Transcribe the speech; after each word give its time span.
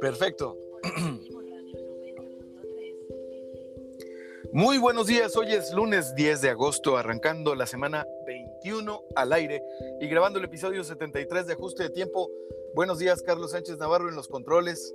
Perfecto. 0.00 0.56
Muy 4.52 4.78
buenos 4.78 5.06
días, 5.06 5.36
hoy 5.36 5.52
es 5.52 5.72
lunes 5.72 6.14
10 6.16 6.40
de 6.40 6.50
agosto, 6.50 6.96
arrancando 6.96 7.54
la 7.54 7.66
semana 7.66 8.06
21 8.26 9.02
al 9.14 9.32
aire 9.32 9.62
y 10.00 10.08
grabando 10.08 10.38
el 10.38 10.44
episodio 10.46 10.82
73 10.82 11.46
de 11.46 11.52
Ajuste 11.52 11.84
de 11.84 11.90
Tiempo. 11.90 12.28
Buenos 12.74 12.98
días, 12.98 13.22
Carlos 13.22 13.52
Sánchez 13.52 13.78
Navarro 13.78 14.08
en 14.08 14.16
los 14.16 14.26
controles. 14.28 14.94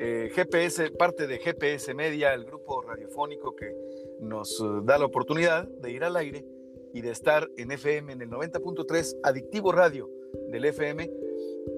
Eh, 0.00 0.30
GPS, 0.34 0.90
parte 0.92 1.26
de 1.26 1.38
GPS 1.38 1.92
Media, 1.94 2.32
el 2.34 2.44
grupo 2.46 2.80
radiofónico 2.82 3.54
que 3.54 3.72
nos 4.20 4.60
eh, 4.60 4.64
da 4.84 4.98
la 4.98 5.04
oportunidad 5.04 5.68
de 5.68 5.92
ir 5.92 6.02
al 6.02 6.16
aire 6.16 6.44
y 6.92 7.00
de 7.02 7.10
estar 7.10 7.48
en 7.56 7.72
FM 7.72 8.12
en 8.12 8.22
el 8.22 8.30
90.3, 8.30 9.18
Adictivo 9.22 9.72
Radio 9.72 10.10
del 10.50 10.64
FM. 10.64 11.10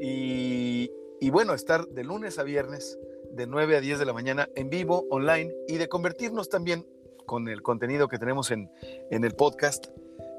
Y, 0.01 0.91
y 1.21 1.31
bueno, 1.31 1.55
estar 1.55 1.87
de 1.89 2.05
lunes 2.05 2.39
a 2.39 2.43
viernes, 2.43 2.99
de 3.33 3.47
9 3.47 3.77
a 3.77 3.81
10 3.81 3.99
de 3.99 4.07
la 4.07 4.13
mañana, 4.13 4.49
en 4.55 4.71
vivo, 4.71 5.07
online, 5.11 5.55
y 5.69 5.79
de 5.79 5.89
convertirnos 5.89 6.49
también 6.49 6.87
con 7.27 7.49
el 7.49 7.63
contenido 7.63 8.09
que 8.09 8.19
tenemos 8.19 8.51
en, 8.51 8.71
en 9.11 9.25
el 9.25 9.35
podcast, 9.35 9.87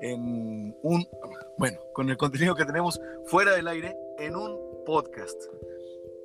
en 0.01 0.75
un, 0.83 1.07
bueno, 1.57 1.79
con 1.93 2.09
el 2.09 2.17
contenido 2.17 2.55
que 2.55 2.65
tenemos 2.65 2.99
fuera 3.25 3.55
del 3.55 3.67
aire, 3.67 3.95
en 4.19 4.35
un 4.35 4.59
podcast. 4.85 5.41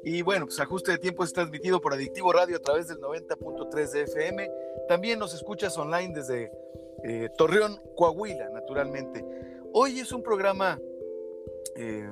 Y 0.05 0.23
bueno, 0.23 0.47
pues 0.47 0.59
ajuste 0.61 0.93
de 0.93 0.99
tiempo 0.99 1.25
es 1.25 1.33
transmitido 1.33 1.81
por 1.81 1.93
Adictivo 1.93 2.33
Radio 2.33 2.57
a 2.57 2.61
través 2.61 2.89
del 2.89 2.99
90.3 2.99 3.91
de 3.91 4.03
FM. 4.03 4.51
También 4.89 5.19
nos 5.19 5.35
escuchas 5.35 5.77
online 5.77 6.15
desde 6.15 6.51
eh, 7.05 7.29
Torreón, 7.37 7.81
Coahuila, 7.97 8.51
naturalmente. 8.51 9.25
Hoy 9.73 10.01
es 10.01 10.13
un 10.13 10.23
programa 10.23 10.81
eh, 11.77 12.09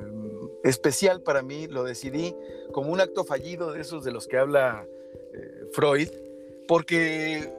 especial 0.64 1.22
para 1.22 1.42
mí, 1.42 1.66
lo 1.66 1.84
decidí 1.84 2.34
como 2.72 2.92
un 2.92 3.00
acto 3.00 3.24
fallido 3.24 3.72
de 3.72 3.80
esos 3.80 4.04
de 4.04 4.12
los 4.12 4.26
que 4.26 4.36
habla 4.36 4.86
eh, 5.32 5.66
Freud, 5.72 6.08
porque 6.68 7.52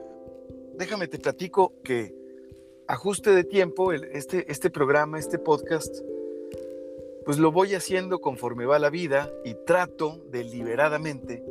déjame 0.74 1.08
te 1.08 1.18
platico 1.18 1.74
que 1.82 2.14
ajuste 2.86 3.30
de 3.30 3.44
tiempo, 3.44 3.92
este, 3.92 4.50
este 4.50 4.70
programa, 4.70 5.18
este 5.18 5.38
podcast, 5.38 6.02
pues 7.24 7.38
lo 7.38 7.52
voy 7.52 7.74
haciendo 7.74 8.20
conforme 8.20 8.64
va 8.64 8.78
la 8.78 8.88
vida 8.88 9.30
y 9.44 9.54
trato 9.66 10.22
deliberadamente 10.30 11.42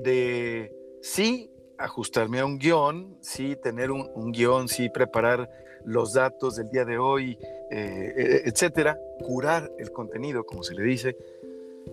de 0.00 0.74
sí 1.00 1.50
ajustarme 1.78 2.40
a 2.40 2.46
un 2.46 2.58
guion, 2.58 3.16
sí 3.20 3.56
tener 3.56 3.90
un, 3.90 4.10
un 4.14 4.32
guion, 4.32 4.68
sí 4.68 4.88
preparar 4.88 5.50
los 5.84 6.12
datos 6.12 6.56
del 6.56 6.68
día 6.68 6.84
de 6.84 6.98
hoy, 6.98 7.38
eh, 7.70 8.14
e, 8.16 8.48
etcétera, 8.48 8.98
curar 9.24 9.70
el 9.78 9.92
contenido, 9.92 10.44
como 10.44 10.62
se 10.62 10.74
le 10.74 10.82
dice, 10.82 11.16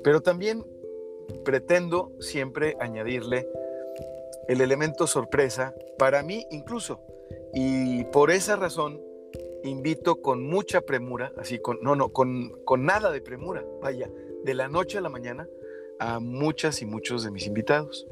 pero 0.04 0.22
también 0.22 0.66
pretendo 1.46 2.12
siempre 2.20 2.76
añadirle 2.80 3.48
el 4.48 4.62
elemento 4.62 5.08
sorpresa 5.08 5.74
para 5.98 6.24
mí 6.24 6.46
incluso. 6.52 7.02
Y 7.54 8.04
por 8.06 8.32
esa 8.32 8.56
razón 8.56 9.02
invito 9.64 10.22
con 10.22 10.44
mucha 10.44 10.82
premura, 10.82 11.32
así 11.38 11.60
con, 11.60 11.80
no, 11.82 11.96
no, 11.96 12.10
con, 12.10 12.52
con 12.66 12.86
nada 12.86 13.12
de 13.12 13.22
premura, 13.22 13.64
vaya, 13.82 14.10
de 14.44 14.54
la 14.54 14.68
noche 14.68 14.98
a 14.98 15.02
la 15.02 15.10
mañana 15.10 15.48
a 16.00 16.20
muchas 16.20 16.82
y 16.82 16.86
muchos 16.86 17.24
de 17.24 17.32
mis 17.32 17.48
invitados. 17.48 18.08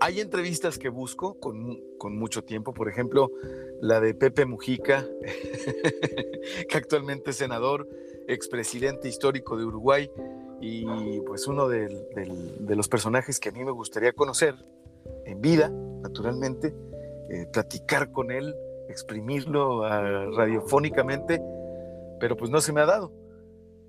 Hay 0.00 0.20
entrevistas 0.20 0.78
que 0.78 0.88
busco 0.88 1.38
con, 1.38 2.18
mucho 2.18 2.44
tiempo, 2.44 2.72
por 2.72 2.88
ejemplo, 2.88 3.30
la 3.80 4.00
de 4.00 4.14
Pepe 4.14 4.46
Mujica, 4.46 5.06
que 6.68 6.76
actualmente 6.76 7.30
es 7.30 7.36
senador, 7.36 7.88
expresidente 8.26 9.08
histórico 9.08 9.56
de 9.56 9.64
Uruguay 9.64 10.10
y 10.60 11.20
pues 11.20 11.46
uno 11.46 11.68
de, 11.68 11.88
los 12.68 12.88
personajes 12.88 13.38
que 13.38 13.50
a 13.50 13.52
mí 13.52 13.64
me 13.64 13.70
gustaría 13.70 14.12
conocer 14.12 14.54
en 15.24 15.40
vida, 15.40 15.70
naturalmente, 15.70 16.74
eh, 17.30 17.46
platicar 17.52 18.10
con 18.10 18.30
él, 18.30 18.54
exprimirlo 18.88 19.84
ah, 19.84 20.26
radiofónicamente, 20.34 21.40
pero 22.18 22.36
pues 22.36 22.50
no 22.50 22.60
se 22.60 22.72
me 22.72 22.80
ha 22.80 22.86
dado. 22.86 23.12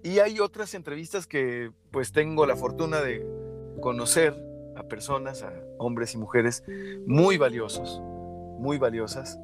Y 0.03 0.19
hay 0.19 0.39
otras 0.39 0.73
entrevistas 0.75 1.27
que 1.27 1.71
pues 1.91 2.11
tengo 2.11 2.45
la 2.45 2.55
fortuna 2.55 3.01
de 3.01 3.25
conocer 3.81 4.48
personas, 4.89 5.43
a 5.43 5.53
hombres 5.77 6.13
y 6.13 6.17
mujeres 6.17 6.63
muy 7.05 7.37
valiosos, 7.37 8.01
muy 8.59 8.77
valiosas, 8.77 9.39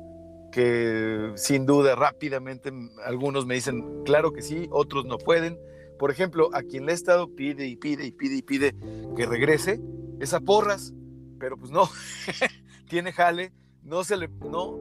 que 0.51 1.31
sin 1.35 1.65
duda 1.65 1.95
rápidamente 1.95 2.71
algunos 3.05 3.45
me 3.45 3.55
dicen, 3.55 4.03
claro 4.03 4.33
que 4.33 4.41
sí, 4.41 4.67
otros 4.71 5.05
no 5.05 5.17
pueden. 5.17 5.59
Por 5.99 6.11
ejemplo, 6.11 6.49
a 6.53 6.63
quien 6.63 6.85
le 6.85 6.91
he 6.91 6.95
estado 6.95 7.33
pide 7.33 7.67
y 7.67 7.75
pide 7.75 8.05
y 8.05 8.11
pide 8.11 8.35
y 8.35 8.41
pide 8.41 8.75
que 9.15 9.25
regrese, 9.25 9.81
es 10.19 10.33
a 10.33 10.39
Porras, 10.39 10.93
pero 11.39 11.57
pues 11.57 11.71
no, 11.71 11.89
tiene 12.89 13.11
jale, 13.11 13.53
no 13.83 14.03
se 14.03 14.17
le, 14.17 14.27
no, 14.49 14.77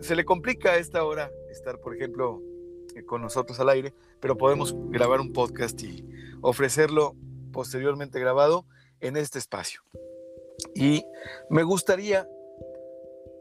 se 0.00 0.16
le 0.16 0.24
complica 0.24 0.70
a 0.72 0.76
esta 0.76 1.04
hora 1.04 1.30
estar, 1.50 1.78
por 1.78 1.94
ejemplo, 1.94 2.42
eh, 2.94 3.04
con 3.04 3.22
nosotros 3.22 3.58
al 3.60 3.68
aire, 3.68 3.94
pero 4.20 4.36
podemos 4.36 4.74
grabar 4.90 5.20
un 5.20 5.32
podcast 5.32 5.82
y 5.82 6.04
ofrecerlo 6.40 7.16
posteriormente 7.52 8.20
grabado 8.20 8.66
en 9.00 9.16
este 9.16 9.38
espacio. 9.38 9.82
Y 10.78 11.04
me 11.50 11.64
gustaría, 11.64 12.28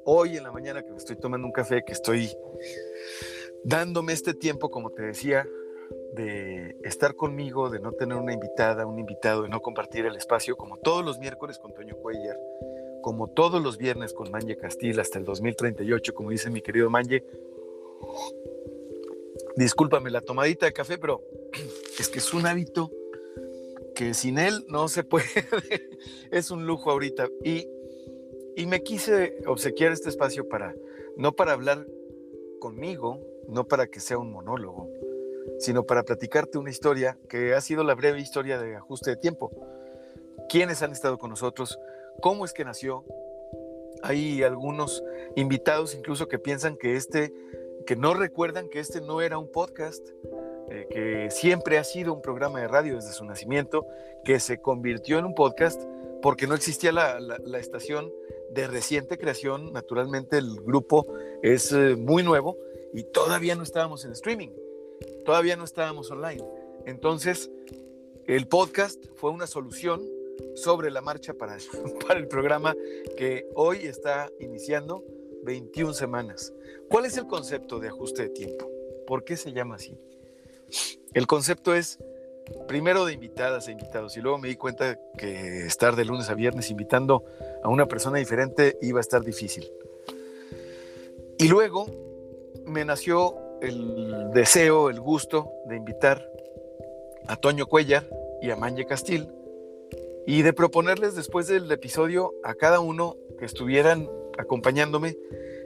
hoy 0.05 0.37
en 0.37 0.43
la 0.43 0.51
mañana 0.51 0.81
que 0.81 0.89
me 0.89 0.97
estoy 0.97 1.17
tomando 1.17 1.45
un 1.45 1.53
café, 1.53 1.83
que 1.85 1.93
estoy 1.93 2.35
dándome 3.63 4.13
este 4.13 4.33
tiempo, 4.33 4.71
como 4.71 4.89
te 4.89 5.03
decía, 5.03 5.47
de 6.13 6.75
estar 6.83 7.15
conmigo, 7.15 7.69
de 7.69 7.79
no 7.79 7.91
tener 7.91 8.17
una 8.17 8.33
invitada, 8.33 8.87
un 8.87 8.97
invitado, 8.97 9.43
de 9.43 9.49
no 9.49 9.61
compartir 9.61 10.07
el 10.07 10.15
espacio, 10.15 10.57
como 10.57 10.77
todos 10.77 11.05
los 11.05 11.19
miércoles 11.19 11.59
con 11.59 11.75
Toño 11.75 11.95
Cuellar, 11.97 12.39
como 13.03 13.27
todos 13.27 13.61
los 13.61 13.77
viernes 13.77 14.13
con 14.13 14.31
Manje 14.31 14.57
Castil 14.57 14.99
hasta 14.99 15.19
el 15.19 15.25
2038, 15.25 16.15
como 16.15 16.31
dice 16.31 16.49
mi 16.49 16.61
querido 16.61 16.89
Manje. 16.89 17.23
Discúlpame 19.55 20.09
la 20.09 20.21
tomadita 20.21 20.65
de 20.65 20.73
café, 20.73 20.97
pero 20.97 21.23
es 21.99 22.09
que 22.09 22.17
es 22.17 22.33
un 22.33 22.47
hábito 22.47 22.91
que 23.97 24.13
sin 24.13 24.37
él 24.37 24.63
no 24.69 24.87
se 24.89 25.03
puede. 25.03 25.25
es 26.31 26.51
un 26.51 26.67
lujo 26.67 26.91
ahorita. 26.91 27.27
Y, 27.43 27.67
y 28.55 28.67
me 28.67 28.83
quise 28.83 29.39
obsequiar 29.47 29.91
este 29.91 30.09
espacio 30.09 30.47
para, 30.47 30.75
no 31.17 31.33
para 31.33 31.53
hablar 31.53 31.87
conmigo, 32.59 33.19
no 33.47 33.67
para 33.67 33.87
que 33.87 33.99
sea 33.99 34.19
un 34.19 34.31
monólogo, 34.31 34.87
sino 35.57 35.83
para 35.83 36.03
platicarte 36.03 36.59
una 36.59 36.69
historia 36.69 37.17
que 37.27 37.55
ha 37.55 37.61
sido 37.61 37.83
la 37.83 37.95
breve 37.95 38.21
historia 38.21 38.59
de 38.59 38.75
ajuste 38.75 39.09
de 39.09 39.17
tiempo. 39.17 39.51
¿Quiénes 40.47 40.83
han 40.83 40.91
estado 40.91 41.17
con 41.17 41.31
nosotros? 41.31 41.79
¿Cómo 42.21 42.45
es 42.45 42.53
que 42.53 42.65
nació? 42.65 43.03
Hay 44.03 44.43
algunos 44.43 45.03
invitados 45.35 45.95
incluso 45.95 46.27
que 46.27 46.37
piensan 46.37 46.77
que 46.77 46.97
este, 46.97 47.33
que 47.87 47.95
no 47.95 48.13
recuerdan 48.13 48.69
que 48.69 48.79
este 48.79 49.01
no 49.01 49.21
era 49.21 49.39
un 49.39 49.51
podcast, 49.51 50.07
eh, 50.69 50.87
que 50.89 51.31
siempre 51.31 51.77
ha 51.77 51.83
sido 51.83 52.13
un 52.13 52.21
programa 52.21 52.59
de 52.59 52.67
radio 52.67 52.95
desde 52.95 53.13
su 53.13 53.23
nacimiento, 53.25 53.85
que 54.23 54.39
se 54.39 54.59
convirtió 54.59 55.19
en 55.19 55.25
un 55.25 55.33
podcast 55.33 55.81
porque 56.21 56.47
no 56.47 56.55
existía 56.55 56.91
la, 56.91 57.19
estación 57.59 58.11
de 58.51 58.67
reciente 58.67 59.17
creación. 59.17 59.71
Naturalmente 59.71 60.37
el 60.37 60.61
grupo 60.61 61.07
es 61.41 61.71
eh, 61.71 61.95
muy 61.95 62.23
nuevo 62.23 62.57
y 62.93 63.03
todavía 63.03 63.55
no 63.55 63.63
estábamos 63.63 64.03
en 64.05 64.11
streaming, 64.11 64.49
todavía 65.25 65.55
no 65.55 65.63
estábamos 65.63 66.11
online. 66.11 66.43
Entonces, 66.85 67.51
el 68.25 68.47
podcast 68.47 69.03
fue 69.15 69.31
una 69.31 69.47
solución 69.47 70.01
sobre 70.55 70.91
la 70.91 71.01
marcha 71.01 71.33
para, 71.33 71.57
el 72.15 72.27
programa 72.27 72.75
que 73.15 73.47
hoy 73.55 73.85
está 73.85 74.29
iniciando 74.39 75.03
21 75.43 75.93
semanas. 75.93 76.53
¿Cuál 76.89 77.05
es 77.05 77.17
el 77.17 77.27
concepto 77.27 77.79
de 77.79 77.87
ajuste 77.87 78.23
de 78.23 78.29
tiempo? 78.29 78.69
¿Por 79.05 79.23
qué 79.23 79.37
se 79.37 79.53
llama 79.53 79.75
así? 79.75 79.97
El 81.13 81.27
concepto 81.27 81.73
es 81.73 81.99
primero 82.67 83.05
de 83.05 83.13
invitadas 83.13 83.67
e 83.67 83.71
invitados 83.71 84.17
y 84.17 84.21
luego 84.21 84.37
me 84.37 84.47
di 84.47 84.55
cuenta 84.55 84.99
que 85.17 85.65
estar 85.65 85.95
de 85.95 86.05
lunes 86.05 86.29
a 86.29 86.33
viernes 86.33 86.69
invitando 86.69 87.23
a 87.63 87.69
una 87.69 87.87
persona 87.87 88.17
diferente 88.17 88.77
iba 88.81 88.99
a 88.99 89.01
estar 89.01 89.23
difícil. 89.23 89.69
Y 91.37 91.47
luego 91.47 91.87
me 92.65 92.85
nació 92.85 93.35
el 93.61 94.31
deseo, 94.33 94.89
el 94.89 94.99
gusto 94.99 95.51
de 95.65 95.75
invitar 95.75 96.29
a 97.27 97.35
Toño 97.35 97.65
Cuellar 97.65 98.07
y 98.41 98.51
a 98.51 98.55
Manje 98.55 98.85
Castil 98.85 99.27
y 100.25 100.41
de 100.41 100.53
proponerles 100.53 101.15
después 101.15 101.47
del 101.47 101.71
episodio 101.71 102.33
a 102.43 102.53
cada 102.55 102.79
uno 102.79 103.15
que 103.39 103.45
estuvieran 103.45 104.09
acompañándome 104.37 105.17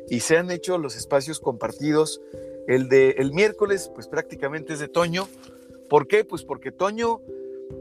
y 0.09 0.21
se 0.21 0.38
han 0.38 0.51
hecho 0.51 0.77
los 0.77 0.95
espacios 0.95 1.39
compartidos 1.39 2.21
el 2.67 2.89
de 2.89 3.11
el 3.11 3.33
miércoles, 3.33 3.91
pues 3.93 4.07
prácticamente 4.07 4.73
es 4.73 4.79
de 4.79 4.87
Toño. 4.87 5.27
¿Por 5.89 6.07
qué? 6.07 6.23
Pues 6.23 6.43
porque 6.43 6.71
Toño 6.71 7.21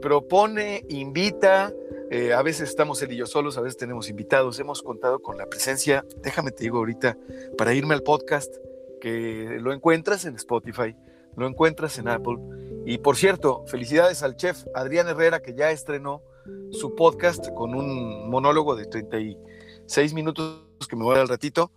propone, 0.01 0.85
invita, 0.89 1.73
eh, 2.09 2.33
a 2.33 2.41
veces 2.41 2.69
estamos 2.69 3.01
él 3.01 3.13
y 3.13 3.17
yo 3.17 3.25
solos, 3.25 3.57
a 3.57 3.61
veces 3.61 3.77
tenemos 3.77 4.09
invitados, 4.09 4.59
hemos 4.59 4.81
contado 4.81 5.19
con 5.19 5.37
la 5.37 5.45
presencia, 5.47 6.05
déjame 6.23 6.51
te 6.51 6.63
digo 6.63 6.77
ahorita, 6.79 7.17
para 7.57 7.73
irme 7.73 7.93
al 7.93 8.03
podcast, 8.03 8.53
que 8.99 9.57
lo 9.59 9.73
encuentras 9.73 10.25
en 10.25 10.35
Spotify, 10.35 10.95
lo 11.35 11.47
encuentras 11.47 11.97
en 11.97 12.07
Apple. 12.07 12.37
Y 12.85 12.97
por 12.99 13.15
cierto, 13.15 13.63
felicidades 13.67 14.23
al 14.23 14.35
chef 14.35 14.65
Adrián 14.73 15.07
Herrera 15.07 15.41
que 15.41 15.53
ya 15.53 15.71
estrenó 15.71 16.21
su 16.71 16.95
podcast 16.95 17.49
con 17.53 17.75
un 17.75 18.29
monólogo 18.29 18.75
de 18.75 18.85
36 18.85 20.13
minutos 20.13 20.63
que 20.89 20.95
me 20.95 21.03
voy 21.03 21.13
a 21.13 21.17
dar 21.17 21.21
al 21.23 21.29
ratito. 21.29 21.71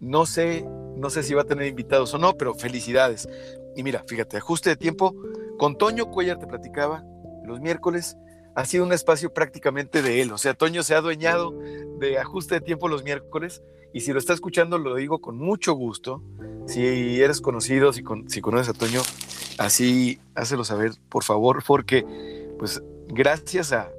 No 0.00 0.26
sé, 0.26 0.66
no 0.98 1.10
sé 1.10 1.22
si 1.22 1.34
va 1.34 1.42
a 1.42 1.46
tener 1.46 1.66
invitados 1.66 2.12
o 2.14 2.18
no, 2.18 2.34
pero 2.34 2.54
felicidades. 2.54 3.28
Y 3.76 3.82
mira, 3.82 4.04
fíjate, 4.06 4.36
ajuste 4.36 4.70
de 4.70 4.76
tiempo. 4.76 5.14
Con 5.58 5.76
Toño 5.76 6.06
Cuellar 6.10 6.38
te 6.38 6.46
platicaba 6.46 7.04
los 7.44 7.60
miércoles. 7.60 8.16
Ha 8.54 8.64
sido 8.64 8.84
un 8.84 8.92
espacio 8.92 9.32
prácticamente 9.32 10.02
de 10.02 10.20
él. 10.22 10.32
O 10.32 10.38
sea, 10.38 10.54
Toño 10.54 10.82
se 10.82 10.94
ha 10.94 10.98
adueñado 10.98 11.52
de 11.98 12.18
ajuste 12.18 12.56
de 12.56 12.60
tiempo 12.60 12.88
los 12.88 13.04
miércoles. 13.04 13.62
Y 13.92 14.00
si 14.00 14.12
lo 14.12 14.18
está 14.18 14.32
escuchando, 14.34 14.78
lo 14.78 14.94
digo 14.94 15.20
con 15.20 15.38
mucho 15.38 15.72
gusto. 15.74 16.22
Si 16.66 17.22
eres 17.22 17.40
conocido, 17.40 17.92
si, 17.92 18.02
si 18.26 18.40
conoces 18.40 18.68
a 18.68 18.72
Toño, 18.74 19.00
así 19.58 20.20
hácelo 20.34 20.64
saber, 20.64 20.92
por 21.08 21.24
favor, 21.24 21.62
porque 21.66 22.04
pues 22.58 22.82
gracias 23.08 23.72
a, 23.72 23.90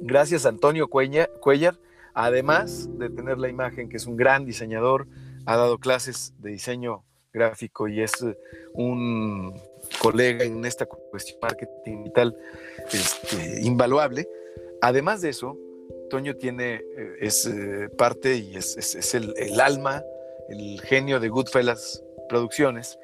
gracias 0.00 0.46
a 0.46 0.50
Antonio 0.50 0.88
Cuellar, 0.88 1.78
además 2.14 2.88
de 2.98 3.10
tener 3.10 3.38
la 3.38 3.48
imagen, 3.48 3.88
que 3.88 3.96
es 3.96 4.06
un 4.06 4.16
gran 4.16 4.44
diseñador, 4.44 5.06
ha 5.48 5.56
dado 5.56 5.78
clases 5.78 6.34
de 6.40 6.50
diseño 6.50 7.04
gráfico 7.32 7.88
y 7.88 8.02
es 8.02 8.22
eh, 8.22 8.36
un 8.74 9.58
colega 9.98 10.44
en 10.44 10.62
esta 10.66 10.84
cuestión 10.84 11.38
marketing 11.40 12.04
y 12.04 12.12
tal, 12.12 12.36
este, 12.92 13.62
invaluable. 13.62 14.28
Además 14.82 15.22
de 15.22 15.30
eso, 15.30 15.56
Toño 16.10 16.36
tiene, 16.36 16.74
eh, 16.74 17.16
es 17.20 17.46
eh, 17.46 17.88
parte 17.96 18.36
y 18.36 18.56
es, 18.56 19.14
el, 19.14 19.32
el, 19.38 19.58
alma, 19.58 20.04
el 20.50 20.82
genio 20.82 21.18
de 21.18 21.30
Goodfellas 21.30 22.04
Producciones. 22.28 22.98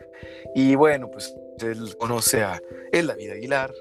Y 0.55 0.75
bueno, 0.75 1.11
pues 1.11 1.35
él 1.63 1.97
conoce 1.97 2.43
a 2.43 2.61
El 2.93 3.07
David 3.07 3.31
Aguilar, 3.31 3.73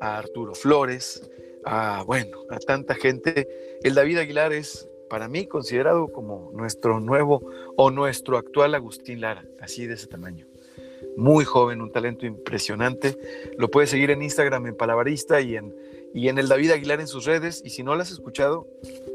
a 0.00 0.18
Arturo 0.18 0.56
Flores, 0.56 1.22
a, 1.64 2.02
bueno, 2.04 2.38
a 2.50 2.58
tanta 2.58 2.96
gente. 2.96 3.78
El 3.84 3.94
David 3.94 4.18
Aguilar 4.18 4.52
es 4.52 4.88
para 5.08 5.28
mí 5.28 5.46
considerado 5.46 6.08
como 6.08 6.50
nuestro 6.54 7.00
nuevo 7.00 7.42
o 7.76 7.90
nuestro 7.90 8.36
actual 8.36 8.74
Agustín 8.74 9.20
Lara, 9.20 9.44
así 9.60 9.86
de 9.86 9.94
ese 9.94 10.06
tamaño. 10.06 10.46
Muy 11.16 11.44
joven, 11.44 11.80
un 11.80 11.90
talento 11.90 12.26
impresionante. 12.26 13.18
Lo 13.56 13.70
puedes 13.70 13.90
seguir 13.90 14.10
en 14.10 14.22
Instagram 14.22 14.66
en 14.66 14.76
Palabarista 14.76 15.40
y 15.40 15.56
en, 15.56 15.74
y 16.14 16.28
en 16.28 16.38
el 16.38 16.48
David 16.48 16.72
Aguilar 16.72 17.00
en 17.00 17.08
sus 17.08 17.24
redes. 17.24 17.62
Y 17.64 17.70
si 17.70 17.82
no 17.82 17.94
lo 17.94 18.02
has 18.02 18.10
escuchado, 18.10 18.66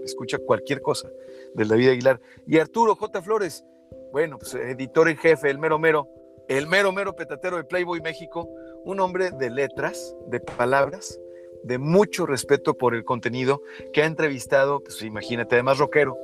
escucha 0.03 0.37
cualquier 0.37 0.81
cosa 0.81 1.09
del 1.53 1.67
David 1.67 1.89
Aguilar. 1.89 2.21
Y 2.47 2.57
Arturo 2.57 2.95
J. 2.95 3.21
Flores, 3.21 3.63
bueno, 4.11 4.37
pues 4.37 4.53
editor 4.55 5.09
en 5.09 5.17
jefe, 5.17 5.49
el 5.49 5.59
mero 5.59 5.79
mero, 5.79 6.07
el 6.47 6.67
mero 6.67 6.91
mero 6.91 7.15
petatero 7.15 7.57
de 7.57 7.63
Playboy 7.63 8.01
México, 8.01 8.49
un 8.83 8.99
hombre 8.99 9.31
de 9.31 9.49
letras, 9.49 10.15
de 10.27 10.39
palabras, 10.39 11.19
de 11.63 11.77
mucho 11.77 12.25
respeto 12.25 12.75
por 12.75 12.95
el 12.95 13.03
contenido, 13.03 13.61
que 13.91 14.03
ha 14.03 14.05
entrevistado, 14.05 14.81
pues 14.81 15.01
imagínate, 15.01 15.55
además 15.55 15.77
rockero, 15.77 16.17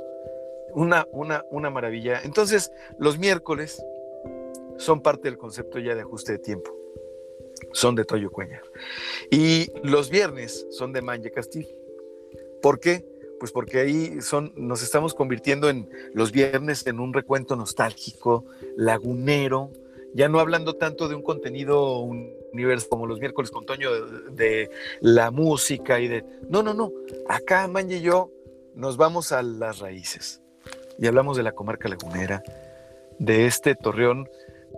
una, 0.73 1.07
una, 1.11 1.43
una 1.51 1.69
maravilla. 1.69 2.21
Entonces, 2.23 2.71
los 2.97 3.17
miércoles 3.17 3.83
son 4.77 5.01
parte 5.01 5.23
del 5.23 5.37
concepto 5.37 5.79
ya 5.79 5.95
de 5.95 6.01
ajuste 6.01 6.33
de 6.33 6.39
tiempo. 6.39 6.75
Son 7.73 7.95
de 7.95 8.05
Toyo 8.05 8.31
Cuellar. 8.31 8.63
Y 9.29 9.71
los 9.83 10.09
viernes 10.09 10.65
son 10.71 10.93
de 10.93 11.01
Manje 11.01 11.31
Castillo. 11.31 11.75
¿Por 12.61 12.79
qué? 12.79 13.05
Pues 13.39 13.51
porque 13.51 13.79
ahí 13.79 14.21
son, 14.21 14.53
nos 14.55 14.81
estamos 14.81 15.13
convirtiendo 15.13 15.69
en 15.69 15.89
los 16.13 16.31
viernes 16.31 16.85
en 16.87 16.99
un 16.99 17.13
recuento 17.13 17.55
nostálgico, 17.55 18.45
lagunero, 18.75 19.71
ya 20.13 20.27
no 20.27 20.39
hablando 20.39 20.75
tanto 20.75 21.07
de 21.07 21.15
un 21.15 21.21
contenido 21.21 22.07
universo 22.53 22.89
como 22.89 23.07
los 23.07 23.19
miércoles 23.19 23.51
con 23.51 23.65
Toño 23.65 23.89
de, 24.31 24.69
la 25.01 25.31
música 25.31 25.99
y 25.99 26.07
de... 26.07 26.25
No, 26.49 26.63
no, 26.63 26.73
no. 26.73 26.91
Acá, 27.27 27.67
Manje 27.67 27.97
y 27.97 28.01
yo 28.01 28.31
nos 28.75 28.97
vamos 28.97 29.31
a 29.31 29.41
las 29.41 29.79
raíces 29.79 30.41
y 30.97 31.07
hablamos 31.07 31.37
de 31.37 31.43
la 31.43 31.53
comarca 31.53 31.87
lagunera, 31.87 32.43
de 33.19 33.45
este 33.45 33.75
torreón, 33.75 34.29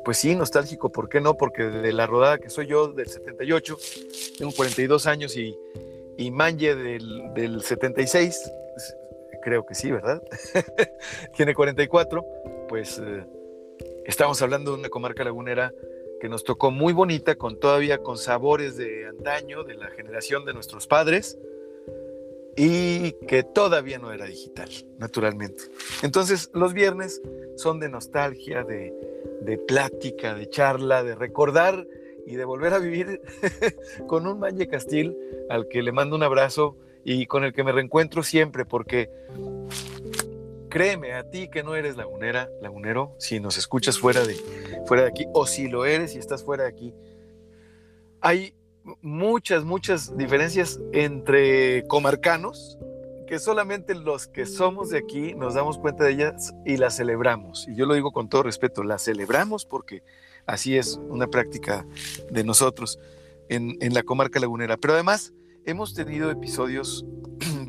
pues 0.05 0.17
sí, 0.17 0.35
nostálgico, 0.35 0.91
¿por 0.91 1.09
qué 1.09 1.19
no? 1.19 1.35
Porque 1.35 1.63
de 1.63 1.93
la 1.93 2.07
rodada 2.07 2.37
que 2.37 2.49
soy 2.49 2.67
yo 2.67 2.89
del 2.89 3.07
78, 3.07 3.77
tengo 4.37 4.51
42 4.51 5.07
años 5.07 5.35
y, 5.35 5.57
y 6.17 6.31
Manje 6.31 6.75
del, 6.75 7.33
del 7.33 7.61
76, 7.61 8.51
creo 9.41 9.65
que 9.65 9.73
sí, 9.73 9.91
¿verdad? 9.91 10.21
Tiene 11.35 11.53
44, 11.55 12.25
pues... 12.69 12.99
Eh, 12.99 13.25
Estamos 14.05 14.41
hablando 14.41 14.71
de 14.71 14.79
una 14.79 14.89
comarca 14.89 15.23
lagunera 15.23 15.71
que 16.21 16.29
nos 16.29 16.43
tocó 16.43 16.69
muy 16.69 16.93
bonita, 16.93 17.33
con 17.33 17.59
todavía 17.59 18.03
con 18.03 18.15
sabores 18.15 18.77
de 18.77 19.07
antaño, 19.07 19.63
de 19.63 19.73
la 19.73 19.89
generación 19.89 20.45
de 20.45 20.53
nuestros 20.53 20.85
padres, 20.85 21.39
y 22.55 23.13
que 23.27 23.41
todavía 23.41 23.97
no 23.97 24.13
era 24.13 24.27
digital, 24.27 24.69
naturalmente. 24.99 25.63
Entonces, 26.03 26.51
los 26.53 26.73
viernes 26.73 27.23
son 27.55 27.79
de 27.79 27.89
nostalgia, 27.89 28.63
de, 28.63 28.93
de 29.41 29.57
plática, 29.57 30.35
de 30.35 30.47
charla, 30.47 31.03
de 31.03 31.15
recordar 31.15 31.87
y 32.27 32.35
de 32.35 32.45
volver 32.45 32.73
a 32.73 32.77
vivir 32.77 33.19
con 34.07 34.27
un 34.27 34.39
Manje 34.39 34.67
Castil 34.67 35.17
al 35.49 35.67
que 35.67 35.81
le 35.81 35.91
mando 35.91 36.15
un 36.15 36.21
abrazo 36.21 36.77
y 37.03 37.25
con 37.25 37.43
el 37.43 37.51
que 37.51 37.63
me 37.63 37.71
reencuentro 37.71 38.21
siempre, 38.21 38.63
porque 38.63 39.09
créeme, 40.71 41.13
a 41.13 41.29
ti 41.29 41.49
que 41.49 41.61
no 41.61 41.75
eres 41.75 41.97
lagunera, 41.97 42.49
lagunero, 42.61 43.13
si 43.19 43.39
nos 43.39 43.57
escuchas 43.57 43.99
fuera 43.99 44.25
de, 44.25 44.35
fuera 44.87 45.03
de 45.03 45.09
aquí, 45.09 45.27
o 45.33 45.45
si 45.45 45.67
lo 45.67 45.85
eres 45.85 46.15
y 46.15 46.17
estás 46.17 46.43
fuera 46.43 46.63
de 46.63 46.69
aquí, 46.69 46.95
hay 48.21 48.55
muchas, 49.01 49.63
muchas 49.65 50.17
diferencias 50.17 50.79
entre 50.93 51.85
comarcanos 51.87 52.79
que 53.27 53.37
solamente 53.37 53.93
los 53.93 54.27
que 54.27 54.45
somos 54.45 54.89
de 54.89 54.97
aquí 54.97 55.35
nos 55.35 55.53
damos 55.53 55.77
cuenta 55.77 56.05
de 56.05 56.11
ellas 56.13 56.53
y 56.65 56.77
las 56.77 56.95
celebramos. 56.97 57.67
Y 57.67 57.75
yo 57.75 57.85
lo 57.85 57.93
digo 57.93 58.11
con 58.11 58.29
todo 58.29 58.43
respeto, 58.43 58.83
las 58.83 59.03
celebramos 59.03 59.65
porque 59.65 60.03
así 60.45 60.77
es 60.77 60.99
una 61.09 61.27
práctica 61.27 61.85
de 62.29 62.43
nosotros 62.43 62.97
en, 63.49 63.77
en 63.81 63.93
la 63.93 64.03
comarca 64.03 64.39
lagunera. 64.39 64.77
Pero 64.77 64.93
además 64.93 65.33
hemos 65.65 65.93
tenido 65.93 66.31
episodios 66.31 67.05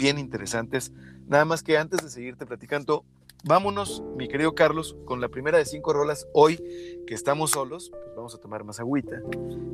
bien 0.03 0.19
interesantes 0.19 0.93
Nada 1.29 1.45
más 1.45 1.63
que 1.63 1.79
antes 1.79 2.03
de 2.03 2.11
seguirte 2.11 2.45
platicando, 2.45 3.05
vámonos, 3.45 4.03
mi 4.17 4.29
querido 4.29 4.55
Carlos, 4.55 4.97
con 5.07 5.21
la 5.21 5.29
primera 5.29 5.57
de 5.57 5.65
cinco 5.65 5.93
rolas. 5.93 6.27
Hoy 6.35 6.57
que 7.07 7.15
estamos 7.15 7.53
solos, 7.53 7.91
pues 7.91 8.15
vamos 8.15 8.35
a 8.35 8.39
tomar 8.39 8.65
más 8.65 8.81
agüita 8.81 9.23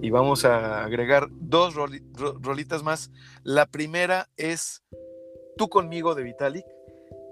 y 0.00 0.10
vamos 0.10 0.44
a 0.44 0.84
agregar 0.84 1.28
dos 1.30 1.74
rolitas 1.74 2.82
más. 2.82 3.10
La 3.42 3.66
primera 3.66 4.28
es 4.36 4.84
Tú 5.56 5.68
conmigo 5.68 6.14
de 6.14 6.22
Vitalik 6.22 6.64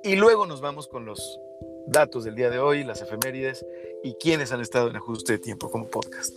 y 0.03 0.17
luego 0.17 0.47
nos 0.47 0.61
vamos 0.61 0.89
con 0.89 1.05
los 1.07 1.39
datos 1.87 2.25
del 2.25 2.35
día 2.35 2.51
de 2.51 2.59
hoy, 2.59 2.83
las 2.83 3.03
efemérides 3.03 3.65
y 4.03 4.15
quienes 4.15 4.51
han 4.51 4.61
estado 4.61 4.91
en 4.91 4.97
ajuste 4.97 5.35
de 5.35 5.39
tiempo 5.39 5.71
como 5.71 5.89
podcast. 5.89 6.37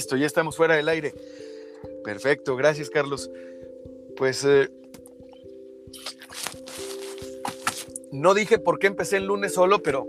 Listo, 0.00 0.16
ya 0.16 0.24
estamos 0.24 0.56
fuera 0.56 0.76
del 0.76 0.88
aire. 0.88 1.12
Perfecto, 2.02 2.56
gracias 2.56 2.88
Carlos. 2.88 3.30
Pues 4.16 4.42
eh, 4.46 4.70
no 8.10 8.32
dije 8.32 8.58
por 8.58 8.78
qué 8.78 8.86
empecé 8.86 9.18
el 9.18 9.26
lunes 9.26 9.52
solo, 9.52 9.82
pero 9.82 10.08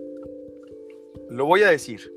lo 1.29 1.45
voy 1.45 1.63
a 1.63 1.71
decir. 1.71 2.09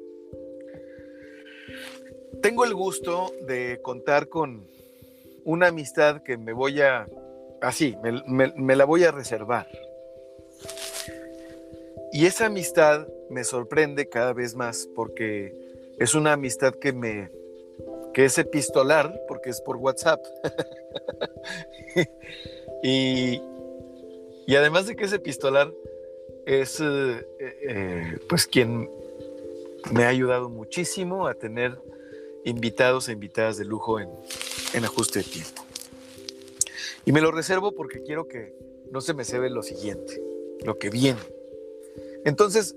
Tengo 2.40 2.64
el 2.64 2.74
gusto 2.74 3.32
de 3.44 3.80
contar 3.82 4.28
con 4.28 4.68
una 5.42 5.66
amistad 5.66 6.22
que 6.22 6.36
me 6.36 6.52
voy 6.52 6.80
a, 6.80 7.08
así, 7.60 7.96
me 8.28 8.76
la 8.76 8.84
voy 8.84 9.02
a 9.02 9.10
reservar. 9.10 9.66
Y 12.12 12.26
esa 12.26 12.46
amistad 12.46 13.08
me 13.30 13.42
sorprende 13.42 14.08
cada 14.08 14.32
vez 14.32 14.54
más 14.54 14.88
porque 14.94 15.52
es 15.98 16.14
una 16.14 16.34
amistad 16.34 16.72
que 16.74 16.92
me, 16.92 17.30
que 18.14 18.24
es 18.24 18.38
epistolar, 18.38 19.20
porque 19.28 19.50
es 19.50 19.60
por 19.60 19.76
WhatsApp. 19.76 20.24
y, 22.82 23.42
y, 24.46 24.56
además 24.56 24.86
de 24.86 24.96
que 24.96 25.04
es 25.04 25.12
epistolar, 25.12 25.72
es 26.46 26.80
eh, 26.80 27.26
eh, 27.38 28.18
pues 28.28 28.46
quien 28.46 28.88
me 29.92 30.04
ha 30.04 30.08
ayudado 30.08 30.48
muchísimo 30.48 31.26
a 31.26 31.34
tener 31.34 31.78
invitados 32.44 33.08
e 33.08 33.12
invitadas 33.12 33.56
de 33.58 33.64
lujo 33.64 34.00
en, 34.00 34.08
en 34.72 34.84
ajuste 34.84 35.18
de 35.18 35.24
tiempo. 35.24 35.62
Y 37.04 37.12
me 37.12 37.20
lo 37.20 37.30
reservo 37.32 37.72
porque 37.72 38.02
quiero 38.02 38.28
que 38.28 38.54
no 38.90 39.00
se 39.00 39.12
me 39.12 39.24
ve 39.24 39.50
lo 39.50 39.62
siguiente, 39.62 40.22
lo 40.64 40.78
que 40.78 40.88
viene. 40.88 41.20
Entonces, 42.24 42.76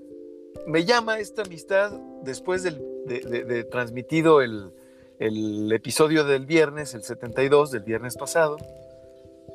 me 0.66 0.84
llama 0.84 1.20
esta 1.20 1.42
amistad 1.42 1.92
después 2.22 2.62
de, 2.62 2.72
de, 3.06 3.64
transmitido 3.64 4.42
el, 4.42 4.72
el 5.18 5.72
episodio 5.72 6.24
del 6.24 6.46
viernes, 6.46 6.94
el 6.94 7.02
72 7.02 7.72
del 7.72 7.82
viernes 7.82 8.16
pasado, 8.16 8.56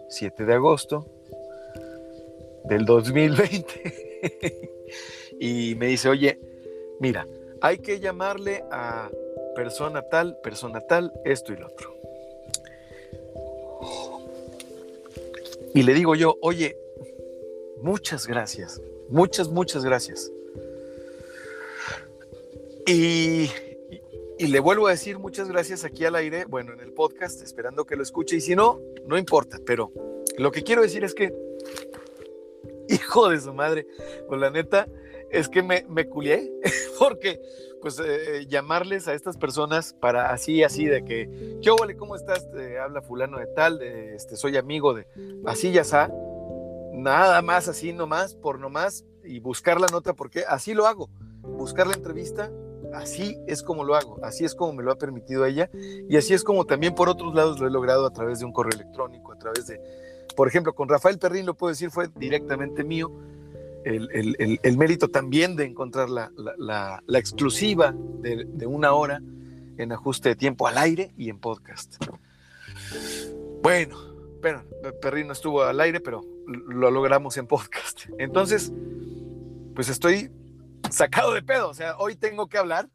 7 0.09 0.45
de 0.45 0.53
agosto 0.53 1.05
del 2.65 2.85
2020. 2.85 4.71
y 5.39 5.75
me 5.75 5.87
dice, 5.87 6.09
oye, 6.09 6.39
mira, 6.99 7.27
hay 7.61 7.77
que 7.77 7.99
llamarle 7.99 8.63
a 8.71 9.09
persona 9.55 10.01
tal, 10.01 10.37
persona 10.43 10.81
tal, 10.81 11.13
esto 11.23 11.53
y 11.53 11.57
lo 11.57 11.67
otro. 11.67 11.93
Y 15.73 15.83
le 15.83 15.93
digo 15.93 16.15
yo, 16.15 16.37
oye, 16.41 16.77
muchas 17.81 18.27
gracias, 18.27 18.81
muchas, 19.09 19.49
muchas 19.49 19.83
gracias. 19.85 20.31
Y, 22.85 23.49
y, 24.43 24.47
le 24.47 24.59
vuelvo 24.59 24.87
a 24.87 24.91
decir 24.91 25.19
muchas 25.19 25.47
gracias 25.47 25.83
aquí 25.83 26.05
al 26.05 26.15
aire, 26.15 26.45
bueno, 26.45 26.73
en 26.73 26.79
el 26.79 26.93
podcast, 26.93 27.41
esperando 27.41 27.85
que 27.85 27.95
lo 27.95 28.03
escuche. 28.03 28.37
Y 28.37 28.41
si 28.41 28.55
no, 28.55 28.79
no 29.05 29.17
importa, 29.17 29.57
pero 29.65 29.91
lo 30.37 30.51
que 30.51 30.63
quiero 30.63 30.81
decir 30.81 31.03
es 31.03 31.13
que, 31.13 31.33
hijo 32.89 33.29
de 33.29 33.39
su 33.39 33.53
madre, 33.53 33.87
pues 34.27 34.39
la 34.39 34.49
neta, 34.49 34.87
es 35.29 35.49
que 35.49 35.63
me, 35.63 35.85
me 35.89 36.07
culié, 36.07 36.51
porque 36.99 37.41
pues 37.81 37.99
eh, 37.99 38.45
llamarles 38.47 39.07
a 39.07 39.13
estas 39.13 39.35
personas 39.35 39.93
para 39.93 40.31
así, 40.31 40.63
así 40.63 40.85
de 40.85 41.03
que, 41.03 41.59
¿qué 41.61 41.69
vale? 41.71 41.97
¿Cómo 41.97 42.15
estás? 42.15 42.47
habla 42.81 43.01
fulano 43.01 43.39
de 43.39 43.47
tal, 43.47 43.81
este, 43.81 44.37
soy 44.37 44.55
amigo 44.57 44.93
de, 44.93 45.05
así 45.45 45.71
ya 45.71 45.81
está, 45.81 46.09
nada 46.93 47.41
más 47.41 47.67
así 47.67 47.91
nomás, 47.91 48.35
por 48.35 48.59
nomás, 48.59 49.03
y 49.23 49.39
buscar 49.39 49.81
la 49.81 49.87
nota, 49.87 50.13
porque 50.13 50.45
así 50.47 50.73
lo 50.73 50.87
hago, 50.87 51.09
buscar 51.41 51.87
la 51.87 51.95
entrevista, 51.95 52.51
así 52.93 53.37
es 53.47 53.61
como 53.61 53.83
lo 53.83 53.95
hago, 53.95 54.19
así 54.23 54.45
es 54.45 54.55
como 54.55 54.73
me 54.73 54.83
lo 54.83 54.91
ha 54.91 54.97
permitido 54.97 55.45
ella, 55.45 55.69
y 56.09 56.17
así 56.17 56.33
es 56.33 56.43
como 56.43 56.65
también 56.65 56.95
por 56.95 57.09
otros 57.09 57.33
lados 57.33 57.59
lo 57.59 57.67
he 57.67 57.71
logrado 57.71 58.05
a 58.05 58.11
través 58.11 58.39
de 58.39 58.45
un 58.45 58.53
correo 58.53 58.73
electrónico, 58.73 59.31
a 59.31 59.37
través 59.37 59.67
de, 59.67 59.79
por 60.35 60.47
ejemplo, 60.47 60.73
con 60.73 60.89
Rafael 60.89 61.19
Perrín 61.19 61.45
lo 61.45 61.55
puedo 61.55 61.71
decir, 61.71 61.89
fue 61.89 62.09
directamente 62.15 62.83
mío, 62.83 63.11
el, 63.85 64.77
mérito 64.77 65.09
también 65.09 65.55
de 65.55 65.65
encontrar 65.65 66.09
la, 66.09 67.01
exclusiva 67.09 67.93
de, 68.21 68.65
una 68.65 68.93
hora 68.93 69.21
en 69.77 69.91
ajuste 69.91 70.29
de 70.29 70.35
tiempo 70.35 70.67
al 70.67 70.77
aire 70.77 71.11
y 71.17 71.29
en 71.29 71.39
podcast. 71.39 71.97
Bueno, 73.61 73.97
pero 74.41 74.63
Perrino 75.01 75.33
estuvo 75.33 75.63
al 75.63 75.79
aire, 75.81 75.99
pero 75.99 76.21
lo 76.47 76.91
logramos 76.91 77.37
en 77.37 77.47
podcast. 77.47 78.01
Entonces, 78.17 78.71
pues 79.73 79.89
estoy 79.89 80.31
sacado 80.93 81.33
de 81.33 81.41
pedo, 81.41 81.69
o 81.69 81.73
sea, 81.73 81.97
hoy 81.97 82.15
tengo 82.15 82.47
que 82.47 82.57
hablar. 82.57 82.87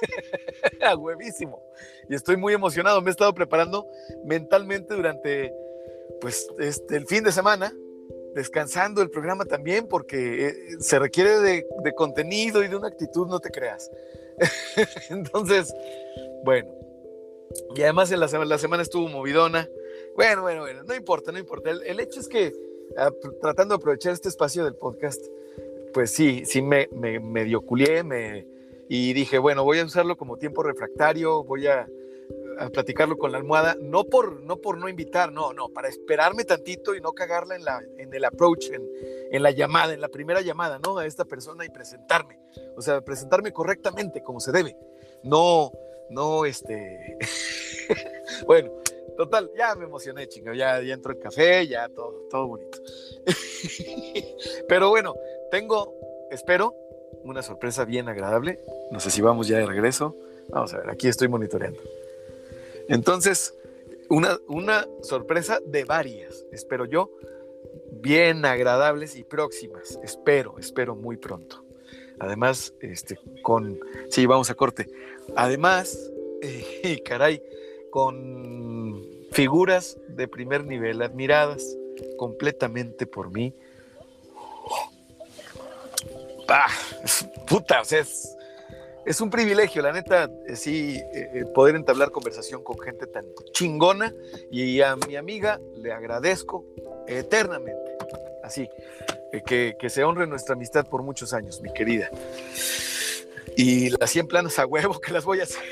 a 0.82 0.96
huevísimo. 0.96 1.62
Y 2.08 2.14
estoy 2.14 2.36
muy 2.36 2.54
emocionado. 2.54 3.00
Me 3.02 3.10
he 3.10 3.12
estado 3.12 3.34
preparando 3.34 3.86
mentalmente 4.24 4.94
durante 4.94 5.52
pues 6.20 6.48
este, 6.58 6.96
el 6.96 7.06
fin 7.06 7.24
de 7.24 7.32
semana 7.32 7.72
descansando 8.34 9.02
el 9.02 9.10
programa 9.10 9.44
también, 9.44 9.86
porque 9.88 10.46
eh, 10.46 10.54
se 10.78 10.98
requiere 10.98 11.40
de, 11.40 11.66
contenido 11.94 12.62
y 12.62 12.68
de 12.68 12.76
una 12.76 12.88
actitud, 12.88 13.26
no 13.26 13.40
te 13.40 13.50
creas. 13.50 13.90
Entonces, 15.10 15.74
bueno, 16.44 16.72
y 17.74 17.82
además 17.82 18.12
en 18.12 18.20
la, 18.20 18.26
la, 18.26 18.58
semana 18.58 18.82
estuvo 18.82 19.08
movidona. 19.08 19.68
Bueno, 20.14 20.42
bueno, 20.42 20.62
bueno, 20.62 20.82
no 20.84 20.94
importa, 20.94 21.32
no 21.32 21.38
importa. 21.38 21.70
El, 21.70 22.00
hecho 22.00 22.20
es 22.20 22.28
que 22.28 22.52
ah, 22.96 23.10
tratando 23.40 23.74
de 23.74 23.80
aprovechar 23.80 24.12
este 24.12 24.28
espacio 24.28 24.64
del 24.64 24.76
podcast, 24.76 25.20
pues 25.92 26.10
sí, 26.10 26.44
sí 26.44 26.62
me, 26.62 26.88
me 26.92 27.20
medio 27.20 27.60
culié, 27.62 28.02
me, 28.02 28.46
y 28.88 29.12
dije, 29.12 29.38
bueno, 29.38 29.64
voy 29.64 29.78
a 29.78 29.84
usarlo 29.84 30.16
como 30.16 30.36
tiempo 30.36 30.62
refractario, 30.62 31.44
voy 31.44 31.66
a 31.66 31.86
a 32.60 32.68
platicarlo 32.68 33.16
con 33.16 33.32
la 33.32 33.38
almohada, 33.38 33.74
no 33.80 34.04
por 34.04 34.42
no, 34.42 34.58
por 34.58 34.76
no 34.76 34.88
invitar, 34.88 35.32
no, 35.32 35.54
no, 35.54 35.70
para 35.70 35.88
esperarme 35.88 36.44
tantito 36.44 36.94
y 36.94 37.00
no 37.00 37.12
cagarla 37.12 37.56
en, 37.56 37.64
la, 37.64 37.82
en 37.96 38.12
el 38.12 38.24
approach, 38.24 38.70
en, 38.70 38.86
en 39.30 39.42
la 39.42 39.50
llamada, 39.50 39.94
en 39.94 40.00
la 40.00 40.08
primera 40.08 40.42
llamada, 40.42 40.78
¿no? 40.78 40.98
A 40.98 41.06
esta 41.06 41.24
persona 41.24 41.64
y 41.64 41.70
presentarme, 41.70 42.38
o 42.76 42.82
sea, 42.82 43.00
presentarme 43.00 43.52
correctamente, 43.52 44.22
como 44.22 44.40
se 44.40 44.52
debe, 44.52 44.76
no, 45.22 45.72
no, 46.10 46.44
este, 46.44 47.16
bueno, 48.46 48.70
total, 49.16 49.50
ya 49.56 49.74
me 49.74 49.86
emocioné, 49.86 50.28
chingo, 50.28 50.52
ya, 50.52 50.82
ya 50.82 50.92
entró 50.92 51.12
el 51.12 51.18
café, 51.18 51.66
ya 51.66 51.88
todo, 51.88 52.26
todo 52.28 52.46
bonito. 52.46 52.78
Pero 54.68 54.90
bueno, 54.90 55.14
tengo, 55.50 55.94
espero, 56.30 56.74
una 57.24 57.42
sorpresa 57.42 57.84
bien 57.84 58.08
agradable, 58.08 58.60
no 58.90 59.00
sé 59.00 59.10
si 59.10 59.20
vamos 59.20 59.48
ya 59.48 59.58
de 59.58 59.66
regreso, 59.66 60.16
vamos 60.48 60.72
a 60.74 60.78
ver, 60.78 60.90
aquí 60.90 61.08
estoy 61.08 61.28
monitoreando. 61.28 61.80
Entonces, 62.88 63.54
una, 64.08 64.38
una 64.48 64.86
sorpresa 65.02 65.60
de 65.64 65.84
varias, 65.84 66.44
espero 66.52 66.84
yo, 66.84 67.10
bien 67.92 68.44
agradables 68.44 69.16
y 69.16 69.24
próximas. 69.24 69.98
Espero, 70.02 70.58
espero 70.58 70.94
muy 70.94 71.16
pronto. 71.16 71.64
Además, 72.18 72.74
este, 72.80 73.18
con, 73.42 73.78
sí, 74.08 74.26
vamos 74.26 74.50
a 74.50 74.54
corte. 74.54 74.88
Además, 75.36 76.10
eh, 76.42 77.02
caray, 77.04 77.42
con 77.90 79.04
figuras 79.32 79.98
de 80.08 80.28
primer 80.28 80.64
nivel 80.64 81.02
admiradas 81.02 81.76
completamente 82.16 83.06
por 83.06 83.30
mí. 83.30 83.54
Ah, 86.52 86.66
puta, 87.46 87.80
o 87.80 87.84
sea, 87.84 88.00
es, 88.00 89.20
un 89.20 89.30
privilegio, 89.30 89.82
la 89.82 89.92
neta, 89.92 90.28
eh, 90.48 90.56
sí, 90.56 90.96
eh, 91.14 91.30
eh, 91.32 91.44
poder 91.54 91.76
entablar 91.76 92.10
conversación 92.10 92.64
con 92.64 92.76
gente 92.80 93.06
tan 93.06 93.24
chingona 93.52 94.12
y 94.50 94.80
a 94.80 94.96
mi 94.96 95.14
amiga 95.14 95.60
le 95.76 95.92
agradezco 95.92 96.66
eternamente, 97.06 97.96
así, 98.42 98.68
que, 99.46 99.76
se 99.88 100.02
honre 100.02 100.26
nuestra 100.26 100.56
amistad 100.56 100.88
por 100.88 101.04
muchos 101.04 101.32
años, 101.32 101.60
mi 101.60 101.72
querida. 101.72 102.10
Y 103.56 103.90
las 103.90 104.10
100 104.10 104.26
planas 104.26 104.58
a 104.58 104.66
huevo 104.66 105.00
que 105.00 105.12
las 105.12 105.24
voy 105.24 105.40
a 105.40 105.44
hacer. 105.44 105.62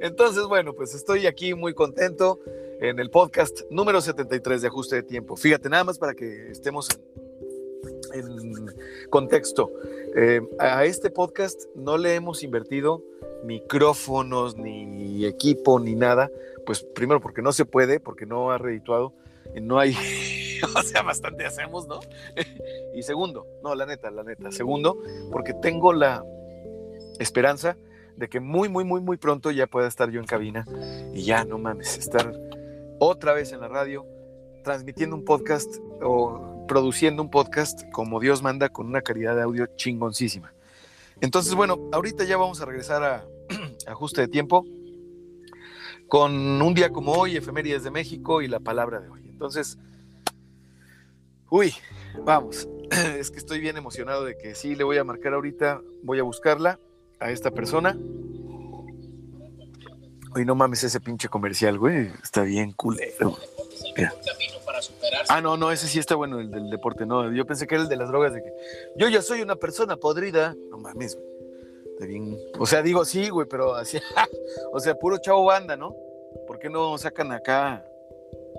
Entonces, 0.00 0.44
bueno, 0.44 0.74
pues 0.74 0.94
estoy 0.94 1.26
aquí 1.26 1.54
muy 1.54 1.74
contento 1.74 2.38
en 2.80 2.98
el 2.98 3.10
podcast 3.10 3.62
número 3.70 4.00
73 4.00 4.62
de 4.62 4.68
Ajuste 4.68 4.96
de 4.96 5.02
Tiempo. 5.04 5.36
Fíjate, 5.36 5.68
nada 5.68 5.84
más 5.84 5.98
para 5.98 6.14
que 6.14 6.50
estemos 6.50 6.88
en 6.90 7.21
en 8.12 8.66
contexto, 9.10 9.70
eh, 10.16 10.40
a 10.58 10.84
este 10.84 11.10
podcast 11.10 11.64
no 11.74 11.98
le 11.98 12.14
hemos 12.14 12.42
invertido 12.42 13.02
micrófonos, 13.44 14.56
ni 14.56 15.24
equipo, 15.24 15.80
ni 15.80 15.94
nada. 15.94 16.30
Pues 16.64 16.82
primero 16.82 17.20
porque 17.20 17.42
no 17.42 17.52
se 17.52 17.64
puede, 17.64 18.00
porque 18.00 18.26
no 18.26 18.50
ha 18.50 18.58
redituado, 18.58 19.12
no 19.60 19.78
hay, 19.78 19.94
o 20.76 20.82
sea, 20.82 21.02
bastante 21.02 21.44
hacemos, 21.44 21.86
¿no? 21.86 22.00
y 22.94 23.02
segundo, 23.02 23.46
no, 23.62 23.74
la 23.74 23.86
neta, 23.86 24.10
la 24.10 24.22
neta. 24.22 24.52
Segundo, 24.52 24.98
porque 25.30 25.54
tengo 25.54 25.92
la 25.92 26.24
esperanza 27.18 27.76
de 28.16 28.28
que 28.28 28.40
muy, 28.40 28.68
muy, 28.68 28.84
muy, 28.84 29.00
muy 29.00 29.16
pronto 29.16 29.50
ya 29.50 29.66
pueda 29.66 29.88
estar 29.88 30.10
yo 30.10 30.20
en 30.20 30.26
cabina 30.26 30.66
y 31.12 31.24
ya, 31.24 31.44
no 31.44 31.58
mames, 31.58 31.98
estar 31.98 32.32
otra 32.98 33.32
vez 33.32 33.52
en 33.52 33.60
la 33.60 33.68
radio, 33.68 34.06
transmitiendo 34.62 35.16
un 35.16 35.24
podcast 35.24 35.76
o 36.02 36.51
produciendo 36.66 37.22
un 37.22 37.30
podcast 37.30 37.82
como 37.92 38.20
Dios 38.20 38.42
manda 38.42 38.68
con 38.68 38.86
una 38.86 39.02
calidad 39.02 39.36
de 39.36 39.42
audio 39.42 39.66
chingoncísima. 39.76 40.52
Entonces, 41.20 41.54
bueno, 41.54 41.78
ahorita 41.92 42.24
ya 42.24 42.36
vamos 42.36 42.60
a 42.60 42.64
regresar 42.64 43.02
a 43.04 43.24
ajuste 43.86 44.22
de 44.22 44.28
tiempo 44.28 44.64
con 46.08 46.60
un 46.60 46.74
día 46.74 46.90
como 46.90 47.12
hoy, 47.12 47.36
efemérides 47.36 47.84
de 47.84 47.90
México 47.90 48.42
y 48.42 48.48
la 48.48 48.60
palabra 48.60 49.00
de 49.00 49.08
hoy. 49.08 49.22
Entonces, 49.28 49.78
uy, 51.48 51.74
vamos, 52.24 52.68
es 53.18 53.30
que 53.30 53.38
estoy 53.38 53.60
bien 53.60 53.76
emocionado 53.76 54.24
de 54.24 54.36
que 54.36 54.54
sí 54.54 54.74
le 54.74 54.84
voy 54.84 54.98
a 54.98 55.04
marcar 55.04 55.32
ahorita, 55.32 55.80
voy 56.02 56.18
a 56.18 56.22
buscarla 56.22 56.78
a 57.18 57.30
esta 57.30 57.50
persona. 57.50 57.96
Uy, 60.34 60.44
no 60.44 60.54
mames 60.54 60.84
ese 60.84 61.00
pinche 61.00 61.28
comercial, 61.28 61.78
güey, 61.78 62.10
está 62.22 62.42
bien 62.42 62.72
culero. 62.72 63.38
Ah, 65.28 65.40
no, 65.40 65.56
no, 65.56 65.70
ese 65.72 65.86
sí 65.88 65.98
está 65.98 66.14
bueno, 66.14 66.40
el 66.40 66.50
del 66.50 66.70
deporte, 66.70 67.06
no. 67.06 67.32
Yo 67.32 67.46
pensé 67.46 67.66
que 67.66 67.74
era 67.74 67.84
el 67.84 67.88
de 67.88 67.96
las 67.96 68.08
drogas, 68.08 68.34
de 68.34 68.42
que 68.42 68.52
yo 68.96 69.08
ya 69.08 69.22
soy 69.22 69.42
una 69.42 69.56
persona 69.56 69.96
podrida. 69.96 70.54
No 70.70 70.78
mames, 70.78 71.18
bien. 72.06 72.38
O 72.58 72.66
sea, 72.66 72.82
digo, 72.82 73.04
sí, 73.04 73.28
güey, 73.28 73.46
pero 73.48 73.74
así, 73.74 73.98
o 74.72 74.80
sea, 74.80 74.94
puro 74.94 75.18
chavo 75.18 75.44
banda, 75.44 75.76
¿no? 75.76 75.94
¿Por 76.46 76.58
qué 76.58 76.68
no 76.68 76.96
sacan 76.98 77.32
acá 77.32 77.84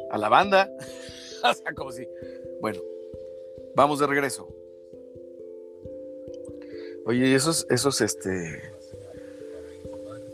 a 0.09 0.17
la 0.17 0.29
banda? 0.29 0.69
o 1.43 1.53
sea, 1.53 1.73
como 1.73 1.91
si. 1.91 2.07
Bueno, 2.61 2.81
vamos 3.75 3.99
de 3.99 4.07
regreso. 4.07 4.47
Oye, 7.05 7.35
esos, 7.35 7.65
esos, 7.69 7.99
este. 8.01 8.73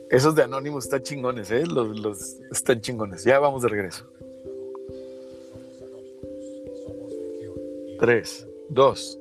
Esos 0.10 0.34
de 0.34 0.44
Anónimos 0.44 0.86
están 0.86 1.04
chingones, 1.04 1.52
¿eh? 1.52 1.66
Los, 1.68 2.00
los 2.00 2.38
están 2.52 2.82
chingones. 2.82 3.24
Ya 3.24 3.40
vamos 3.40 3.62
de 3.62 3.70
regreso. 3.70 4.06
3, 8.00 8.48
2. 8.70 9.20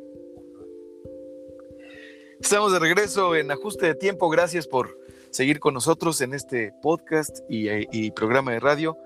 Estamos 2.41 2.73
de 2.73 2.79
regreso 2.79 3.35
en 3.35 3.51
ajuste 3.51 3.87
de 3.87 3.95
tiempo. 3.97 4.31
Gracias 4.31 4.69
por 4.69 4.97
seguir 5.31 5.59
con 5.59 5.75
nosotros 5.75 6.21
en 6.21 6.33
este 6.33 6.73
podcast 6.81 7.41
y, 7.49 7.69
y 7.91 8.13
programa 8.13 8.53
de 8.53 8.61
radio. 8.61 8.97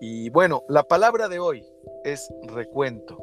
Y 0.00 0.30
bueno, 0.30 0.64
la 0.68 0.84
palabra 0.84 1.28
de 1.28 1.40
hoy 1.40 1.62
es 2.04 2.32
recuento. 2.44 3.18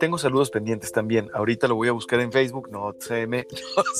Tengo 0.00 0.18
saludos 0.18 0.50
pendientes 0.50 0.90
también. 0.90 1.30
Ahorita 1.32 1.68
lo 1.68 1.76
voy 1.76 1.86
a 1.86 1.92
buscar 1.92 2.18
en 2.18 2.32
Facebook. 2.32 2.68
No 2.70 2.96
se 2.98 3.28
me, 3.28 3.46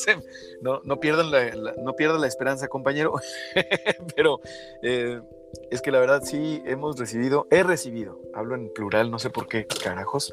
no, 0.63 0.81
no, 0.83 0.99
pierdan 0.99 1.31
la, 1.31 1.75
no 1.77 1.95
la 2.19 2.27
esperanza, 2.27 2.67
compañero. 2.67 3.15
Pero 4.17 4.41
eh, 4.83 5.21
es 5.71 5.83
que 5.83 5.91
la 5.91 5.99
verdad 5.99 6.23
sí 6.25 6.63
hemos 6.65 6.99
recibido, 6.99 7.47
he 7.51 7.63
recibido, 7.63 8.21
hablo 8.33 8.55
en 8.55 8.73
plural, 8.73 9.11
no 9.11 9.19
sé 9.19 9.31
por 9.31 9.49
qué 9.49 9.67
carajos. 9.67 10.33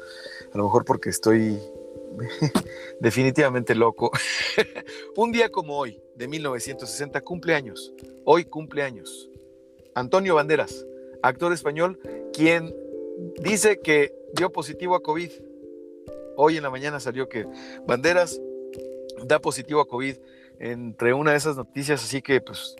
A 0.52 0.58
lo 0.58 0.64
mejor 0.64 0.84
porque 0.84 1.10
estoy 1.10 1.58
definitivamente 3.00 3.74
loco. 3.74 4.10
Un 5.16 5.32
día 5.32 5.50
como 5.50 5.76
hoy, 5.76 6.00
de 6.16 6.28
1960, 6.28 7.20
cumpleaños. 7.22 7.92
Hoy 8.24 8.44
cumpleaños. 8.44 9.30
Antonio 9.94 10.34
Banderas, 10.34 10.86
actor 11.22 11.52
español, 11.52 11.98
quien 12.32 12.74
dice 13.42 13.80
que 13.80 14.14
dio 14.34 14.50
positivo 14.50 14.94
a 14.94 15.02
COVID. 15.02 15.30
Hoy 16.36 16.56
en 16.56 16.62
la 16.62 16.70
mañana 16.70 16.98
salió 16.98 17.28
que 17.28 17.46
Banderas 17.86 18.40
da 19.24 19.38
positivo 19.38 19.80
a 19.80 19.88
COVID 19.88 20.16
entre 20.58 21.12
una 21.12 21.32
de 21.32 21.36
esas 21.36 21.56
noticias, 21.56 22.02
así 22.02 22.22
que 22.22 22.40
pues 22.40 22.76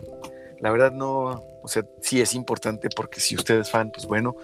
la 0.63 0.71
verdad 0.71 0.93
no, 0.93 1.43
o 1.61 1.67
sea, 1.67 1.85
sí 1.99 2.21
es 2.21 2.33
importante 2.33 2.87
porque 2.95 3.19
si 3.19 3.35
usted 3.35 3.59
es 3.59 3.69
fan, 3.69 3.91
pues 3.91 4.05
bueno, 4.05 4.37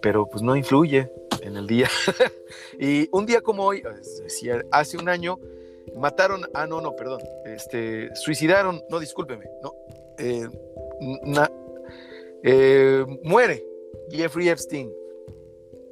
pero 0.00 0.26
pues 0.26 0.42
no 0.42 0.56
influye 0.56 1.12
en 1.42 1.54
el 1.54 1.66
día. 1.66 1.86
y 2.80 3.10
un 3.12 3.26
día 3.26 3.42
como 3.42 3.64
hoy, 3.64 3.82
hace 4.70 4.96
un 4.96 5.10
año, 5.10 5.38
mataron, 5.94 6.46
ah, 6.54 6.66
no, 6.66 6.80
no, 6.80 6.96
perdón, 6.96 7.20
este, 7.44 8.08
suicidaron, 8.16 8.82
no, 8.88 8.98
discúlpeme, 8.98 9.44
no, 9.62 9.74
eh, 10.16 10.48
eh, 12.42 13.04
muere 13.22 13.62
Jeffrey 14.10 14.48
Epstein, 14.48 14.90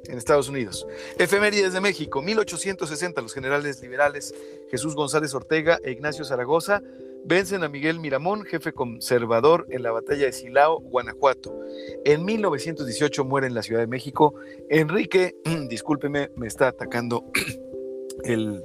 en 0.07 0.17
Estados 0.17 0.49
Unidos. 0.49 0.87
Efemérides 1.19 1.73
de 1.73 1.81
México, 1.81 2.23
1860, 2.23 3.21
los 3.21 3.33
generales 3.35 3.81
liberales 3.81 4.33
Jesús 4.71 4.95
González 4.95 5.33
Ortega 5.35 5.79
e 5.83 5.91
Ignacio 5.91 6.25
Zaragoza 6.25 6.81
vencen 7.25 7.63
a 7.63 7.69
Miguel 7.69 7.99
Miramón, 7.99 8.43
jefe 8.45 8.71
conservador 8.71 9.65
en 9.69 9.81
la 9.83 9.91
batalla 9.91 10.25
de 10.25 10.31
Silao, 10.31 10.79
Guanajuato. 10.79 11.57
En 12.05 12.23
1918 12.23 13.25
muere 13.25 13.47
en 13.47 13.55
la 13.55 13.63
Ciudad 13.63 13.81
de 13.81 13.87
México 13.87 14.35
Enrique, 14.69 15.35
discúlpeme, 15.69 16.29
me 16.35 16.47
está 16.47 16.67
atacando 16.67 17.25
el, 18.23 18.63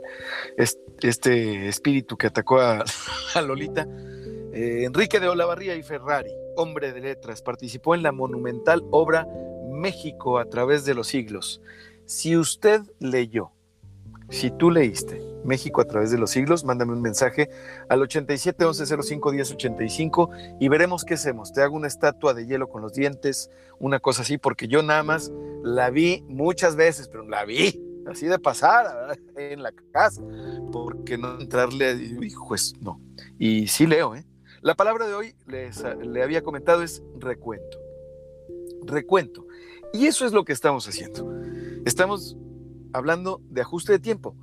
este 0.57 1.69
espíritu 1.69 2.17
que 2.17 2.26
atacó 2.26 2.61
a, 2.61 2.85
Lolita. 3.43 3.88
Eh, 4.52 4.85
Enrique 4.85 5.21
de 5.21 5.29
Olavarría 5.29 5.76
y 5.76 5.83
Ferrari, 5.83 6.31
hombre 6.57 6.93
de 6.93 7.00
letras, 7.00 7.40
participó 7.40 7.95
en 7.95 8.02
la 8.02 8.12
monumental 8.12 8.83
obra 8.90 9.26
México 9.71 10.38
a 10.38 10.45
través 10.45 10.85
de 10.85 10.95
los 10.95 11.07
siglos. 11.07 11.62
Si 12.05 12.37
usted 12.37 12.83
leyó, 12.99 13.52
si 14.30 14.50
tú 14.50 14.70
leíste 14.70 15.20
México 15.44 15.80
a 15.80 15.84
través 15.84 16.10
de 16.10 16.18
los 16.18 16.30
siglos, 16.30 16.64
mándame 16.64 16.92
un 16.92 17.02
mensaje 17.02 17.50
al 17.88 18.02
87 18.02 18.64
11 18.64 19.02
05 19.02 19.30
10 19.32 19.52
85 19.52 20.30
y 20.60 20.68
veremos 20.68 21.04
qué 21.04 21.14
hacemos. 21.14 21.52
Te 21.52 21.62
hago 21.62 21.76
una 21.76 21.88
estatua 21.88 22.34
de 22.34 22.46
hielo 22.46 22.68
con 22.68 22.82
los 22.82 22.92
dientes, 22.92 23.50
una 23.78 24.00
cosa 24.00 24.22
así, 24.22 24.38
porque 24.38 24.68
yo 24.68 24.82
nada 24.82 25.02
más 25.02 25.32
la 25.62 25.90
vi 25.90 26.25
muchas 26.28 26.76
veces, 26.76 27.08
pero 27.08 27.26
la 27.26 27.44
vi 27.44 27.82
así 28.06 28.26
de 28.26 28.38
pasada 28.38 29.16
en 29.37 29.62
la 29.62 29.72
casa, 29.92 30.22
porque 30.72 31.18
no 31.18 31.40
entrarle, 31.40 32.16
pues 32.49 32.75
no. 32.80 33.00
Y 33.38 33.68
sí 33.68 33.87
leo, 33.87 34.14
¿eh? 34.14 34.25
La 34.62 34.75
palabra 34.75 35.06
de 35.06 35.14
hoy 35.14 35.34
les, 35.46 35.82
le 36.02 36.22
había 36.22 36.42
comentado 36.42 36.82
es 36.82 37.02
recuento. 37.18 37.78
Recuento. 38.84 39.46
Y 39.92 40.07
eso 40.07 40.26
es 40.26 40.33
lo 40.33 40.44
que 40.44 40.52
estamos 40.52 40.87
haciendo. 40.87 41.33
Estamos 41.87 42.37
hablando 42.92 43.40
de 43.48 43.61
ajuste 43.61 43.92
de 43.92 43.98
tiempo. 43.98 44.35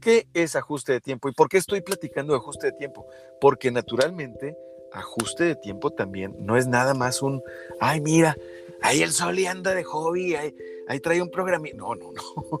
¿Qué 0.00 0.26
es 0.34 0.56
ajuste 0.56 0.92
de 0.92 1.00
tiempo? 1.00 1.28
¿Y 1.28 1.32
por 1.32 1.48
qué 1.48 1.58
estoy 1.58 1.80
platicando 1.80 2.32
de 2.32 2.38
ajuste 2.38 2.68
de 2.68 2.72
tiempo? 2.72 3.06
Porque 3.40 3.70
naturalmente 3.70 4.56
ajuste 4.92 5.44
de 5.44 5.56
tiempo 5.56 5.90
también 5.90 6.36
no 6.40 6.56
es 6.56 6.66
nada 6.66 6.92
más 6.94 7.22
un, 7.22 7.42
ay, 7.80 8.00
mira, 8.00 8.36
ahí 8.82 9.02
el 9.02 9.12
sol 9.12 9.38
y 9.38 9.46
anda 9.46 9.74
de 9.74 9.84
hobby, 9.84 10.34
ahí, 10.34 11.00
trae 11.00 11.22
un 11.22 11.30
programa. 11.30 11.68
No, 11.74 11.94
no, 11.94 12.12
no. 12.12 12.60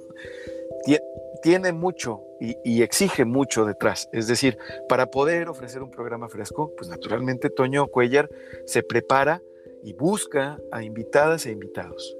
Tiene 1.42 1.72
mucho 1.72 2.22
y, 2.40 2.56
y, 2.64 2.82
exige 2.82 3.24
mucho 3.24 3.64
detrás. 3.64 4.08
Es 4.12 4.28
decir, 4.28 4.56
para 4.88 5.06
poder 5.06 5.48
ofrecer 5.48 5.82
un 5.82 5.90
programa 5.90 6.28
fresco, 6.28 6.72
pues 6.76 6.88
naturalmente 6.88 7.50
Toño 7.50 7.88
Cuellar 7.88 8.30
se 8.66 8.84
prepara 8.84 9.42
y 9.82 9.92
busca 9.94 10.60
a 10.70 10.84
invitadas 10.84 11.46
e 11.46 11.50
invitados 11.50 12.16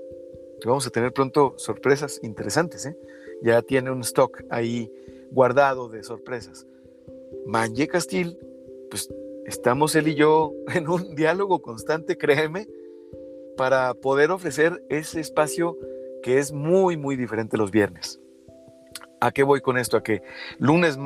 vamos 0.69 0.87
a 0.87 0.91
tener 0.91 1.13
pronto 1.13 1.55
sorpresas 1.57 2.21
interesantes. 2.23 2.87
¿eh? 2.87 2.97
Ya 3.43 3.63
tiene 3.63 3.91
un 3.91 4.01
stock 4.01 4.45
ahí 4.51 4.91
guardado 5.31 5.89
de 5.89 6.03
sorpresas. 6.03 6.67
Manje 7.47 7.89
Castil, 7.89 8.39
pues 8.91 9.13
estamos 9.47 9.95
él 9.97 10.09
y 10.09 10.15
yo 10.15 10.53
en 10.75 10.89
un 10.89 11.15
diálogo 11.15 11.61
constante, 11.61 12.17
créeme, 12.17 12.69
para 13.57 13.95
poder 13.95 14.31
ofrecer 14.31 14.83
ese 14.89 15.21
espacio 15.21 15.77
que 16.23 16.39
es 16.39 16.53
muy, 16.53 16.97
muy 16.97 17.17
diferente 17.17 17.57
los 17.57 17.71
viernes. 17.71 18.21
¿A 19.21 19.31
qué 19.31 19.43
voy 19.43 19.61
con 19.61 19.79
esto? 19.79 19.97
A 19.97 20.03
que 20.03 20.23
lunes, 20.59 20.99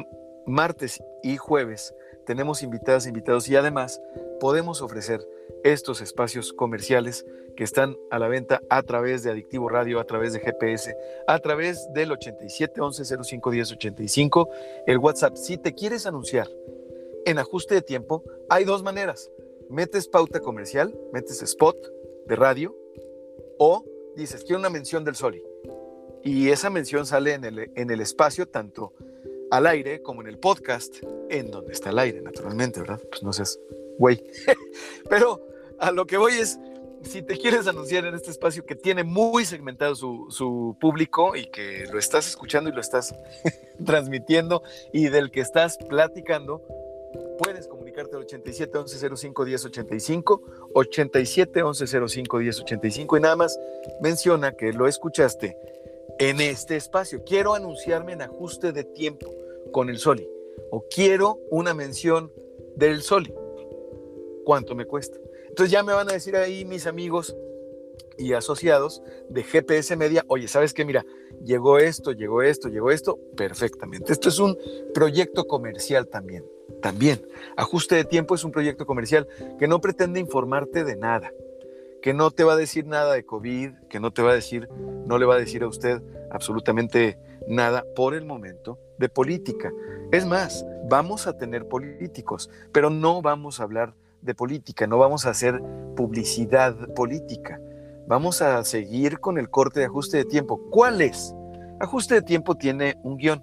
martes 0.46 1.03
y 1.22 1.37
jueves 1.37 1.94
tenemos 2.25 2.62
invitadas, 2.62 3.07
invitados 3.07 3.49
y 3.49 3.57
además 3.57 4.01
podemos 4.40 4.83
ofrecer 4.83 5.27
estos 5.64 6.00
espacios 6.00 6.52
comerciales 6.52 7.26
que 7.56 7.64
están 7.64 7.96
a 8.11 8.18
la 8.18 8.28
venta 8.28 8.62
a 8.70 8.82
través 8.82 9.22
de 9.22 9.30
Adictivo 9.30 9.68
Radio, 9.68 9.98
a 9.98 10.04
través 10.04 10.32
de 10.32 10.40
GPS, 10.40 10.94
a 11.26 11.38
través 11.38 11.88
del 11.92 12.12
87 12.12 12.80
11 12.80 13.04
05 13.24 13.50
10 13.50 13.72
85, 13.72 14.48
el 14.87 14.98
WhatsApp. 14.98 15.37
Si 15.37 15.56
te 15.59 15.74
quieres 15.74 16.06
anunciar 16.06 16.48
en 17.24 17.38
ajuste 17.38 17.74
de 17.74 17.82
tiempo, 17.82 18.22
hay 18.48 18.64
dos 18.64 18.82
maneras. 18.82 19.30
Metes 19.68 20.06
pauta 20.06 20.40
comercial, 20.40 20.96
metes 21.12 21.42
spot 21.42 21.76
de 22.26 22.37
radio 22.37 22.76
o 23.59 23.85
dices, 24.14 24.44
quiero 24.44 24.59
una 24.59 24.70
mención 24.70 25.04
del 25.04 25.16
Soli. 25.16 25.42
Y 26.22 26.50
esa 26.50 26.70
mención 26.70 27.06
sale 27.06 27.35
en 27.35 27.44
el, 27.44 27.70
en 27.74 27.90
el 27.90 28.00
espacio 28.00 28.46
tanto 28.46 28.92
al 29.50 29.66
aire 29.66 30.02
como 30.02 30.22
en 30.22 30.28
el 30.28 30.38
podcast, 30.38 30.96
en 31.30 31.50
donde 31.50 31.72
está 31.72 31.90
el 31.90 31.98
aire, 31.98 32.20
naturalmente, 32.20 32.80
¿verdad? 32.80 33.00
Pues 33.09 33.22
no 33.22 33.32
seas 33.32 33.59
güey. 33.98 34.22
Pero 35.09 35.46
a 35.78 35.90
lo 35.90 36.06
que 36.06 36.16
voy 36.16 36.35
es, 36.35 36.59
si 37.02 37.22
te 37.22 37.38
quieres 37.38 37.66
anunciar 37.66 38.04
en 38.06 38.14
este 38.14 38.30
espacio 38.30 38.64
que 38.64 38.74
tiene 38.74 39.04
muy 39.04 39.44
segmentado 39.44 39.94
su, 39.94 40.76
público 40.80 41.37
y 41.37 41.46
que 41.46 41.87
lo 41.92 41.98
estás 41.98 42.26
escuchando 42.26 42.70
y 42.70 42.72
lo 42.72 42.80
estás 42.80 43.14
transmitiendo 43.85 44.62
y 44.92 45.09
del 45.09 45.30
que 45.30 45.40
estás 45.40 45.78
platicando, 45.88 46.62
puedes 47.38 47.68
comunicarte 47.68 48.16
al 48.16 48.22
87 48.22 48.78
11 48.78 49.16
05 49.16 49.44
10 49.44 49.64
85, 49.66 50.42
87 50.74 51.62
11 51.62 51.87
05 52.09 52.38
10 52.38 52.61
85 52.61 53.16
y 53.16 53.20
nada 53.20 53.37
más 53.37 53.59
menciona 54.00 54.52
que 54.52 54.72
lo 54.72 54.88
escuchaste 54.88 55.56
en 56.18 56.40
este 56.40 56.76
espacio. 56.76 57.22
Quiero 57.24 57.54
anunciarme 57.54 58.12
en 58.12 58.22
ajuste 58.22 58.72
de 58.72 58.85
tiempo 58.85 59.26
con 59.72 59.90
el 59.90 59.98
Soli 59.98 60.28
o 60.70 60.85
quiero 60.88 61.38
una 61.50 61.74
mención 61.74 62.32
del 62.76 63.02
Soli. 63.02 63.32
¿Cuánto 64.46 64.76
me 64.76 64.85
cuesta? 64.85 65.18
Entonces 65.48 65.72
ya 65.72 65.82
me 65.82 65.92
van 65.92 66.09
a 66.09 66.12
decir 66.12 66.37
ahí 66.37 66.64
mis 66.64 66.87
amigos 66.87 67.37
y 68.16 68.32
asociados 68.32 69.02
de 69.28 69.42
GPS 69.42 69.96
Media, 69.96 70.24
oye, 70.28 70.46
¿sabes 70.46 70.72
qué? 70.72 70.85
Mira, 70.85 71.04
llegó 71.44 71.80
esto, 71.80 72.12
llegó 72.12 72.42
esto, 72.42 72.68
llegó 72.68 72.92
esto, 72.92 73.18
perfectamente. 73.37 74.12
Esto 74.12 74.28
es 74.28 74.38
un 74.38 74.56
proyecto 74.94 75.48
comercial 75.48 76.06
también. 76.06 76.44
También, 76.80 77.26
ajuste 77.56 77.96
de 77.96 78.04
tiempo 78.04 78.37
es 78.37 78.44
un 78.44 78.52
proyecto 78.52 78.87
comercial 78.87 79.26
que 79.59 79.66
no 79.66 79.80
pretende 79.80 80.20
informarte 80.20 80.85
de 80.85 80.94
nada, 80.94 81.32
que 82.00 82.14
no 82.14 82.30
te 82.30 82.44
va 82.44 82.52
a 82.52 82.56
decir 82.56 82.87
nada 82.87 83.14
de 83.14 83.26
COVID, 83.26 83.72
que 83.90 83.98
no 83.98 84.12
te 84.12 84.22
va 84.22 84.30
a 84.30 84.35
decir, 84.35 84.68
no 85.06 85.18
le 85.18 85.26
va 85.26 85.35
a 85.35 85.40
decir 85.40 85.64
a 85.64 85.66
usted 85.66 86.00
absolutamente 86.30 87.18
nada 87.48 87.85
por 87.96 88.14
el 88.14 88.24
momento 88.24 88.78
de 88.96 89.09
política. 89.09 89.72
Es 90.12 90.24
más, 90.24 90.64
vamos 90.88 91.26
a 91.26 91.37
tener 91.37 91.66
políticos, 91.66 92.48
pero 92.70 92.90
no 92.90 93.22
vamos 93.22 93.59
a 93.59 93.64
hablar 93.64 93.96
de 94.22 94.35
política, 94.35 94.87
no 94.87 94.98
vamos 94.98 95.26
a 95.26 95.31
hacer 95.31 95.61
publicidad 95.96 96.74
política. 96.94 97.61
Vamos 98.09 98.40
a 98.42 98.62
seguir 98.62 99.18
con 99.18 99.37
el 99.37 99.50
corte 99.50 99.81
de 99.81 99.87
ajuste 99.87 100.18
de 100.18 100.24
tiempo. 100.24 100.61
¿Cuál 100.70 101.00
es? 101.00 101.35
Ajuste 101.81 102.14
de 102.14 102.22
tiempo 102.22 102.55
tiene 102.55 102.94
un 103.02 103.16
guion. 103.16 103.42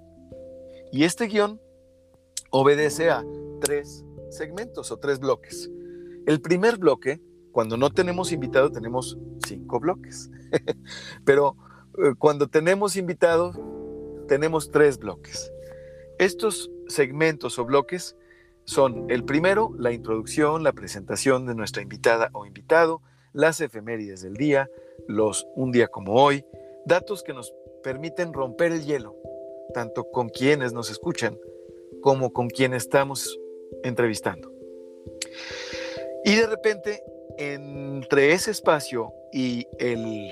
Y 0.90 1.04
este 1.04 1.26
guion 1.26 1.60
obedece 2.50 3.10
a 3.10 3.22
tres 3.60 4.04
segmentos 4.30 4.90
o 4.90 4.96
tres 4.96 5.18
bloques. 5.18 5.70
El 6.26 6.40
primer 6.40 6.78
bloque, 6.78 7.20
cuando 7.52 7.76
no 7.76 7.90
tenemos 7.90 8.32
invitado, 8.32 8.70
tenemos 8.70 9.18
cinco 9.46 9.80
bloques. 9.80 10.30
Pero 11.24 11.56
eh, 11.98 12.14
cuando 12.18 12.48
tenemos 12.48 12.96
invitado, 12.96 13.52
tenemos 14.28 14.70
tres 14.70 14.98
bloques. 14.98 15.52
Estos 16.18 16.70
segmentos 16.88 17.58
o 17.58 17.64
bloques 17.64 18.16
son 18.64 19.06
el 19.10 19.24
primero, 19.24 19.72
la 19.78 19.92
introducción, 19.92 20.62
la 20.62 20.72
presentación 20.72 21.46
de 21.46 21.54
nuestra 21.54 21.82
invitada 21.82 22.30
o 22.32 22.46
invitado, 22.46 23.02
las 23.32 23.60
efemérides 23.60 24.22
del 24.22 24.34
día, 24.34 24.70
los 25.06 25.46
un 25.54 25.72
día 25.72 25.88
como 25.88 26.14
hoy, 26.14 26.44
datos 26.86 27.22
que 27.22 27.34
nos 27.34 27.52
permiten 27.82 28.32
romper 28.32 28.72
el 28.72 28.84
hielo, 28.84 29.16
tanto 29.74 30.10
con 30.10 30.28
quienes 30.28 30.72
nos 30.72 30.90
escuchan 30.90 31.38
como 32.00 32.32
con 32.32 32.48
quienes 32.48 32.84
estamos 32.84 33.38
entrevistando. 33.82 34.52
Y 36.24 36.36
de 36.36 36.46
repente, 36.46 37.02
entre 37.38 38.32
ese 38.32 38.50
espacio 38.50 39.12
y 39.32 39.66
el, 39.78 40.30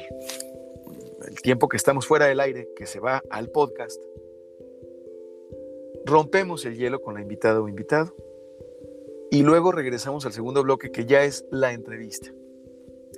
el 1.27 1.43
tiempo 1.43 1.69
que 1.69 1.77
estamos 1.77 2.07
fuera 2.07 2.27
del 2.27 2.41
aire, 2.41 2.69
que 2.77 2.87
se 2.87 3.01
va 3.01 3.23
al 3.31 3.49
podcast, 3.51 4.01
rompemos 6.05 6.65
el 6.65 6.77
hielo 6.77 7.01
con 7.01 7.15
la 7.15 7.21
invitada 7.21 7.61
o 7.61 7.69
invitado 7.69 8.15
y 9.31 9.43
luego 9.43 9.73
regresamos 9.73 10.27
al 10.27 10.33
segundo 10.33 10.63
bloque 10.63 10.91
que 10.91 11.07
ya 11.07 11.25
es 11.25 11.47
la 11.51 11.73
entrevista. 11.73 12.31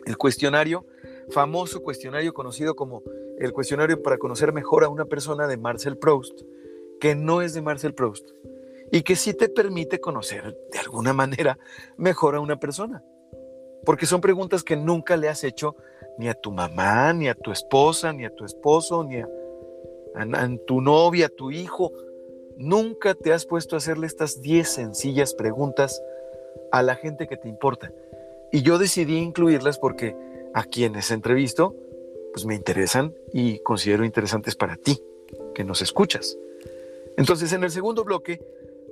El 0.07 0.17
cuestionario, 0.17 0.87
famoso 1.31 1.83
cuestionario 1.83 2.35
conocido 2.35 2.77
como 2.77 3.03
el 3.39 3.53
cuestionario 3.53 4.03
para 4.03 4.19
conocer 4.19 4.53
mejor 4.53 4.85
a 4.85 4.89
una 4.89 5.07
persona 5.07 5.47
de 5.47 5.57
Marcel 5.57 5.99
Proust, 5.99 6.43
que 7.01 7.15
no 7.15 7.43
es 7.43 7.55
de 7.55 7.63
Marcel 7.63 7.95
Proust 7.95 8.31
y 8.93 9.03
que 9.03 9.17
sí 9.17 9.35
te 9.35 9.49
permite 9.49 10.01
conocer 10.01 10.57
de 10.71 10.79
alguna 10.79 11.13
manera 11.13 11.59
mejor 11.97 12.37
a 12.37 12.41
una 12.41 12.61
persona. 12.61 13.03
Porque 13.85 14.07
son 14.07 14.21
preguntas 14.21 14.63
que 14.63 14.77
nunca 14.77 15.17
le 15.17 15.29
has 15.29 15.43
hecho 15.45 15.75
ni 16.19 16.29
a 16.29 16.35
tu 16.35 16.53
mamá, 16.53 17.13
ni 17.13 17.29
a 17.29 17.35
tu 17.35 17.51
esposa, 17.51 18.13
ni 18.13 18.25
a 18.25 18.31
tu 18.31 18.45
esposo, 18.45 19.05
ni 19.05 19.17
a, 19.17 19.29
a 20.15 20.57
tu 20.67 20.81
novia, 20.81 21.27
a 21.27 21.29
tu 21.29 21.51
hijo, 21.51 21.91
Nunca 22.57 23.15
te 23.15 23.33
has 23.33 23.47
puesto 23.47 23.77
a 23.77 23.79
hacerle 23.79 24.07
estas 24.07 24.41
10 24.41 24.69
sencillas 24.69 25.35
preguntas 25.35 26.03
a 26.71 26.83
la 26.83 26.95
gente 26.97 27.27
que 27.27 27.37
te 27.37 27.49
importa. 27.49 27.93
Y 28.53 28.63
yo 28.63 28.79
decidí 28.79 29.19
incluirlas 29.19 29.79
porque 29.79 30.17
a 30.55 30.65
quienes 30.65 31.11
entrevisto, 31.11 31.75
pues 32.33 32.47
me 32.47 32.55
interesan 32.55 33.15
y 33.33 33.59
considero 33.61 34.05
interesantes 34.05 34.55
para 34.55 34.77
ti, 34.77 35.03
que 35.55 35.65
nos 35.65 35.83
escuchas. 35.83 36.39
Entonces, 37.17 37.53
en 37.53 37.65
el 37.65 37.71
segundo 37.71 38.05
bloque 38.05 38.41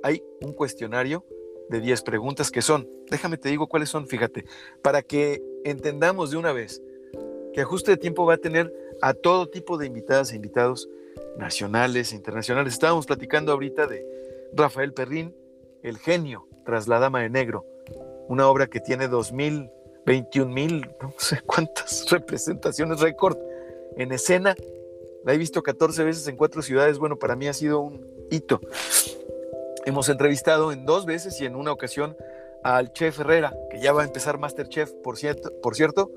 hay 0.03 0.23
un 0.41 0.53
cuestionario 0.53 1.23
de 1.69 1.79
10 1.79 2.01
preguntas 2.03 2.51
que 2.51 2.61
son, 2.61 2.87
déjame 3.09 3.37
te 3.37 3.49
digo 3.49 3.67
cuáles 3.67 3.89
son, 3.89 4.07
fíjate, 4.07 4.45
para 4.81 5.01
que 5.01 5.41
entendamos 5.63 6.31
de 6.31 6.37
una 6.37 6.51
vez 6.51 6.81
que 7.53 7.61
ajuste 7.61 7.91
de 7.91 7.97
tiempo 7.97 8.25
va 8.25 8.33
a 8.33 8.37
tener 8.37 8.73
a 9.01 9.13
todo 9.13 9.47
tipo 9.47 9.77
de 9.77 9.85
invitadas 9.85 10.31
e 10.31 10.35
invitados 10.35 10.89
nacionales 11.37 12.11
e 12.11 12.15
internacionales. 12.15 12.73
Estábamos 12.73 13.05
platicando 13.05 13.51
ahorita 13.51 13.87
de 13.87 14.05
Rafael 14.53 14.93
Perrín, 14.93 15.35
El 15.81 15.97
genio 15.97 16.47
tras 16.65 16.87
la 16.87 16.99
Dama 16.99 17.21
de 17.21 17.29
Negro, 17.29 17.65
una 18.27 18.47
obra 18.47 18.67
que 18.67 18.79
tiene 18.79 19.07
2000, 19.07 19.69
21 20.05 20.53
mil, 20.53 20.89
no 21.01 21.13
sé 21.17 21.41
cuántas 21.41 22.05
representaciones 22.11 22.99
récord 22.99 23.37
en 23.97 24.11
escena. 24.11 24.55
La 25.25 25.33
he 25.33 25.37
visto 25.37 25.63
14 25.63 26.03
veces 26.03 26.27
en 26.27 26.35
cuatro 26.35 26.61
ciudades. 26.61 26.99
Bueno, 26.99 27.17
para 27.17 27.35
mí 27.35 27.47
ha 27.47 27.53
sido 27.53 27.79
un 27.79 28.05
hito. 28.29 28.59
Hemos 29.85 30.09
entrevistado 30.09 30.71
en 30.71 30.85
dos 30.85 31.05
veces 31.05 31.39
y 31.41 31.45
en 31.45 31.55
una 31.55 31.71
ocasión 31.71 32.15
al 32.63 32.93
chef 32.93 33.19
Herrera, 33.19 33.53
que 33.69 33.79
ya 33.79 33.91
va 33.91 34.01
a 34.01 34.05
empezar 34.05 34.37
Masterchef, 34.37 34.91
por 35.03 35.17
cierto, 35.17 35.51
por 35.61 35.75
cierto 35.75 36.11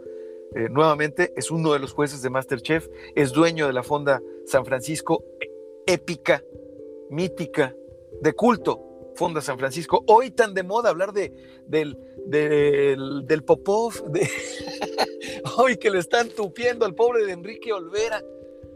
eh, 0.54 0.68
nuevamente 0.70 1.32
es 1.36 1.50
uno 1.50 1.72
de 1.72 1.78
los 1.78 1.92
jueces 1.92 2.22
de 2.22 2.30
Masterchef, 2.30 2.88
es 3.14 3.32
dueño 3.32 3.66
de 3.66 3.72
la 3.72 3.82
Fonda 3.82 4.22
San 4.46 4.64
Francisco, 4.64 5.24
épica, 5.86 6.42
mítica, 7.10 7.74
de 8.20 8.32
culto, 8.32 8.82
Fonda 9.14 9.40
San 9.40 9.58
Francisco. 9.58 10.04
Hoy 10.06 10.30
tan 10.30 10.54
de 10.54 10.62
moda 10.62 10.90
hablar 10.90 11.12
de, 11.12 11.32
del, 11.66 11.98
del, 12.26 13.44
Popov, 13.44 13.94
hoy 15.58 15.76
que 15.76 15.90
le 15.90 15.98
están 15.98 16.28
tupiendo 16.28 16.86
al 16.86 16.94
pobre 16.94 17.24
de 17.24 17.32
Enrique 17.32 17.72
Olvera 17.72 18.22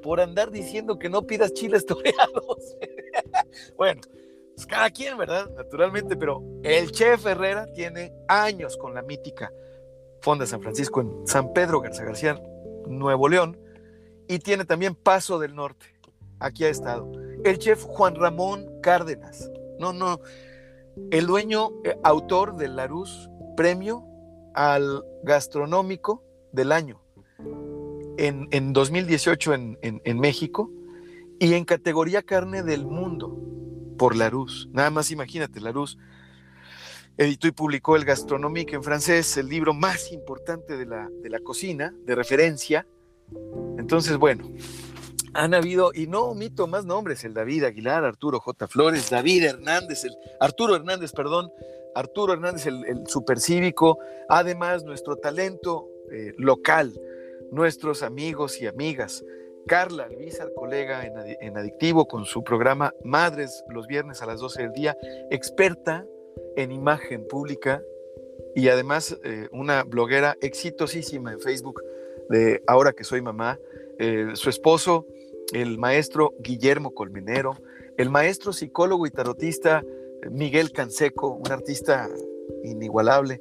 por 0.02 0.20
andar 0.20 0.50
diciendo 0.50 0.98
que 0.98 1.08
no 1.08 1.26
pidas 1.26 1.52
chiles 1.52 1.84
toreados. 1.86 2.76
bueno, 3.76 4.00
pues 4.54 4.66
cada 4.66 4.90
quien, 4.90 5.16
¿verdad? 5.16 5.50
Naturalmente, 5.56 6.16
pero 6.16 6.42
el 6.62 6.90
chef 6.90 7.26
Herrera 7.26 7.66
tiene 7.72 8.12
años 8.28 8.76
con 8.76 8.94
la 8.94 9.02
mítica 9.02 9.52
Fonda 10.22 10.46
San 10.46 10.60
Francisco 10.60 11.00
en 11.00 11.26
San 11.26 11.52
Pedro 11.52 11.80
Garza 11.80 12.04
García, 12.04 12.40
Nuevo 12.86 13.28
León, 13.28 13.58
y 14.28 14.38
tiene 14.38 14.64
también 14.64 14.94
Paso 14.94 15.38
del 15.38 15.54
Norte. 15.54 15.86
Aquí 16.38 16.64
ha 16.64 16.68
estado. 16.68 17.10
El 17.44 17.58
chef 17.58 17.82
Juan 17.82 18.14
Ramón 18.14 18.66
Cárdenas. 18.82 19.50
No, 19.78 19.92
no. 19.92 20.20
El 21.10 21.26
dueño, 21.26 21.70
eh, 21.84 21.96
autor 22.02 22.56
del 22.56 22.76
Larus, 22.76 23.30
premio 23.56 24.04
al 24.54 25.04
gastronómico 25.22 26.24
del 26.52 26.72
año 26.72 27.00
en, 28.20 28.48
en 28.50 28.72
2018 28.72 29.54
en, 29.54 29.78
en, 29.80 30.18
México 30.18 30.70
y 31.38 31.54
en 31.54 31.64
categoría 31.64 32.22
carne 32.22 32.62
del 32.62 32.84
mundo 32.84 33.38
por 33.96 34.14
Larus. 34.14 34.68
Nada 34.72 34.90
más 34.90 35.10
imagínate, 35.10 35.60
Larus 35.60 35.96
editó 37.16 37.46
y 37.46 37.52
publicó 37.52 37.96
el 37.96 38.04
Gastronomique 38.04 38.74
en 38.74 38.82
francés, 38.82 39.36
el 39.36 39.48
libro 39.48 39.74
más 39.74 40.12
importante 40.12 40.76
de 40.76 40.86
la, 40.86 41.08
de 41.22 41.30
la 41.30 41.40
cocina, 41.40 41.94
de 42.04 42.14
referencia. 42.14 42.86
Entonces, 43.78 44.16
bueno, 44.16 44.50
han 45.34 45.54
habido, 45.54 45.92
y 45.94 46.06
no 46.06 46.22
omito 46.24 46.66
más 46.66 46.84
nombres, 46.84 47.24
el 47.24 47.34
David 47.34 47.64
Aguilar, 47.64 48.04
Arturo 48.04 48.40
J. 48.40 48.66
Flores, 48.68 49.10
David 49.10 49.44
Hernández, 49.44 50.04
el, 50.04 50.16
Arturo 50.40 50.74
Hernández, 50.76 51.12
perdón, 51.12 51.50
Arturo 51.94 52.32
Hernández, 52.32 52.66
el, 52.66 52.84
el 52.86 53.06
supercívico, 53.06 53.98
además 54.28 54.84
nuestro 54.84 55.16
talento 55.16 55.88
eh, 56.10 56.34
local, 56.38 56.92
nuestros 57.52 58.02
amigos 58.02 58.60
y 58.60 58.66
amigas. 58.66 59.24
Carla 59.66 60.04
Alvizar, 60.04 60.52
colega 60.54 61.04
en, 61.04 61.12
en 61.40 61.56
Adictivo, 61.56 62.06
con 62.06 62.24
su 62.24 62.42
programa 62.42 62.92
Madres 63.04 63.62
los 63.68 63.86
viernes 63.86 64.22
a 64.22 64.26
las 64.26 64.40
12 64.40 64.62
del 64.62 64.72
día, 64.72 64.96
experta 65.30 66.04
en 66.62 66.72
imagen 66.72 67.26
pública 67.26 67.82
y 68.54 68.68
además 68.68 69.18
eh, 69.24 69.48
una 69.52 69.84
bloguera 69.84 70.36
exitosísima 70.40 71.32
en 71.32 71.40
Facebook 71.40 71.82
de 72.28 72.62
ahora 72.66 72.92
que 72.92 73.04
soy 73.04 73.22
mamá, 73.22 73.58
eh, 73.98 74.30
su 74.34 74.50
esposo, 74.50 75.06
el 75.52 75.78
maestro 75.78 76.34
Guillermo 76.40 76.94
Colmenero, 76.94 77.56
el 77.96 78.10
maestro 78.10 78.52
psicólogo 78.52 79.06
y 79.06 79.10
tarotista 79.10 79.82
eh, 79.82 80.30
Miguel 80.30 80.72
Canseco, 80.72 81.28
un 81.28 81.50
artista 81.50 82.08
inigualable, 82.64 83.40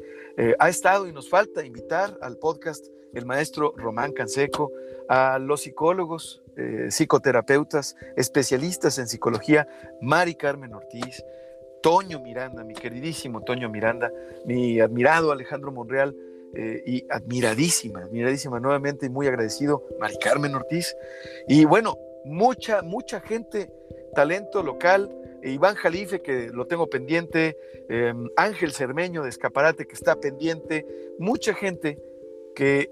ha 0.57 0.69
estado 0.69 1.05
y 1.05 1.11
nos 1.11 1.27
falta 1.27 1.65
invitar 1.65 2.17
al 2.21 2.37
podcast 2.37 2.87
el 3.13 3.25
maestro 3.25 3.73
Román 3.75 4.13
Canseco, 4.13 4.71
a 5.09 5.37
los 5.37 5.63
psicólogos, 5.63 6.41
psicoterapeutas, 6.87 7.97
especialistas 8.15 8.99
en 8.99 9.07
psicología, 9.07 9.67
Mari 9.99 10.35
Carmen 10.35 10.73
Ortiz, 10.73 11.25
Toño 11.81 12.19
Miranda, 12.19 12.63
mi 12.63 12.73
queridísimo 12.73 13.41
Toño 13.41 13.69
Miranda, 13.69 14.11
mi 14.45 14.79
admirado 14.79 15.31
Alejandro 15.31 15.71
Monreal 15.71 16.15
eh, 16.53 16.81
y 16.85 17.05
admiradísima, 17.09 18.01
admiradísima 18.01 18.59
nuevamente 18.59 19.05
y 19.05 19.09
muy 19.09 19.27
agradecido 19.27 19.83
Mari 19.99 20.17
Carmen 20.17 20.55
Ortiz. 20.55 20.95
Y 21.47 21.65
bueno, 21.65 21.97
mucha, 22.25 22.81
mucha 22.81 23.21
gente, 23.21 23.71
talento 24.15 24.63
local, 24.63 25.15
Iván 25.43 25.75
Jalife, 25.75 26.21
que 26.21 26.49
lo 26.49 26.65
tengo 26.67 26.87
pendiente, 26.87 27.57
em, 27.87 28.27
Ángel 28.35 28.71
Cermeño 28.71 29.23
de 29.23 29.29
Escaparate, 29.29 29.85
que 29.85 29.93
está 29.93 30.15
pendiente, 30.19 30.85
mucha 31.17 31.53
gente 31.53 31.97
que 32.55 32.91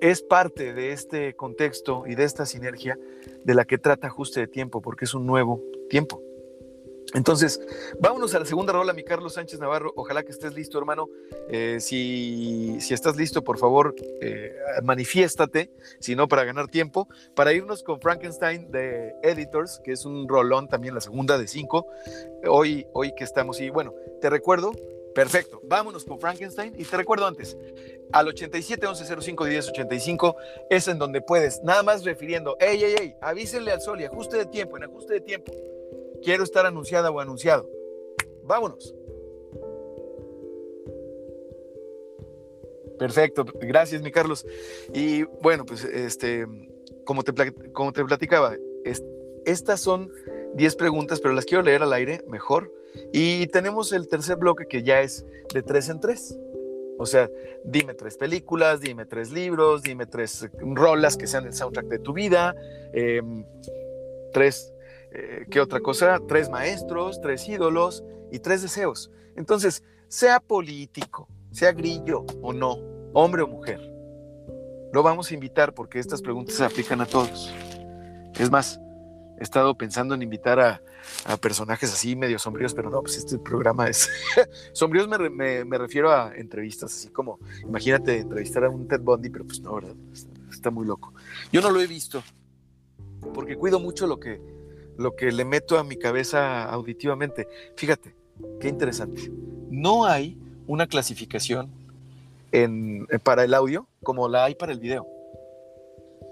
es 0.00 0.22
parte 0.22 0.72
de 0.72 0.92
este 0.92 1.34
contexto 1.34 2.04
y 2.06 2.14
de 2.14 2.24
esta 2.24 2.46
sinergia 2.46 2.98
de 3.44 3.54
la 3.54 3.64
que 3.64 3.78
trata 3.78 4.08
Ajuste 4.08 4.40
de 4.40 4.48
Tiempo, 4.48 4.80
porque 4.80 5.04
es 5.04 5.14
un 5.14 5.26
nuevo 5.26 5.62
tiempo. 5.88 6.20
Entonces, 7.14 7.60
vámonos 8.00 8.34
a 8.34 8.40
la 8.40 8.44
segunda 8.44 8.72
rola, 8.72 8.92
mi 8.92 9.04
Carlos 9.04 9.34
Sánchez 9.34 9.60
Navarro. 9.60 9.92
Ojalá 9.94 10.24
que 10.24 10.32
estés 10.32 10.52
listo, 10.52 10.78
hermano. 10.78 11.08
Eh, 11.48 11.78
si, 11.80 12.76
estás 12.90 13.16
listo, 13.16 13.44
por 13.44 13.56
favor, 13.56 13.94
eh, 14.20 14.52
manifiéstate, 14.82 15.70
si 16.00 16.16
no, 16.16 16.26
para 16.26 16.42
ganar 16.42 16.66
tiempo, 16.66 17.08
para 17.36 17.52
irnos 17.52 17.84
con 17.84 18.00
Frankenstein 18.00 18.68
de 18.72 19.14
Editors, 19.22 19.80
que 19.84 19.92
es 19.92 20.04
un 20.04 20.28
rolón 20.28 20.66
también, 20.66 20.92
la 20.92 21.00
segunda 21.00 21.38
de 21.38 21.46
cinco. 21.46 21.86
Hoy, 22.48 22.84
hoy 22.92 23.14
que 23.14 23.22
estamos, 23.22 23.60
y 23.60 23.70
bueno, 23.70 23.94
te 24.20 24.28
recuerdo, 24.28 24.72
perfecto, 25.14 25.60
vámonos 25.62 26.04
con 26.04 26.18
Frankenstein. 26.18 26.74
Y 26.76 26.84
te 26.84 26.96
recuerdo 26.96 27.28
antes, 27.28 27.56
al 28.12 28.26
87 28.26 28.88
11 28.88 29.22
05 29.22 29.44
10 29.44 29.68
85 29.68 30.36
es 30.68 30.88
en 30.88 30.98
donde 30.98 31.20
puedes, 31.20 31.62
nada 31.62 31.84
más 31.84 32.04
refiriendo, 32.04 32.56
ey, 32.58 32.82
ey, 32.82 32.96
ey, 33.00 33.14
avísenle 33.20 33.70
al 33.70 33.80
sol 33.80 34.00
y 34.00 34.04
ajuste 34.04 34.36
de 34.36 34.46
tiempo, 34.46 34.76
en 34.76 34.84
ajuste 34.84 35.14
de 35.14 35.20
tiempo 35.20 35.52
quiero 36.24 36.42
estar 36.42 36.66
anunciada 36.66 37.10
o 37.10 37.20
anunciado. 37.20 37.68
Vámonos. 38.44 38.94
Perfecto, 42.98 43.44
gracias 43.60 44.02
mi 44.02 44.10
Carlos. 44.10 44.46
Y 44.92 45.24
bueno, 45.42 45.64
pues 45.64 45.84
este, 45.84 46.46
como 47.04 47.22
te, 47.22 47.52
como 47.72 47.92
te 47.92 48.04
platicaba, 48.04 48.56
estas 49.44 49.80
son 49.80 50.10
10 50.54 50.76
preguntas, 50.76 51.20
pero 51.20 51.34
las 51.34 51.44
quiero 51.44 51.62
leer 51.62 51.82
al 51.82 51.92
aire 51.92 52.24
mejor. 52.28 52.72
Y 53.12 53.48
tenemos 53.48 53.92
el 53.92 54.08
tercer 54.08 54.36
bloque 54.36 54.66
que 54.66 54.82
ya 54.82 55.00
es 55.00 55.26
de 55.52 55.62
tres 55.62 55.88
en 55.88 56.00
tres. 56.00 56.38
O 56.96 57.06
sea, 57.06 57.28
dime 57.64 57.94
tres 57.94 58.16
películas, 58.16 58.80
dime 58.80 59.04
tres 59.04 59.32
libros, 59.32 59.82
dime 59.82 60.06
tres 60.06 60.48
rolas 60.60 61.16
que 61.16 61.26
sean 61.26 61.44
el 61.46 61.52
soundtrack 61.52 61.86
de 61.86 61.98
tu 61.98 62.12
vida, 62.12 62.54
em, 62.92 63.44
tres, 64.32 64.72
eh, 65.14 65.46
¿qué 65.50 65.60
otra 65.60 65.80
cosa? 65.80 66.20
Tres 66.26 66.50
maestros, 66.50 67.20
tres 67.20 67.48
ídolos 67.48 68.04
y 68.32 68.40
tres 68.40 68.62
deseos. 68.62 69.10
Entonces, 69.36 69.82
sea 70.08 70.40
político, 70.40 71.28
sea 71.52 71.72
grillo 71.72 72.24
o 72.42 72.52
no, 72.52 72.78
hombre 73.12 73.42
o 73.42 73.48
mujer, 73.48 73.80
lo 74.92 75.02
vamos 75.02 75.30
a 75.30 75.34
invitar 75.34 75.74
porque 75.74 75.98
estas 75.98 76.22
preguntas 76.22 76.54
se 76.54 76.64
aplican 76.64 77.00
a 77.00 77.06
todos. 77.06 77.52
Es 78.38 78.50
más, 78.50 78.80
he 79.38 79.42
estado 79.42 79.76
pensando 79.76 80.14
en 80.14 80.22
invitar 80.22 80.60
a, 80.60 80.80
personajes 81.40 81.92
así 81.92 82.16
medio 82.16 82.38
sombríos, 82.38 82.72
pero 82.74 82.90
no, 82.90 83.02
pues 83.02 83.18
este 83.18 83.38
programa 83.38 83.88
es... 83.88 84.08
sombríos 84.72 85.06
me, 85.06 85.78
refiero 85.78 86.10
a 86.10 86.34
entrevistas, 86.34 86.94
así 86.94 87.08
como, 87.08 87.38
imagínate 87.62 88.18
entrevistar 88.18 88.64
a 88.64 88.70
un 88.70 88.88
Ted 88.88 89.00
Bundy, 89.00 89.28
pero 89.30 89.44
pues 89.44 89.60
no, 89.60 89.74
¿verdad? 89.74 89.94
Está 90.50 90.70
muy 90.70 90.86
loco. 90.86 91.12
Yo 91.52 91.60
no 91.60 91.70
lo 91.70 91.80
he 91.80 91.86
visto, 91.86 92.22
porque 93.34 93.56
cuido 93.56 93.80
mucho 93.80 94.06
lo 94.06 94.18
que, 94.18 94.40
lo 94.96 95.16
que 95.16 95.32
le 95.32 95.44
meto 95.44 95.78
a 95.78 95.84
mi 95.84 95.96
cabeza 95.96 96.64
auditivamente. 96.64 97.48
Fíjate, 97.76 98.14
qué 98.60 98.68
interesante. 98.68 99.30
No 99.70 100.04
hay 100.04 100.38
una 100.66 100.86
clasificación 100.86 101.70
en, 102.52 103.06
para 103.22 103.44
el 103.44 103.54
audio 103.54 103.86
como 104.02 104.28
la 104.28 104.44
hay 104.44 104.54
para 104.54 104.72
el 104.72 104.80
video. 104.80 105.06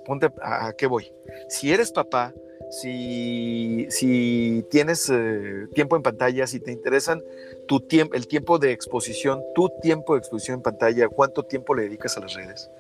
Ponte 0.05 0.31
a 0.43 0.73
qué 0.77 0.87
voy. 0.87 1.13
Si 1.49 1.73
eres 1.73 1.93
papá, 1.93 2.33
si, 2.73 3.87
si 3.91 4.65
tienes 4.71 5.11
eh, 5.13 5.67
tiempo 5.75 5.95
en 5.95 6.03
pantalla, 6.03 6.47
si 6.47 6.59
te 6.59 6.73
interesan 6.73 7.23
tu 7.69 7.81
tiempo, 7.81 8.15
el 8.15 8.27
tiempo 8.27 8.59
de 8.59 8.73
exposición, 8.73 9.43
tu 9.55 9.69
tiempo 9.83 10.15
de 10.15 10.21
exposición 10.21 10.57
en 10.57 10.63
pantalla, 10.63 11.09
cuánto 11.09 11.43
tiempo 11.43 11.75
le 11.75 11.83
dedicas 11.83 12.17
a 12.17 12.21
las 12.21 12.35
redes, 12.35 12.71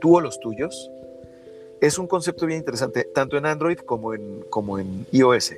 tú 0.00 0.16
o 0.16 0.20
los 0.20 0.40
tuyos, 0.40 0.90
es 1.82 1.98
un 1.98 2.06
concepto 2.06 2.46
bien 2.46 2.60
interesante, 2.60 3.02
tanto 3.12 3.36
en 3.36 3.44
Android 3.44 3.78
como 3.78 4.14
en, 4.14 5.06
iOS. 5.10 5.54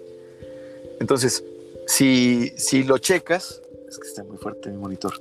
Entonces, 0.98 1.44
si, 1.86 2.48
si 2.56 2.82
lo 2.82 2.96
checas, 2.96 3.60
es 3.86 3.98
que 3.98 4.08
está 4.08 4.24
muy 4.24 4.38
fuerte 4.38 4.70
mi 4.70 4.78
monitor. 4.78 5.20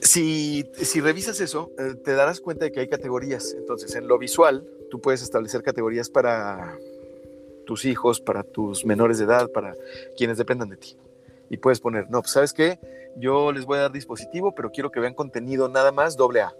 Si, 0.00 0.70
si 0.80 1.00
revisas 1.00 1.40
eso, 1.40 1.72
eh, 1.76 1.96
te 2.04 2.12
darás 2.12 2.40
cuenta 2.40 2.66
de 2.66 2.72
que 2.72 2.78
hay 2.78 2.88
categorías. 2.88 3.52
Entonces, 3.58 3.96
en 3.96 4.06
lo 4.06 4.16
visual, 4.16 4.64
tú 4.88 5.00
puedes 5.00 5.22
establecer 5.22 5.64
categorías 5.64 6.08
para 6.08 6.78
tus 7.66 7.84
hijos, 7.84 8.20
para 8.20 8.44
tus 8.44 8.86
menores 8.86 9.18
de 9.18 9.24
edad, 9.24 9.50
para 9.50 9.74
quienes 10.16 10.38
dependan 10.38 10.68
de 10.68 10.76
ti. 10.76 10.96
Y 11.50 11.56
puedes 11.56 11.80
poner, 11.80 12.08
no, 12.10 12.20
pues 12.20 12.30
sabes 12.30 12.52
qué, 12.52 12.78
yo 13.16 13.50
les 13.50 13.64
voy 13.64 13.78
a 13.78 13.82
dar 13.82 13.92
dispositivo, 13.92 14.54
pero 14.54 14.70
quiero 14.70 14.92
que 14.92 15.00
vean 15.00 15.14
contenido 15.14 15.68
nada 15.68 15.90
más 15.90 16.16
doble 16.16 16.42
A. 16.42 16.54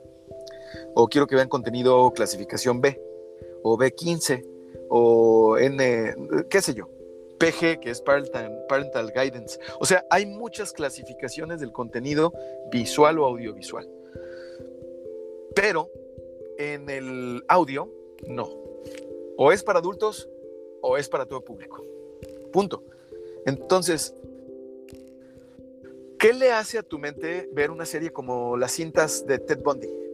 O 0.98 1.08
quiero 1.08 1.26
que 1.26 1.34
vean 1.36 1.50
contenido 1.50 2.10
clasificación 2.12 2.80
B, 2.80 2.98
o 3.62 3.76
B15, 3.76 4.42
o 4.88 5.58
N, 5.58 6.14
qué 6.48 6.62
sé 6.62 6.72
yo. 6.72 6.88
PG, 7.38 7.80
que 7.80 7.90
es 7.90 8.00
Parental, 8.00 8.64
Parental 8.66 9.12
Guidance. 9.14 9.60
O 9.78 9.84
sea, 9.84 10.06
hay 10.08 10.24
muchas 10.24 10.72
clasificaciones 10.72 11.60
del 11.60 11.70
contenido 11.70 12.32
visual 12.70 13.18
o 13.18 13.26
audiovisual. 13.26 13.86
Pero 15.54 15.90
en 16.56 16.88
el 16.88 17.44
audio 17.46 17.92
no. 18.26 18.48
O 19.36 19.52
es 19.52 19.62
para 19.62 19.80
adultos 19.80 20.30
o 20.80 20.96
es 20.96 21.10
para 21.10 21.26
todo 21.26 21.42
público. 21.42 21.84
Punto. 22.54 22.82
Entonces, 23.44 24.14
¿qué 26.18 26.32
le 26.32 26.52
hace 26.52 26.78
a 26.78 26.82
tu 26.82 26.98
mente 26.98 27.50
ver 27.52 27.70
una 27.70 27.84
serie 27.84 28.10
como 28.14 28.56
las 28.56 28.72
cintas 28.72 29.26
de 29.26 29.38
Ted 29.38 29.58
Bundy? 29.62 30.05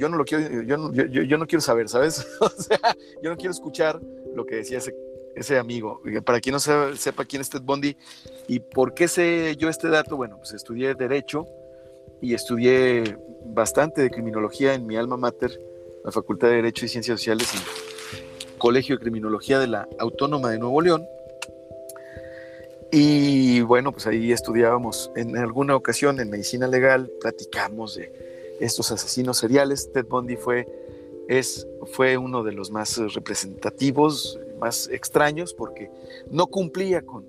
Yo 0.00 0.08
no 0.08 0.16
lo 0.16 0.24
quiero, 0.24 0.62
yo 0.62 0.78
no, 0.78 0.94
yo, 0.94 1.36
no 1.36 1.46
quiero 1.46 1.60
saber, 1.60 1.90
¿sabes? 1.90 2.26
o 2.40 2.48
sea, 2.48 2.96
yo 3.22 3.28
no 3.28 3.36
quiero 3.36 3.50
escuchar 3.50 4.00
lo 4.34 4.46
que 4.46 4.56
decía 4.56 4.78
ese, 4.78 4.96
ese 5.36 5.58
amigo. 5.58 6.00
Para 6.24 6.40
quien 6.40 6.54
no 6.54 6.58
sepa 6.58 7.26
quién 7.26 7.42
es 7.42 7.50
Ted 7.50 7.60
Bundy 7.60 7.94
y 8.48 8.60
por 8.60 8.94
qué 8.94 9.08
sé 9.08 9.56
yo 9.58 9.68
este 9.68 9.88
dato, 9.88 10.16
bueno, 10.16 10.38
pues 10.38 10.54
estudié 10.54 10.94
Derecho 10.94 11.44
y 12.22 12.32
estudié 12.32 13.18
bastante 13.44 14.00
de 14.00 14.10
criminología 14.10 14.72
en 14.72 14.86
mi 14.86 14.96
alma 14.96 15.18
mater 15.18 15.60
la 16.02 16.10
Facultad 16.10 16.48
de 16.48 16.56
Derecho 16.56 16.86
y 16.86 16.88
Ciencias 16.88 17.20
Sociales 17.20 17.52
y 17.54 18.56
Colegio 18.56 18.96
de 18.96 19.02
Criminología 19.02 19.58
de 19.58 19.66
la 19.66 19.86
Autónoma 19.98 20.50
de 20.50 20.58
Nuevo 20.58 20.80
León. 20.80 21.04
Y 22.90 23.60
bueno, 23.60 23.92
pues 23.92 24.06
ahí 24.06 24.32
estudiábamos 24.32 25.12
en 25.14 25.36
alguna 25.36 25.76
ocasión 25.76 26.20
en 26.20 26.30
medicina 26.30 26.68
legal, 26.68 27.10
platicamos 27.20 27.96
de 27.96 28.39
estos 28.60 28.92
asesinos 28.92 29.38
seriales. 29.38 29.90
Ted 29.92 30.06
Bundy 30.06 30.36
fue, 30.36 30.68
es, 31.28 31.66
fue 31.92 32.16
uno 32.16 32.42
de 32.42 32.52
los 32.52 32.70
más 32.70 32.96
representativos, 33.14 34.38
más 34.60 34.88
extraños, 34.88 35.54
porque 35.54 35.90
no 36.30 36.46
cumplía 36.46 37.02
con 37.02 37.24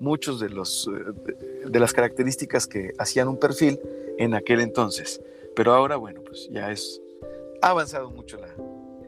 muchos 0.00 0.40
de, 0.40 0.50
los, 0.50 0.90
de 1.64 1.80
las 1.80 1.92
características 1.92 2.66
que 2.66 2.92
hacían 2.98 3.28
un 3.28 3.38
perfil 3.38 3.80
en 4.18 4.34
aquel 4.34 4.60
entonces. 4.60 5.20
Pero 5.54 5.72
ahora, 5.72 5.96
bueno, 5.96 6.22
pues 6.22 6.48
ya 6.50 6.70
es 6.70 7.00
ha 7.62 7.70
avanzado 7.70 8.10
mucho 8.10 8.38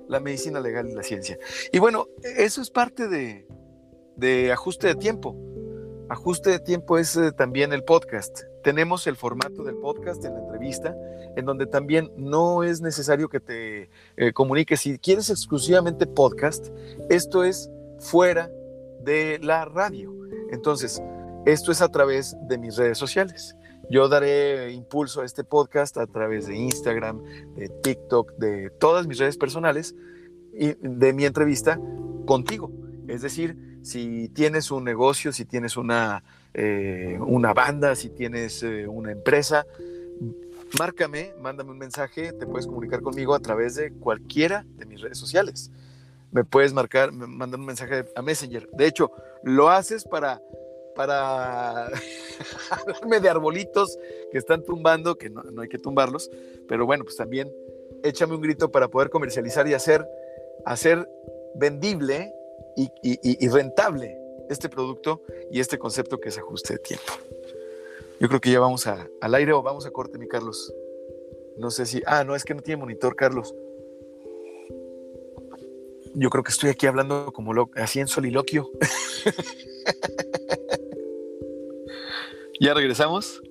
la, 0.08 0.20
medicina 0.20 0.60
legal 0.60 0.88
y 0.88 0.94
la 0.94 1.02
ciencia. 1.02 1.38
Y 1.72 1.80
bueno, 1.80 2.06
eso 2.22 2.62
es 2.62 2.70
parte 2.70 3.08
de, 3.08 4.52
ajuste 4.52 4.86
de 4.86 4.94
tiempo. 4.94 5.36
Ajuste 6.08 6.50
de 6.50 6.60
tiempo 6.60 6.96
es 6.96 7.16
eh, 7.16 7.32
también 7.32 7.72
el 7.72 7.82
podcast. 7.82 8.42
Tenemos 8.64 9.06
el 9.06 9.16
formato 9.16 9.62
del 9.62 9.76
podcast 9.76 10.24
en 10.24 10.32
la 10.32 10.40
entrevista, 10.40 10.96
en 11.36 11.44
donde 11.44 11.66
también 11.66 12.10
no 12.16 12.62
es 12.62 12.80
necesario 12.80 13.28
que 13.28 13.38
te 13.38 13.90
eh, 14.16 14.32
comuniques. 14.32 14.80
Si 14.80 14.98
quieres 14.98 15.28
exclusivamente 15.28 16.06
podcast, 16.06 16.68
esto 17.10 17.44
es 17.44 17.70
fuera 17.98 18.50
de 19.02 19.38
la 19.42 19.66
radio. 19.66 20.14
Entonces, 20.50 21.02
esto 21.44 21.72
es 21.72 21.82
a 21.82 21.90
través 21.90 22.38
de 22.48 22.56
mis 22.56 22.76
redes 22.76 22.96
sociales. 22.96 23.54
Yo 23.90 24.08
daré 24.08 24.72
impulso 24.72 25.20
a 25.20 25.26
este 25.26 25.44
podcast 25.44 25.98
a 25.98 26.06
través 26.06 26.46
de 26.46 26.56
Instagram, 26.56 27.22
de 27.56 27.68
TikTok, 27.68 28.32
de 28.38 28.70
todas 28.70 29.06
mis 29.06 29.18
redes 29.18 29.36
personales 29.36 29.94
y 30.54 30.72
de 30.80 31.12
mi 31.12 31.26
entrevista 31.26 31.78
contigo. 32.24 32.72
Es 33.08 33.20
decir, 33.20 33.78
si 33.82 34.30
tienes 34.30 34.70
un 34.70 34.84
negocio, 34.84 35.34
si 35.34 35.44
tienes 35.44 35.76
una, 35.76 36.24
eh, 36.54 37.18
una 37.20 37.52
banda, 37.52 37.94
si 37.94 38.10
tienes 38.10 38.62
eh, 38.62 38.86
una 38.86 39.12
empresa, 39.12 39.66
márcame, 40.78 41.34
mándame 41.40 41.72
un 41.72 41.78
mensaje, 41.78 42.32
te 42.32 42.46
puedes 42.46 42.66
comunicar 42.66 43.02
conmigo 43.02 43.34
a 43.34 43.40
través 43.40 43.74
de 43.74 43.92
cualquiera 43.92 44.64
de 44.76 44.86
mis 44.86 45.00
redes 45.00 45.18
sociales. 45.18 45.70
Me 46.32 46.44
puedes 46.44 46.72
marcar, 46.72 47.12
mandar 47.12 47.60
un 47.60 47.66
mensaje 47.66 48.04
a 48.16 48.22
Messenger. 48.22 48.68
De 48.72 48.86
hecho, 48.86 49.10
lo 49.42 49.70
haces 49.70 50.04
para 50.04 50.40
para 50.94 51.86
hablarme 52.70 53.20
de 53.20 53.28
arbolitos 53.28 53.98
que 54.30 54.38
están 54.38 54.62
tumbando, 54.62 55.16
que 55.16 55.30
no, 55.30 55.42
hay 55.60 55.68
que 55.68 55.78
tumbarlos, 55.78 56.30
pero 56.68 56.86
bueno, 56.86 57.04
pues 57.04 57.16
también 57.16 57.52
échame 58.02 58.34
un 58.34 58.40
grito 58.40 58.70
para 58.70 58.88
poder 58.88 59.10
comercializar 59.10 59.66
y 59.68 59.74
hacer, 59.74 60.06
hacer 60.64 61.08
vendible 61.54 62.32
y, 62.76 63.48
rentable 63.48 64.18
este 64.48 64.68
producto 64.68 65.22
y 65.50 65.60
este 65.60 65.78
concepto 65.78 66.20
que 66.20 66.28
es 66.28 66.38
ajuste 66.38 66.74
de 66.74 66.78
tiempo. 66.78 67.12
Yo 68.20 68.28
creo 68.28 68.40
que 68.40 68.50
ya 68.50 68.60
vamos 68.60 68.86
al 68.86 69.34
aire 69.34 69.52
o 69.52 69.62
vamos 69.62 69.86
a 69.86 69.90
corte, 69.90 70.18
mi 70.18 70.28
Carlos. 70.28 70.72
No 71.56 71.70
sé 71.70 71.86
si. 71.86 72.02
Ah, 72.06 72.24
no, 72.24 72.34
es 72.34 72.44
que 72.44 72.54
no 72.54 72.62
tiene 72.62 72.80
monitor, 72.80 73.16
Carlos. 73.16 73.54
Yo 76.14 76.30
creo 76.30 76.44
que 76.44 76.52
estoy 76.52 76.70
aquí 76.70 76.86
hablando 76.86 77.32
como 77.32 77.52
lo, 77.52 77.70
así 77.74 78.00
en 78.00 78.06
soliloquio. 78.06 78.70
¿Ya 82.60 82.72
regresamos? 82.72 83.42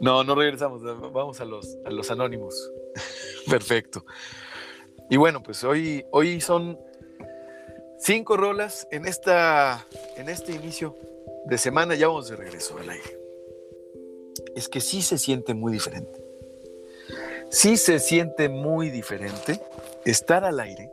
No, 0.00 0.22
no 0.22 0.34
regresamos, 0.34 0.82
vamos 1.12 1.40
a 1.40 1.44
los, 1.44 1.76
a 1.84 1.90
los 1.90 2.10
anónimos. 2.10 2.70
Perfecto. 3.50 4.04
Y 5.10 5.16
bueno, 5.16 5.42
pues 5.42 5.64
hoy, 5.64 6.04
hoy 6.12 6.40
son 6.40 6.78
cinco 7.98 8.36
rolas 8.36 8.86
en, 8.90 9.06
esta, 9.06 9.86
en 10.16 10.28
este 10.28 10.52
inicio 10.52 10.96
de 11.46 11.58
semana, 11.58 11.94
ya 11.94 12.08
vamos 12.08 12.28
de 12.28 12.36
regreso 12.36 12.76
al 12.78 12.90
aire. 12.90 13.18
Es 14.54 14.68
que 14.68 14.80
sí 14.80 15.02
se 15.02 15.18
siente 15.18 15.54
muy 15.54 15.72
diferente. 15.72 16.24
Sí 17.50 17.76
se 17.76 17.98
siente 18.00 18.48
muy 18.48 18.90
diferente 18.90 19.60
estar 20.04 20.44
al 20.44 20.60
aire, 20.60 20.90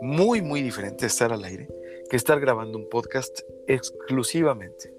muy, 0.00 0.40
muy 0.40 0.62
diferente 0.62 1.06
estar 1.06 1.32
al 1.32 1.44
aire, 1.44 1.68
que 2.08 2.16
estar 2.16 2.40
grabando 2.40 2.78
un 2.78 2.88
podcast 2.88 3.40
exclusivamente 3.66 4.96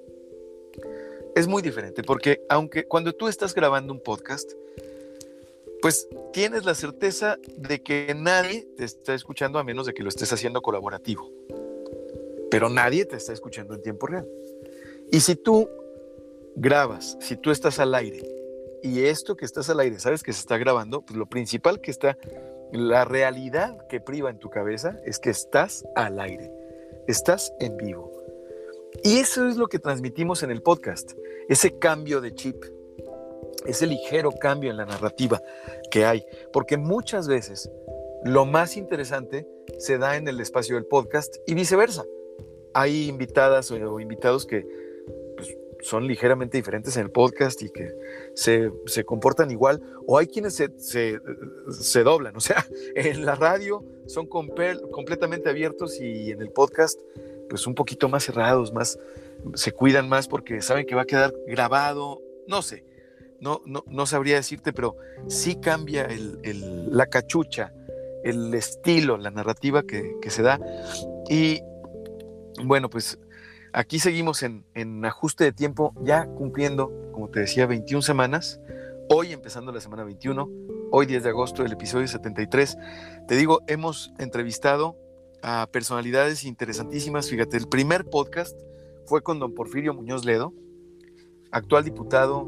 es 1.38 1.48
muy 1.48 1.62
diferente 1.62 2.02
porque 2.02 2.44
aunque 2.50 2.88
cuando 2.88 3.14
tú 3.14 3.28
estás 3.28 3.54
grabando 3.54 3.94
un 3.94 4.02
podcast, 4.02 4.52
pues 5.82 6.08
tienes 6.34 6.66
la 6.66 6.76
certeza 6.76 7.38
de 7.56 7.82
que 7.82 8.14
nadie 8.16 8.68
te 8.78 8.84
está 8.84 9.14
escuchando 9.14 9.60
a 9.60 9.64
menos 9.64 9.86
de 9.86 9.94
que 9.94 10.04
lo 10.04 10.10
estés 10.10 10.32
haciendo 10.34 10.62
colaborativo. 10.62 11.32
Pero 12.50 12.70
nadie 12.70 13.06
te 13.06 13.18
está 13.18 13.34
escuchando 13.34 13.76
en 13.76 13.82
tiempo 13.82 14.08
real. 14.08 14.28
Y 15.12 15.20
si 15.20 15.36
tú 15.36 15.70
grabas, 16.56 17.18
si 17.22 17.38
tú 17.38 17.52
estás 17.52 17.80
al 17.80 17.94
aire 17.94 18.22
y 18.82 19.06
esto 19.06 19.36
que 19.36 19.46
estás 19.46 19.70
al 19.70 19.80
aire, 19.80 20.00
sabes 20.00 20.24
que 20.24 20.34
se 20.34 20.40
está 20.40 20.58
grabando, 20.58 21.02
pues 21.02 21.18
lo 21.18 21.28
principal 21.28 21.82
que 21.82 21.92
está, 21.92 22.18
la 22.72 23.06
realidad 23.06 23.88
que 23.88 24.00
priva 24.00 24.30
en 24.30 24.40
tu 24.40 24.50
cabeza 24.50 25.00
es 25.06 25.20
que 25.20 25.30
estás 25.30 25.86
al 25.96 26.20
aire, 26.20 26.52
estás 27.08 27.54
en 27.60 27.78
vivo. 27.78 28.12
Y 29.04 29.18
eso 29.20 29.48
es 29.48 29.58
lo 29.58 29.68
que 29.68 29.80
transmitimos 29.80 30.44
en 30.44 30.52
el 30.52 30.62
podcast, 30.62 31.12
ese 31.48 31.78
cambio 31.78 32.22
de 32.22 32.34
chip, 32.34 32.64
ese 33.66 33.88
ligero 33.88 34.32
cambio 34.32 34.72
en 34.72 34.78
la 34.78 34.86
narrativa 34.86 35.42
que 35.90 36.06
hay, 36.06 36.26
porque 36.54 36.78
muchas 36.78 37.28
veces 37.28 37.70
lo 38.24 38.46
más 38.46 38.78
interesante 38.78 39.48
se 39.78 39.98
da 39.98 40.16
en 40.16 40.28
el 40.28 40.40
espacio 40.40 40.76
del 40.76 40.86
podcast 40.86 41.36
y 41.46 41.54
viceversa. 41.54 42.06
Hay 42.74 43.08
invitadas 43.08 43.72
o 43.72 44.00
invitados 44.00 44.46
que 44.46 44.66
pues, 45.36 45.56
son 45.82 46.08
ligeramente 46.08 46.58
diferentes 46.58 46.96
en 46.98 47.04
el 47.04 47.12
podcast 47.12 47.62
y 47.62 47.70
que 47.70 47.94
se, 48.34 48.72
comportan 49.06 49.52
igual, 49.52 49.82
o 50.06 50.18
hay 50.18 50.28
quienes 50.28 50.56
se, 50.56 50.70
se, 50.78 52.04
doblan, 52.04 52.36
o 52.36 52.40
sea, 52.40 52.66
en 52.96 53.26
la 53.26 53.36
radio 53.36 53.84
son 54.06 54.28
completamente 54.28 55.50
abiertos 55.50 56.00
y 56.00 56.32
en 56.32 56.42
el 56.42 56.52
podcast 56.52 57.00
pues 57.50 57.66
un 57.66 57.76
poquito 57.76 58.10
más 58.10 58.26
cerrados, 58.26 58.74
más 58.74 59.00
se 59.54 59.72
cuidan 59.72 60.10
más 60.10 60.28
porque 60.28 60.62
saben 60.62 60.86
que 60.86 60.96
va 60.96 61.04
a 61.04 61.06
quedar 61.06 61.34
grabado, 61.48 62.22
no 62.48 62.62
sé, 62.62 62.84
no, 63.40 63.62
no, 63.66 64.06
sabría 64.06 64.36
decirte, 64.36 64.74
pero 64.74 64.96
sí 65.28 65.56
cambia 65.56 66.08
la 66.44 67.06
cachucha, 67.08 67.74
el 68.24 68.54
estilo, 68.54 69.18
la 69.18 69.32
narrativa 69.32 69.84
que, 69.84 70.18
se 70.30 70.42
da. 70.42 70.60
Y 71.30 71.62
bueno, 72.64 72.90
pues 72.90 73.20
aquí 73.74 74.00
seguimos 74.00 74.44
en, 74.44 74.66
en, 74.74 75.04
ajuste 75.06 75.44
de 75.44 75.52
tiempo, 75.52 75.94
ya 76.04 76.26
cumpliendo, 76.26 76.92
como 77.14 77.30
te 77.30 77.42
decía, 77.42 77.66
21 77.66 78.02
semanas. 78.02 78.60
Hoy 79.10 79.32
empezando 79.32 79.72
la 79.72 79.80
semana 79.80 80.04
21, 80.04 80.50
hoy 80.92 81.06
10 81.06 81.24
de 81.24 81.30
agosto, 81.30 81.64
el 81.64 81.72
episodio 81.72 82.08
73. 82.08 82.78
Te 83.28 83.36
digo, 83.36 83.62
hemos 83.68 84.14
entrevistado 84.18 84.98
a 85.42 85.68
personalidades 85.72 86.44
interesantísimas. 86.44 87.30
Fíjate, 87.30 87.58
el 87.58 87.68
primer 87.68 88.06
podcast 88.06 88.60
fue 89.06 89.22
con 89.22 89.40
don 89.40 89.54
Porfirio 89.54 89.94
Muñoz 89.94 90.26
Ledo, 90.26 90.54
actual 91.52 91.84
diputado 91.84 92.48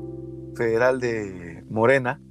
federal 0.55 0.99
de 0.99 1.63
Morena, 1.69 2.21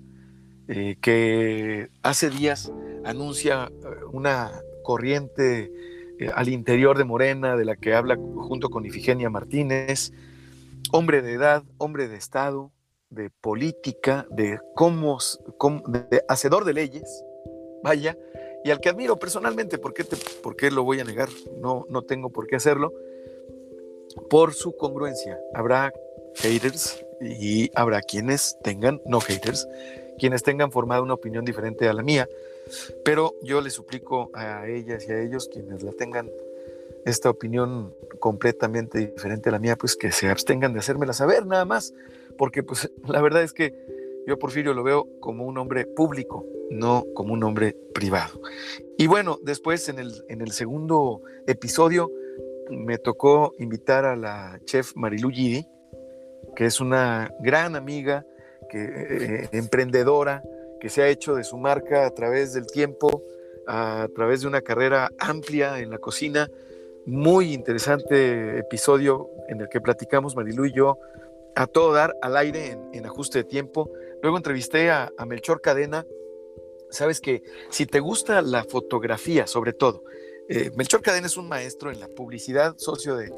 eh, 0.68 0.96
que 1.00 1.88
hace 2.02 2.30
días 2.30 2.72
anuncia 3.04 3.70
eh, 3.70 4.04
una 4.12 4.52
corriente 4.82 5.72
eh, 6.18 6.30
al 6.34 6.48
interior 6.48 6.98
de 6.98 7.04
Morena, 7.04 7.56
de 7.56 7.64
la 7.64 7.76
que 7.76 7.94
habla 7.94 8.16
junto 8.16 8.68
con 8.68 8.84
Ifigenia 8.84 9.30
Martínez, 9.30 10.12
hombre 10.92 11.22
de 11.22 11.32
edad, 11.32 11.62
hombre 11.78 12.08
de 12.08 12.16
Estado, 12.16 12.72
de 13.10 13.30
política, 13.30 14.26
de 14.30 14.60
cómo, 14.74 15.18
de 15.86 16.22
hacedor 16.28 16.64
de 16.64 16.74
leyes, 16.74 17.24
vaya, 17.82 18.16
y 18.64 18.70
al 18.70 18.80
que 18.80 18.88
admiro 18.88 19.18
personalmente, 19.18 19.78
¿por 19.78 19.94
qué, 19.94 20.04
qué 20.56 20.70
lo 20.70 20.84
voy 20.84 21.00
a 21.00 21.04
negar? 21.04 21.28
No, 21.60 21.86
no 21.88 22.02
tengo 22.02 22.30
por 22.30 22.46
qué 22.46 22.56
hacerlo, 22.56 22.92
por 24.28 24.52
su 24.52 24.76
congruencia. 24.76 25.38
Habrá 25.54 25.92
haters, 26.40 27.04
y 27.20 27.70
habrá 27.74 28.00
quienes 28.02 28.56
tengan, 28.62 29.00
no 29.06 29.20
haters, 29.20 29.66
quienes 30.18 30.42
tengan 30.42 30.72
formado 30.72 31.02
una 31.02 31.14
opinión 31.14 31.44
diferente 31.44 31.88
a 31.88 31.92
la 31.92 32.02
mía, 32.02 32.28
pero 33.04 33.34
yo 33.42 33.60
les 33.60 33.74
suplico 33.74 34.30
a 34.34 34.66
ellas 34.68 35.06
y 35.08 35.12
a 35.12 35.20
ellos, 35.22 35.48
quienes 35.52 35.82
la 35.82 35.92
tengan 35.92 36.30
esta 37.04 37.30
opinión 37.30 37.94
completamente 38.20 38.98
diferente 38.98 39.48
a 39.48 39.52
la 39.52 39.58
mía, 39.58 39.76
pues 39.76 39.96
que 39.96 40.12
se 40.12 40.28
abstengan 40.28 40.72
de 40.72 40.80
hacérmela 40.80 41.12
saber 41.12 41.46
nada 41.46 41.64
más, 41.64 41.94
porque 42.36 42.62
pues 42.62 42.90
la 43.06 43.20
verdad 43.22 43.42
es 43.42 43.52
que 43.52 43.74
yo 44.26 44.38
Porfirio 44.38 44.74
lo 44.74 44.82
veo 44.82 45.08
como 45.20 45.46
un 45.46 45.56
hombre 45.56 45.86
público, 45.86 46.44
no 46.70 47.04
como 47.14 47.32
un 47.32 47.42
hombre 47.44 47.74
privado. 47.94 48.40
Y 48.98 49.06
bueno, 49.06 49.38
después 49.42 49.88
en 49.88 49.98
el, 49.98 50.24
en 50.28 50.42
el 50.42 50.52
segundo 50.52 51.22
episodio 51.46 52.10
me 52.70 52.98
tocó 52.98 53.54
invitar 53.58 54.04
a 54.04 54.16
la 54.16 54.60
chef 54.66 54.92
Marilu 54.94 55.30
Gidi, 55.30 55.66
que 56.58 56.66
es 56.66 56.80
una 56.80 57.32
gran 57.38 57.76
amiga, 57.76 58.26
que, 58.68 58.82
eh, 58.82 59.48
emprendedora, 59.52 60.42
que 60.80 60.88
se 60.88 61.02
ha 61.02 61.06
hecho 61.06 61.36
de 61.36 61.44
su 61.44 61.56
marca 61.56 62.04
a 62.04 62.10
través 62.10 62.52
del 62.52 62.66
tiempo, 62.66 63.22
a 63.68 64.08
través 64.12 64.40
de 64.40 64.48
una 64.48 64.60
carrera 64.60 65.08
amplia 65.20 65.78
en 65.78 65.88
la 65.88 65.98
cocina. 65.98 66.50
Muy 67.06 67.54
interesante 67.54 68.58
episodio 68.58 69.30
en 69.48 69.60
el 69.60 69.68
que 69.68 69.80
platicamos 69.80 70.34
Marilu 70.34 70.64
y 70.64 70.72
yo 70.72 70.98
a 71.54 71.68
todo 71.68 71.92
dar 71.92 72.16
al 72.22 72.36
aire 72.36 72.76
en, 72.92 73.06
ajuste 73.06 73.38
de 73.38 73.44
tiempo. 73.44 73.88
Luego 74.20 74.36
entrevisté 74.36 74.90
a, 74.90 75.12
Melchor 75.28 75.60
Cadena. 75.60 76.04
Sabes 76.90 77.20
que 77.20 77.44
si 77.70 77.86
te 77.86 78.00
gusta 78.00 78.42
la 78.42 78.64
fotografía, 78.64 79.46
sobre 79.46 79.74
todo, 79.74 80.02
eh, 80.48 80.72
Melchor 80.74 81.02
Cadena 81.02 81.28
es 81.28 81.36
un 81.36 81.46
maestro 81.46 81.92
en 81.92 82.00
la 82.00 82.08
publicidad, 82.08 82.74
socio 82.78 83.14
de 83.14 83.32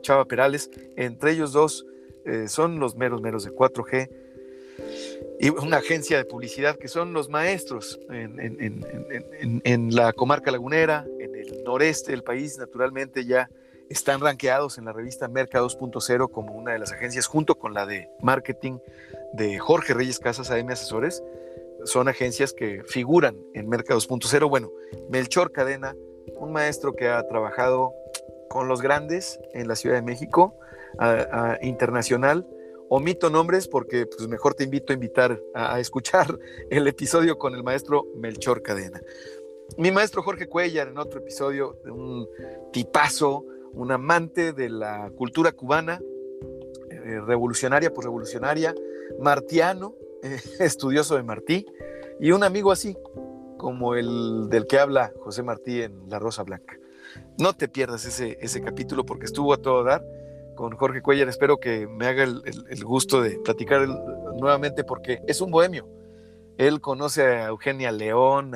Chava 0.00 0.24
Perales. 0.24 0.70
Entre 0.96 1.32
ellos 1.32 1.52
dos 1.52 1.84
eh, 2.24 2.48
son 2.48 2.78
los 2.78 2.96
meros 2.96 3.20
meros 3.20 3.44
de 3.44 3.50
4G 3.50 4.08
y 5.40 5.50
una 5.50 5.78
agencia 5.78 6.16
de 6.18 6.24
publicidad 6.24 6.76
que 6.76 6.88
son 6.88 7.12
los 7.12 7.28
maestros 7.28 7.98
en, 8.10 9.94
la 9.94 10.12
comarca 10.12 10.50
lagunera, 10.52 11.04
en 11.18 11.34
el 11.34 11.64
noreste 11.64 12.12
del 12.12 12.22
país, 12.22 12.58
naturalmente 12.58 13.24
ya 13.24 13.50
están 13.88 14.20
rankeados 14.20 14.78
en 14.78 14.84
la 14.84 14.92
revista 14.92 15.26
Merca 15.28 15.60
2.0 15.60 16.30
como 16.30 16.52
una 16.54 16.72
de 16.72 16.78
las 16.78 16.92
agencias 16.92 17.26
junto 17.26 17.56
con 17.56 17.74
la 17.74 17.86
de 17.86 18.08
marketing 18.20 18.78
de 19.32 19.58
Jorge 19.58 19.94
Reyes 19.94 20.18
Casas 20.18 20.50
AM 20.50 20.68
Asesores. 20.70 21.22
Son 21.84 22.08
agencias 22.08 22.52
que 22.52 22.84
figuran 22.84 23.36
en 23.54 23.68
Merca 23.68 23.94
2.0. 23.94 24.48
Bueno, 24.48 24.70
Melchor 25.10 25.50
Cadena, 25.50 25.96
un 26.36 26.52
maestro 26.52 26.94
que 26.94 27.08
ha 27.08 27.26
trabajado 27.26 27.92
con 28.48 28.68
los 28.68 28.80
grandes 28.80 29.40
en 29.52 29.66
la 29.66 29.74
Ciudad 29.74 29.96
de 29.96 30.02
México, 30.02 30.56
internacional. 31.62 32.46
Omito 32.88 33.30
nombres 33.30 33.68
porque 33.68 34.04
pues 34.04 34.28
mejor 34.28 34.54
te 34.54 34.64
invito 34.64 34.92
a 34.92 34.94
invitar 34.94 35.40
a, 35.54 35.80
escuchar 35.80 36.38
el 36.70 36.86
episodio 36.86 37.38
con 37.38 37.54
el 37.54 37.62
maestro 37.62 38.06
Melchor 38.16 38.62
Cadena. 38.62 39.00
Mi 39.78 39.90
maestro 39.90 40.22
Jorge 40.22 40.46
Cuellar 40.46 40.88
en 40.88 40.98
otro 40.98 41.20
episodio, 41.20 41.78
un 41.86 42.28
tipazo, 42.70 43.46
un 43.72 43.90
amante 43.90 44.52
de 44.52 44.68
la 44.68 45.10
cultura 45.16 45.52
cubana, 45.52 46.00
eh, 46.90 47.20
revolucionaria 47.26 47.92
por 47.94 48.04
revolucionaria, 48.04 48.74
martiano, 49.18 49.94
estudioso 50.60 51.16
de 51.16 51.22
Martí, 51.22 51.66
y 52.20 52.32
un 52.32 52.44
amigo 52.44 52.70
así, 52.70 52.96
como 53.56 53.94
el 53.94 54.48
del 54.50 54.66
que 54.66 54.78
habla 54.78 55.12
José 55.20 55.42
Martí 55.42 55.80
en 55.80 56.10
La 56.10 56.18
Rosa 56.18 56.42
Blanca. 56.42 56.76
No 57.38 57.54
te 57.54 57.68
pierdas 57.68 58.04
ese, 58.04 58.36
ese 58.40 58.60
capítulo 58.60 59.06
porque 59.06 59.24
estuvo 59.24 59.54
a 59.54 59.58
todo 59.58 59.82
dar 59.84 60.04
con 60.54 60.76
Jorge 60.76 61.02
Cuellar. 61.02 61.28
Espero 61.28 61.58
que 61.58 61.86
me 61.86 62.06
haga 62.06 62.24
el, 62.24 62.84
gusto 62.84 63.22
de 63.22 63.38
platicar 63.38 63.86
nuevamente 63.88 64.84
porque 64.84 65.20
es 65.26 65.40
un 65.40 65.50
bohemio. 65.50 65.88
Él 66.58 66.80
conoce 66.80 67.22
a 67.22 67.46
Eugenia 67.46 67.90
León, 67.92 68.52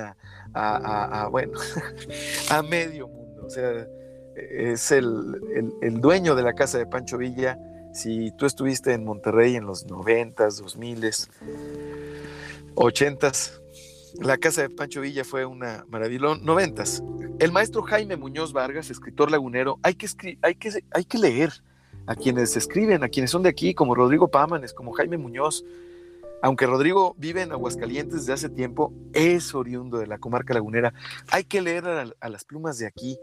a, 0.54 1.28
bueno, 1.30 1.58
a 2.50 2.62
medio 2.62 3.08
mundo. 3.08 3.46
O 3.46 3.50
sea, 3.50 3.86
es 4.34 4.92
el, 4.92 5.40
dueño 6.00 6.34
de 6.34 6.42
la 6.42 6.54
casa 6.54 6.78
de 6.78 6.86
Pancho 6.86 7.18
Villa. 7.18 7.58
Si 7.92 8.30
tú 8.32 8.44
estuviste 8.44 8.92
en 8.92 9.04
Monterrey 9.04 9.56
en 9.56 9.64
los 9.64 9.86
noventas, 9.86 10.58
dos 10.58 10.76
miles, 10.76 11.30
ochentas, 12.74 13.60
la 14.20 14.36
casa 14.36 14.62
de 14.62 14.70
Pancho 14.70 15.00
Villa 15.00 15.24
fue 15.24 15.46
una 15.46 15.84
maravilla. 15.88 16.36
Noventas. 16.42 17.02
El 17.38 17.52
maestro 17.52 17.82
Jaime 17.82 18.16
Muñoz 18.16 18.52
Vargas, 18.52 18.90
escritor 18.90 19.30
lagunero, 19.30 19.78
hay 19.82 19.94
que, 19.94 20.08
hay 20.42 20.54
que, 20.54 20.82
hay 20.92 21.04
que 21.04 21.18
leer 21.18 21.52
a 22.06 22.14
quienes 22.14 22.56
escriben, 22.56 23.02
a 23.02 23.08
quienes 23.08 23.30
son 23.30 23.42
de 23.42 23.48
aquí, 23.48 23.74
como 23.74 23.94
Rodrigo 23.94 24.28
Pámanes, 24.28 24.72
como 24.72 24.92
Jaime 24.92 25.18
Muñoz. 25.18 25.64
Aunque 26.42 26.66
Rodrigo 26.66 27.14
vive 27.18 27.42
en 27.42 27.52
Aguascalientes 27.52 28.20
desde 28.20 28.32
hace 28.34 28.48
tiempo, 28.48 28.92
es 29.12 29.54
oriundo 29.54 29.98
de 29.98 30.06
la 30.06 30.18
comarca 30.18 30.54
lagunera. 30.54 30.92
Hay 31.30 31.44
que 31.44 31.60
leer 31.60 31.86
a, 31.86 32.28
las 32.28 32.44
plumas 32.44 32.78
de 32.78 32.86
aquí. 32.86 33.18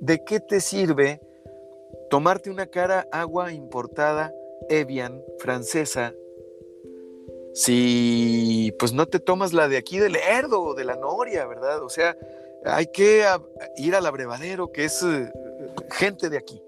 ¿De 0.00 0.22
qué 0.24 0.40
te 0.40 0.60
sirve 0.60 1.20
tomarte 2.10 2.50
una 2.50 2.66
cara 2.66 3.06
agua 3.12 3.52
importada 3.52 4.32
Evian 4.68 5.22
francesa 5.38 6.12
si 7.54 8.74
pues 8.78 8.92
no 8.92 9.06
te 9.06 9.18
tomas 9.18 9.52
la 9.54 9.68
de 9.68 9.78
aquí 9.78 9.98
del 9.98 10.16
Erdo 10.16 10.60
o 10.62 10.74
de 10.74 10.84
la 10.84 10.96
Noria, 10.96 11.46
¿verdad? 11.46 11.82
O 11.82 11.88
sea, 11.88 12.14
hay 12.64 12.88
que 12.92 13.24
ir 13.78 13.94
al 13.94 14.04
abrevadero, 14.04 14.72
que 14.72 14.84
es 14.84 15.02
eh, 15.02 15.32
gente 15.90 16.28
de 16.28 16.36
aquí 16.36 16.60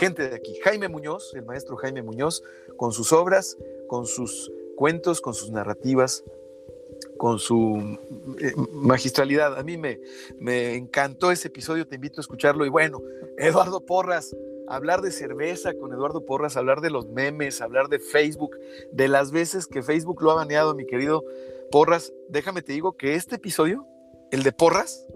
gente 0.00 0.30
de 0.30 0.34
aquí. 0.34 0.58
Jaime 0.64 0.88
Muñoz, 0.88 1.34
el 1.34 1.44
maestro 1.44 1.76
Jaime 1.76 2.02
Muñoz, 2.02 2.42
con 2.78 2.90
sus 2.92 3.12
obras, 3.12 3.58
con 3.86 4.06
sus 4.06 4.50
cuentos, 4.74 5.20
con 5.20 5.34
sus 5.34 5.50
narrativas, 5.50 6.24
con 7.18 7.38
su 7.38 7.98
eh, 8.40 8.52
magistralidad. 8.72 9.58
A 9.58 9.62
mí 9.62 9.76
me, 9.76 10.00
me 10.38 10.74
encantó 10.74 11.30
ese 11.30 11.48
episodio, 11.48 11.86
te 11.86 11.96
invito 11.96 12.20
a 12.20 12.22
escucharlo. 12.22 12.64
Y 12.64 12.70
bueno, 12.70 13.02
Eduardo 13.36 13.84
Porras, 13.84 14.34
hablar 14.68 15.02
de 15.02 15.12
cerveza 15.12 15.74
con 15.74 15.92
Eduardo 15.92 16.24
Porras, 16.24 16.56
hablar 16.56 16.80
de 16.80 16.88
los 16.88 17.06
memes, 17.08 17.60
hablar 17.60 17.88
de 17.88 17.98
Facebook, 17.98 18.56
de 18.92 19.06
las 19.06 19.32
veces 19.32 19.66
que 19.66 19.82
Facebook 19.82 20.22
lo 20.22 20.30
ha 20.30 20.36
baneado, 20.36 20.74
mi 20.74 20.86
querido 20.86 21.24
Porras. 21.70 22.10
Déjame 22.30 22.62
te 22.62 22.72
digo 22.72 22.96
que 22.96 23.16
este 23.16 23.36
episodio, 23.36 23.86
el 24.30 24.44
de 24.44 24.52
Porras, 24.52 25.06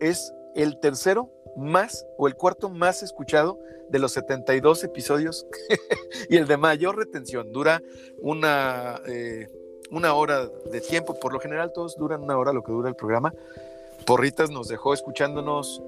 es 0.00 0.32
el 0.56 0.80
tercero 0.80 1.30
más 1.56 2.06
o 2.16 2.28
el 2.28 2.34
cuarto 2.34 2.68
más 2.68 3.02
escuchado 3.02 3.58
de 3.88 3.98
los 3.98 4.12
72 4.12 4.84
episodios 4.84 5.46
y 6.28 6.36
el 6.36 6.46
de 6.46 6.56
mayor 6.56 6.96
retención. 6.96 7.52
Dura 7.52 7.82
una, 8.18 9.00
eh, 9.06 9.48
una 9.90 10.14
hora 10.14 10.46
de 10.46 10.80
tiempo. 10.80 11.18
Por 11.18 11.32
lo 11.32 11.40
general 11.40 11.72
todos 11.72 11.96
duran 11.96 12.22
una 12.22 12.38
hora 12.38 12.52
lo 12.52 12.62
que 12.62 12.72
dura 12.72 12.88
el 12.88 12.96
programa. 12.96 13.32
Porritas 14.06 14.50
nos 14.50 14.68
dejó 14.68 14.94
escuchándonos 14.94 15.82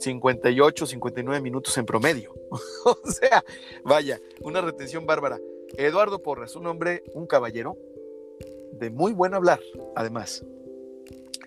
58, 0.00 0.86
59 0.86 1.40
minutos 1.40 1.76
en 1.78 1.86
promedio. 1.86 2.34
o 2.84 3.10
sea, 3.10 3.44
vaya, 3.84 4.20
una 4.40 4.60
retención 4.60 5.06
bárbara. 5.06 5.38
Eduardo 5.76 6.18
Porras, 6.22 6.54
un 6.54 6.66
hombre, 6.66 7.02
un 7.14 7.26
caballero, 7.26 7.78
de 8.72 8.90
muy 8.90 9.12
buen 9.12 9.32
hablar, 9.32 9.60
además. 9.94 10.44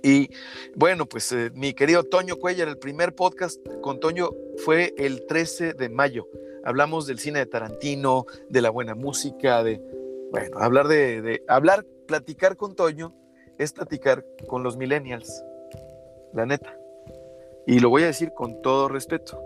Y 0.06 0.30
bueno, 0.76 1.08
pues 1.08 1.32
eh, 1.32 1.50
mi 1.56 1.74
querido 1.74 2.04
Toño 2.04 2.36
Cuellar, 2.38 2.68
el 2.68 2.78
primer 2.78 3.16
podcast 3.16 3.60
con 3.82 4.00
Toño 4.00 4.30
fue 4.64 4.94
el 5.00 5.26
13 5.26 5.74
de 5.74 5.90
mayo. 5.90 6.28
Hablamos 6.64 7.08
del 7.08 7.18
cine 7.18 7.40
de 7.40 7.48
Tarantino, 7.48 8.28
de 8.48 8.62
la 8.62 8.70
buena 8.70 8.94
música, 8.94 9.64
de, 9.64 9.82
bueno, 10.30 10.60
hablar 10.60 10.88
de, 10.90 11.24
de 11.24 11.44
hablar, 11.48 11.88
platicar 12.06 12.56
con 12.56 12.76
Toño 12.76 13.16
es 13.58 13.74
platicar 13.74 14.24
con 14.48 14.62
los 14.62 14.78
millennials, 14.78 15.44
la 16.34 16.46
neta. 16.46 16.78
Y 17.66 17.80
lo 17.80 17.90
voy 17.90 18.04
a 18.04 18.08
decir 18.08 18.32
con 18.32 18.62
todo 18.62 18.88
respeto. 18.88 19.44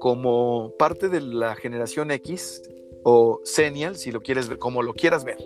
Como 0.00 0.72
parte 0.80 1.08
de 1.08 1.20
la 1.20 1.54
generación 1.54 2.10
X 2.10 2.60
o 3.04 3.40
Senial, 3.44 3.94
si 3.94 4.10
lo 4.10 4.20
quieres 4.20 4.48
ver, 4.48 4.58
como 4.58 4.82
lo 4.82 4.94
quieras 4.94 5.22
ver. 5.22 5.38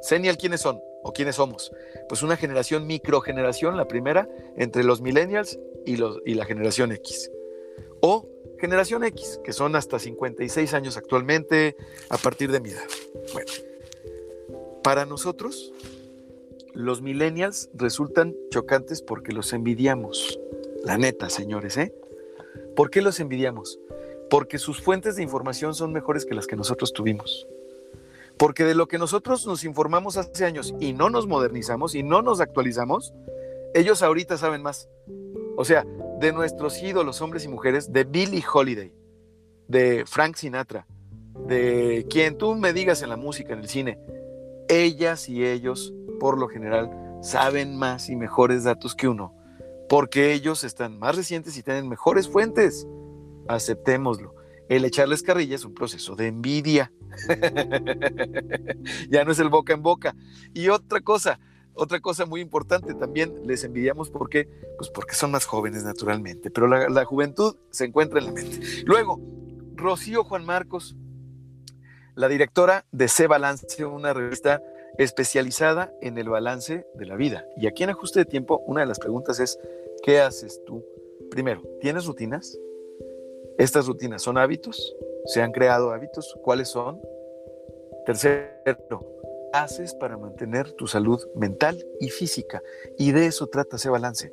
Senial, 0.00 0.38
¿quiénes 0.38 0.62
son? 0.62 0.80
¿O 1.08 1.12
quiénes 1.14 1.36
somos? 1.36 1.72
Pues 2.06 2.22
una 2.22 2.36
generación 2.36 2.86
microgeneración, 2.86 3.78
la 3.78 3.88
primera, 3.88 4.28
entre 4.58 4.84
los 4.84 5.00
millennials 5.00 5.58
y, 5.86 5.96
los, 5.96 6.20
y 6.26 6.34
la 6.34 6.44
generación 6.44 6.92
X. 6.92 7.30
O 8.02 8.28
generación 8.58 9.04
X, 9.04 9.40
que 9.42 9.54
son 9.54 9.74
hasta 9.74 9.98
56 9.98 10.74
años 10.74 10.98
actualmente, 10.98 11.76
a 12.10 12.18
partir 12.18 12.52
de 12.52 12.60
mi 12.60 12.72
edad. 12.72 12.84
Bueno, 13.32 13.50
para 14.82 15.06
nosotros, 15.06 15.72
los 16.74 17.00
millennials 17.00 17.70
resultan 17.72 18.36
chocantes 18.50 19.00
porque 19.00 19.32
los 19.32 19.54
envidiamos. 19.54 20.38
La 20.84 20.98
neta, 20.98 21.30
señores, 21.30 21.78
¿eh? 21.78 21.94
¿Por 22.76 22.90
qué 22.90 23.00
los 23.00 23.18
envidiamos? 23.18 23.80
Porque 24.28 24.58
sus 24.58 24.82
fuentes 24.82 25.16
de 25.16 25.22
información 25.22 25.74
son 25.74 25.90
mejores 25.90 26.26
que 26.26 26.34
las 26.34 26.46
que 26.46 26.56
nosotros 26.56 26.92
tuvimos. 26.92 27.48
Porque 28.38 28.64
de 28.64 28.74
lo 28.74 28.86
que 28.88 28.98
nosotros 28.98 29.46
nos 29.46 29.64
informamos 29.64 30.16
hace 30.16 30.44
años 30.44 30.74
y 30.80 30.92
no 30.92 31.10
nos 31.10 31.26
modernizamos 31.26 31.94
y 31.94 32.02
no 32.02 32.22
nos 32.22 32.40
actualizamos, 32.40 33.12
ellos 33.74 34.02
ahorita 34.02 34.38
saben 34.38 34.62
más. 34.62 34.88
O 35.56 35.64
sea, 35.64 35.84
de 36.20 36.32
nuestros 36.32 36.80
ídolos, 36.82 37.20
hombres 37.20 37.44
y 37.44 37.48
mujeres, 37.48 37.92
de 37.92 38.04
Billie 38.04 38.44
Holiday, 38.52 38.92
de 39.66 40.04
Frank 40.06 40.36
Sinatra, 40.36 40.86
de 41.46 42.06
quien 42.10 42.38
tú 42.38 42.54
me 42.54 42.72
digas 42.72 43.02
en 43.02 43.08
la 43.08 43.16
música, 43.16 43.52
en 43.54 43.60
el 43.60 43.68
cine, 43.68 43.98
ellas 44.68 45.28
y 45.28 45.44
ellos, 45.44 45.94
por 46.20 46.38
lo 46.38 46.48
general, 46.48 46.90
saben 47.22 47.76
más 47.76 48.08
y 48.08 48.16
mejores 48.16 48.64
datos 48.64 48.94
que 48.94 49.08
uno, 49.08 49.34
porque 49.88 50.32
ellos 50.32 50.64
están 50.64 50.98
más 50.98 51.16
recientes 51.16 51.56
y 51.56 51.62
tienen 51.62 51.88
mejores 51.88 52.28
fuentes. 52.28 52.86
Aceptémoslo. 53.48 54.34
El 54.68 54.84
echarles 54.84 55.22
carrilla 55.22 55.54
es 55.56 55.64
un 55.64 55.74
proceso 55.74 56.14
de 56.14 56.26
envidia. 56.26 56.92
ya 59.10 59.24
no 59.24 59.32
es 59.32 59.38
el 59.38 59.48
boca 59.48 59.72
en 59.72 59.82
boca. 59.82 60.14
Y 60.54 60.68
otra 60.68 61.00
cosa, 61.00 61.40
otra 61.74 62.00
cosa 62.00 62.26
muy 62.26 62.40
importante 62.40 62.94
también, 62.94 63.34
les 63.46 63.64
envidiamos 63.64 64.10
porque, 64.10 64.48
pues 64.76 64.90
porque 64.90 65.14
son 65.14 65.30
más 65.30 65.44
jóvenes 65.44 65.84
naturalmente, 65.84 66.50
pero 66.50 66.66
la, 66.66 66.88
la 66.88 67.04
juventud 67.04 67.56
se 67.70 67.84
encuentra 67.84 68.18
en 68.18 68.26
la 68.26 68.32
mente. 68.32 68.60
Luego, 68.84 69.20
Rocío 69.74 70.24
Juan 70.24 70.44
Marcos, 70.44 70.96
la 72.14 72.28
directora 72.28 72.84
de 72.90 73.06
C 73.08 73.28
Balance, 73.28 73.84
una 73.84 74.12
revista 74.12 74.60
especializada 74.98 75.92
en 76.02 76.18
el 76.18 76.28
balance 76.28 76.84
de 76.94 77.06
la 77.06 77.14
vida. 77.14 77.46
Y 77.56 77.68
aquí 77.68 77.84
en 77.84 77.90
ajuste 77.90 78.18
de 78.18 78.24
tiempo, 78.24 78.58
una 78.66 78.80
de 78.80 78.86
las 78.86 78.98
preguntas 78.98 79.38
es, 79.38 79.58
¿qué 80.02 80.20
haces 80.20 80.60
tú? 80.66 80.84
Primero, 81.30 81.62
¿tienes 81.80 82.06
rutinas? 82.06 82.58
¿Estas 83.58 83.86
rutinas 83.86 84.22
son 84.22 84.36
hábitos? 84.36 84.96
¿Se 85.26 85.42
han 85.42 85.52
creado 85.52 85.92
hábitos? 85.92 86.36
¿Cuáles 86.42 86.68
son? 86.68 87.00
Tercero, 88.06 89.04
haces 89.52 89.94
para 89.94 90.16
mantener 90.16 90.72
tu 90.72 90.86
salud 90.86 91.20
mental 91.34 91.84
y 92.00 92.10
física? 92.10 92.62
Y 92.96 93.12
de 93.12 93.26
eso 93.26 93.46
trata 93.46 93.76
ese 93.76 93.90
balance. 93.90 94.32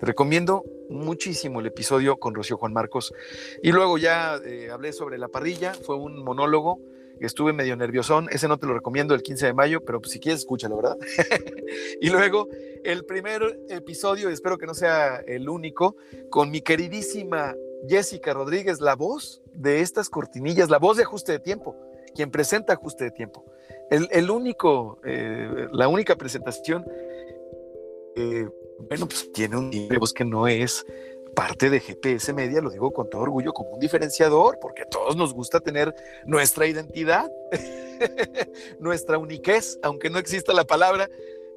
Te 0.00 0.06
recomiendo 0.06 0.64
muchísimo 0.88 1.60
el 1.60 1.66
episodio 1.66 2.18
con 2.18 2.34
Rocío 2.34 2.56
Juan 2.56 2.72
Marcos. 2.72 3.12
Y 3.62 3.72
luego 3.72 3.98
ya 3.98 4.36
eh, 4.44 4.70
hablé 4.70 4.92
sobre 4.92 5.18
la 5.18 5.28
parrilla, 5.28 5.74
fue 5.74 5.96
un 5.96 6.22
monólogo, 6.22 6.80
estuve 7.20 7.52
medio 7.52 7.76
nerviosón, 7.76 8.28
ese 8.30 8.48
no 8.48 8.58
te 8.58 8.66
lo 8.66 8.74
recomiendo 8.74 9.14
el 9.14 9.22
15 9.22 9.46
de 9.46 9.52
mayo, 9.54 9.84
pero 9.84 10.00
pues 10.00 10.12
si 10.12 10.20
quieres 10.20 10.40
escúchalo, 10.40 10.76
¿verdad? 10.76 10.96
y 12.00 12.10
luego 12.10 12.48
el 12.84 13.04
primer 13.04 13.60
episodio, 13.68 14.30
espero 14.30 14.56
que 14.58 14.66
no 14.66 14.74
sea 14.74 15.16
el 15.26 15.48
único, 15.48 15.96
con 16.30 16.50
mi 16.50 16.60
queridísima 16.60 17.54
Jessica 17.86 18.32
Rodríguez, 18.32 18.80
la 18.80 18.94
voz 18.94 19.42
de 19.52 19.80
estas 19.80 20.08
cortinillas, 20.08 20.70
la 20.70 20.78
voz 20.78 20.96
de 20.96 21.04
ajuste 21.04 21.32
de 21.32 21.38
tiempo, 21.38 21.76
quien 22.14 22.30
presenta 22.30 22.72
ajuste 22.72 23.04
de 23.04 23.10
tiempo. 23.10 23.44
El, 23.90 24.30
único, 24.30 24.98
eh, 25.04 25.68
la 25.72 25.88
única 25.88 26.16
presentación, 26.16 26.84
eh, 28.16 28.48
bueno, 28.88 29.06
pues 29.06 29.32
tiene 29.32 29.56
un 29.56 29.70
de 29.70 29.98
voz 29.98 30.12
que 30.12 30.24
no 30.24 30.46
es 30.46 30.84
parte 31.34 31.70
de 31.70 31.80
GPS 31.80 32.32
Media, 32.32 32.60
lo 32.60 32.70
digo 32.70 32.92
con 32.92 33.08
todo 33.08 33.22
orgullo, 33.22 33.52
como 33.52 33.70
un 33.70 33.80
diferenciador, 33.80 34.58
porque 34.60 34.82
a 34.82 34.86
todos 34.86 35.16
nos 35.16 35.32
gusta 35.32 35.60
tener 35.60 35.94
nuestra 36.26 36.66
identidad, 36.66 37.30
nuestra 38.78 39.18
uniquez, 39.18 39.78
aunque 39.82 40.10
no 40.10 40.18
exista 40.18 40.52
la 40.52 40.64
palabra, 40.64 41.08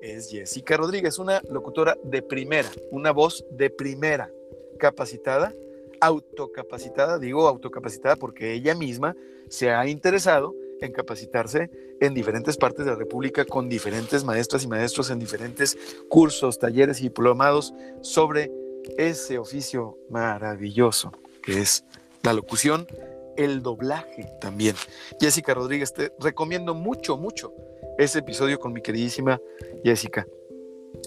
es 0.02 0.30
Jessica 0.30 0.78
Rodríguez, 0.78 1.20
una 1.20 1.42
locutora 1.50 1.98
de 2.04 2.22
primera, 2.22 2.70
una 2.92 3.12
voz 3.12 3.46
de 3.52 3.70
primera, 3.70 4.32
capacitada 4.80 5.54
autocapacitada, 6.02 7.20
digo 7.20 7.48
autocapacitada 7.48 8.16
porque 8.16 8.54
ella 8.54 8.76
misma 8.76 9.16
se 9.50 9.72
ha 9.72 9.88
interesado 9.88 10.56
en 10.82 10.92
capacitarse 10.92 11.70
en 12.02 12.14
diferentes 12.14 12.58
partes 12.58 12.86
de 12.86 12.92
la 12.92 12.98
República 12.98 13.46
con 13.46 13.70
diferentes 13.70 14.24
maestras 14.24 14.64
y 14.64 14.68
maestros 14.68 15.12
en 15.12 15.20
diferentes 15.20 15.78
cursos, 16.10 16.58
talleres 16.58 17.00
y 17.00 17.04
diplomados 17.04 17.74
sobre 18.02 18.52
ese 18.98 19.38
oficio 19.38 19.98
maravilloso 20.10 21.12
que 21.42 21.60
es 21.60 21.84
la 22.24 22.34
locución, 22.34 22.88
el 23.36 23.62
doblaje 23.62 24.28
también. 24.40 24.76
Jessica 25.20 25.54
Rodríguez, 25.54 25.94
te 25.94 26.12
recomiendo 26.20 26.74
mucho, 26.76 27.18
mucho 27.18 27.54
ese 27.98 28.20
episodio 28.20 28.60
con 28.60 28.74
mi 28.74 28.82
queridísima 28.82 29.40
Jessica. 29.84 30.28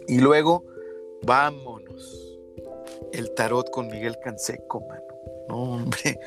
Y 0.08 0.18
luego, 0.18 0.64
vámonos 1.22 1.73
el 3.14 3.32
tarot 3.32 3.70
con 3.70 3.86
Miguel 3.88 4.18
Canseco, 4.18 4.80
mano. 4.80 5.02
No, 5.48 5.62
hombre. 5.74 6.18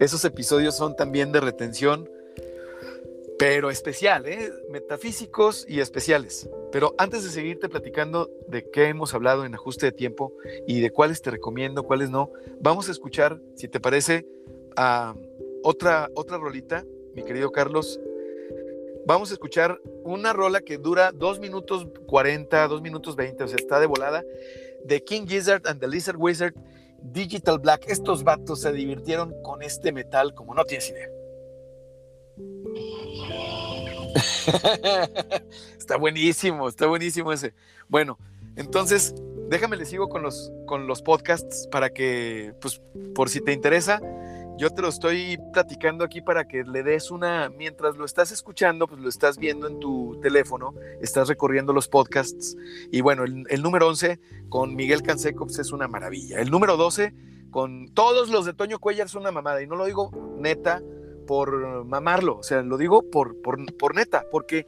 Esos 0.00 0.24
episodios 0.24 0.76
son 0.76 0.96
también 0.96 1.30
de 1.32 1.40
retención, 1.40 2.10
pero 3.38 3.70
especial, 3.70 4.26
¿eh? 4.26 4.50
Metafísicos 4.70 5.66
y 5.68 5.80
especiales. 5.80 6.48
Pero 6.72 6.94
antes 6.98 7.24
de 7.24 7.30
seguirte 7.30 7.68
platicando 7.68 8.30
de 8.48 8.68
qué 8.70 8.88
hemos 8.88 9.14
hablado 9.14 9.44
en 9.44 9.54
ajuste 9.54 9.86
de 9.86 9.92
tiempo 9.92 10.32
y 10.66 10.80
de 10.80 10.90
cuáles 10.90 11.22
te 11.22 11.30
recomiendo, 11.30 11.84
cuáles 11.84 12.10
no, 12.10 12.30
vamos 12.60 12.88
a 12.88 12.92
escuchar, 12.92 13.40
si 13.54 13.68
te 13.68 13.80
parece, 13.80 14.26
a 14.76 15.14
otra, 15.62 16.10
otra 16.14 16.38
rolita, 16.38 16.84
mi 17.14 17.22
querido 17.22 17.52
Carlos. 17.52 18.00
Vamos 19.06 19.30
a 19.30 19.34
escuchar 19.34 19.80
una 20.02 20.32
rola 20.32 20.62
que 20.62 20.78
dura 20.78 21.12
2 21.12 21.38
minutos 21.38 21.86
40, 22.06 22.66
2 22.68 22.82
minutos 22.82 23.16
20, 23.16 23.44
o 23.44 23.48
sea, 23.48 23.56
está 23.56 23.78
de 23.78 23.86
volada 23.86 24.24
The 24.86 25.02
King 25.04 25.26
Gizzard 25.26 25.66
and 25.66 25.80
the 25.80 25.88
Lizard 25.88 26.16
Wizard, 26.16 26.54
Digital 27.02 27.58
Black. 27.58 27.84
Estos 27.88 28.24
vatos 28.24 28.60
se 28.62 28.72
divirtieron 28.72 29.34
con 29.42 29.62
este 29.62 29.92
metal 29.92 30.34
como 30.34 30.54
no 30.54 30.64
tienes 30.64 30.90
idea. 30.90 31.08
está 35.78 35.96
buenísimo, 35.96 36.68
está 36.68 36.86
buenísimo 36.86 37.32
ese. 37.32 37.54
Bueno, 37.88 38.18
entonces 38.56 39.14
déjame 39.48 39.76
le 39.76 39.86
sigo 39.86 40.08
con 40.08 40.22
los, 40.22 40.52
con 40.66 40.86
los 40.86 41.02
podcasts 41.02 41.68
para 41.70 41.90
que, 41.90 42.54
pues, 42.60 42.80
por 43.14 43.28
si 43.28 43.40
te 43.40 43.52
interesa. 43.52 44.00
Yo 44.56 44.70
te 44.70 44.82
lo 44.82 44.88
estoy 44.88 45.38
platicando 45.52 46.04
aquí 46.04 46.20
para 46.20 46.46
que 46.46 46.62
le 46.64 46.82
des 46.82 47.10
una, 47.10 47.48
mientras 47.50 47.96
lo 47.96 48.04
estás 48.04 48.30
escuchando, 48.30 48.86
pues 48.86 49.00
lo 49.00 49.08
estás 49.08 49.38
viendo 49.38 49.66
en 49.66 49.80
tu 49.80 50.18
teléfono, 50.22 50.74
estás 51.00 51.28
recorriendo 51.28 51.72
los 51.72 51.88
podcasts. 51.88 52.56
Y 52.90 53.00
bueno, 53.00 53.24
el, 53.24 53.62
número 53.62 53.88
11 53.88 54.20
con 54.48 54.76
Miguel 54.76 55.02
Canseco 55.02 55.46
pues 55.46 55.58
es 55.58 55.72
una 55.72 55.88
maravilla. 55.88 56.38
El 56.38 56.50
número 56.50 56.76
12 56.76 57.14
con 57.50 57.88
todos 57.88 58.28
los 58.30 58.46
de 58.46 58.54
Toño 58.54 58.78
Cuellar 58.78 59.06
es 59.06 59.14
una 59.14 59.32
mamada. 59.32 59.62
Y 59.62 59.66
no 59.66 59.76
lo 59.76 59.86
digo 59.86 60.10
neta 60.38 60.82
por 61.26 61.84
mamarlo, 61.84 62.38
o 62.38 62.42
sea, 62.42 62.62
lo 62.62 62.76
digo 62.76 63.10
por, 63.10 63.40
por, 63.40 63.74
por 63.76 63.94
neta, 63.94 64.24
porque 64.30 64.66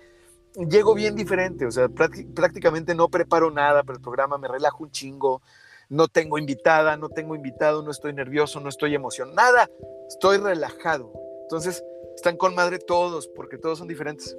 llego 0.68 0.95
bien 0.95 1.14
diferente, 1.14 1.66
o 1.66 1.70
sea, 1.70 1.89
prácticamente 1.89 2.95
no 2.95 3.09
preparo 3.09 3.51
nada 3.51 3.82
para 3.82 3.97
el 3.97 4.03
programa, 4.03 4.39
me 4.39 4.49
relajo 4.49 4.84
un 4.84 4.91
chingo, 4.91 5.43
no 5.89 6.09
tengo 6.09 6.39
invitada, 6.39 6.97
no 6.97 7.09
tengo 7.09 7.34
invitado, 7.34 7.82
no 7.82 7.91
estoy 7.91 8.12
nervioso, 8.12 8.61
no 8.61 8.68
estoy 8.68 8.95
emocionado, 8.95 9.37
nada, 9.37 9.70
estoy 10.09 10.39
relajado. 10.39 11.12
Entonces, 11.43 11.84
están 12.14 12.37
con 12.37 12.55
madre 12.55 12.78
todos, 12.78 13.28
porque 13.28 13.59
todos 13.59 13.78
son 13.78 13.89
diferentes. 13.89 14.37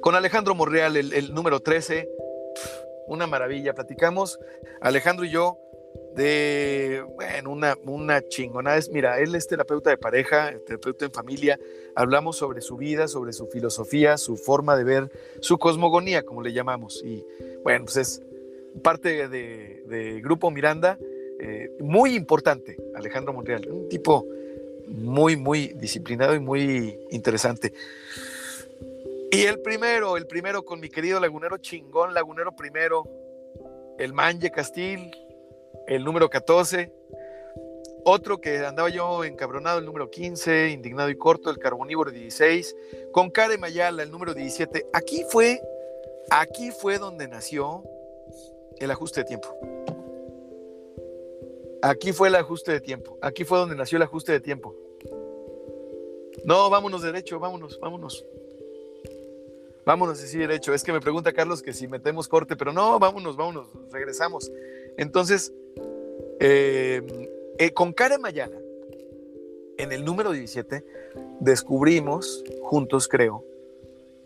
Con 0.00 0.14
Alejandro 0.14 0.54
Morreal, 0.54 0.96
el, 0.96 1.34
número 1.34 1.60
13, 1.60 2.08
una 3.06 3.26
maravilla, 3.26 3.74
platicamos, 3.74 4.38
Alejandro 4.80 5.24
y 5.24 5.30
yo, 5.30 5.58
de, 6.14 7.04
bueno, 7.14 7.50
una, 7.50 7.76
una 7.84 8.26
chingonada. 8.26 8.76
Es, 8.76 8.90
mira, 8.90 9.20
él 9.20 9.34
es 9.34 9.46
terapeuta 9.46 9.90
de 9.90 9.98
pareja, 9.98 10.52
terapeuta 10.66 11.04
en 11.04 11.12
familia. 11.12 11.58
Hablamos 11.94 12.36
sobre 12.36 12.60
su 12.60 12.76
vida, 12.76 13.08
sobre 13.08 13.32
su 13.32 13.46
filosofía, 13.46 14.16
su 14.18 14.36
forma 14.36 14.76
de 14.76 14.84
ver, 14.84 15.12
su 15.40 15.58
cosmogonía, 15.58 16.24
como 16.24 16.42
le 16.42 16.52
llamamos. 16.52 17.02
Y 17.04 17.24
bueno, 17.62 17.84
pues 17.84 17.96
es 17.96 18.22
parte 18.78 19.28
de, 19.28 20.20
Grupo 20.22 20.50
Miranda, 20.50 20.98
eh, 21.40 21.70
muy 21.80 22.14
importante, 22.14 22.76
Alejandro 22.94 23.32
Monreal, 23.32 23.68
un 23.70 23.88
tipo 23.88 24.26
muy, 24.86 25.36
muy 25.36 25.68
disciplinado 25.68 26.34
y 26.34 26.40
muy 26.40 26.98
interesante. 27.10 27.72
Y 29.30 29.42
el 29.42 29.60
primero, 29.60 30.16
el 30.16 30.26
primero 30.26 30.64
con 30.64 30.80
mi 30.80 30.88
querido 30.88 31.20
lagunero 31.20 31.58
chingón, 31.58 32.14
lagunero 32.14 32.56
primero, 32.56 33.04
el 33.98 34.12
Manje 34.14 34.50
Castil, 34.50 35.10
el 35.86 36.04
número 36.04 36.30
14. 36.30 36.90
Otro 38.04 38.40
que 38.40 38.58
andaba 38.64 38.88
yo 38.88 39.24
encabronado, 39.24 39.80
el 39.80 39.84
número 39.84 40.10
15, 40.10 40.70
indignado 40.70 41.10
y 41.10 41.18
corto, 41.18 41.50
el 41.50 41.58
carbonívoro 41.58 42.10
16, 42.10 42.74
con 43.12 43.30
Kare 43.30 43.58
Mayala, 43.58 44.02
el 44.02 44.10
número 44.10 44.32
17. 44.32 44.86
Aquí 44.94 45.24
fue, 45.28 45.60
aquí 46.30 46.70
fue 46.70 46.98
donde 46.98 47.28
nació 47.28 47.84
el 48.80 48.90
ajuste 48.90 49.20
de 49.20 49.24
tiempo. 49.26 49.48
Aquí 51.82 52.12
fue 52.12 52.28
el 52.28 52.34
ajuste 52.34 52.72
de 52.72 52.80
tiempo. 52.80 53.18
Aquí 53.20 53.44
fue 53.44 53.58
donde 53.58 53.76
nació 53.76 53.96
el 53.96 54.02
ajuste 54.02 54.32
de 54.32 54.40
tiempo. 54.40 54.74
No, 56.44 56.70
vámonos 56.70 57.02
derecho, 57.02 57.38
vámonos, 57.38 57.78
vámonos. 57.80 58.24
Vámonos 59.84 60.22
así 60.22 60.38
derecho. 60.38 60.74
Es 60.74 60.82
que 60.82 60.92
me 60.92 61.00
pregunta 61.00 61.32
Carlos 61.32 61.62
que 61.62 61.72
si 61.72 61.88
metemos 61.88 62.28
corte, 62.28 62.56
pero 62.56 62.72
no, 62.72 62.98
vámonos, 62.98 63.36
vámonos, 63.36 63.68
regresamos. 63.90 64.50
Entonces, 64.96 65.52
eh, 66.40 67.30
eh, 67.58 67.72
con 67.72 67.92
Karen 67.92 68.20
Mayala, 68.20 68.58
en 69.78 69.92
el 69.92 70.04
número 70.04 70.32
17, 70.32 70.84
descubrimos 71.40 72.44
juntos, 72.62 73.08
creo, 73.08 73.44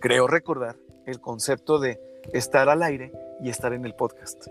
creo 0.01 0.27
recordar, 0.27 0.77
el 1.07 1.21
concepto 1.21 1.79
de 1.79 2.01
estar 2.33 2.69
al 2.69 2.83
aire 2.83 3.13
y 3.41 3.51
estar 3.51 3.73
en 3.73 3.85
el 3.85 3.95
podcast. 3.95 4.47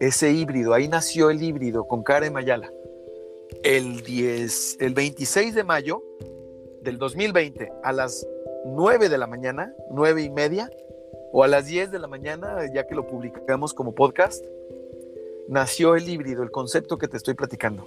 Ese 0.00 0.32
híbrido, 0.32 0.74
ahí 0.74 0.88
nació 0.88 1.30
el 1.30 1.42
híbrido 1.42 1.86
con 1.86 2.02
Karen 2.02 2.32
Mayala. 2.32 2.72
El, 3.62 4.02
10, 4.02 4.76
el 4.80 4.94
26 4.94 5.54
de 5.54 5.64
mayo 5.64 6.02
del 6.82 6.98
2020 6.98 7.72
a 7.82 7.92
las 7.92 8.26
9 8.64 9.08
de 9.08 9.18
la 9.18 9.26
mañana, 9.26 9.74
9 9.90 10.22
y 10.22 10.30
media, 10.30 10.70
o 11.32 11.42
a 11.42 11.48
las 11.48 11.66
10 11.66 11.90
de 11.90 11.98
la 11.98 12.06
mañana, 12.06 12.58
ya 12.72 12.86
que 12.86 12.94
lo 12.94 13.06
publicamos 13.06 13.74
como 13.74 13.94
podcast, 13.94 14.44
nació 15.48 15.96
el 15.96 16.08
híbrido, 16.08 16.42
el 16.42 16.50
concepto 16.50 16.98
que 16.98 17.08
te 17.08 17.16
estoy 17.16 17.34
platicando. 17.34 17.84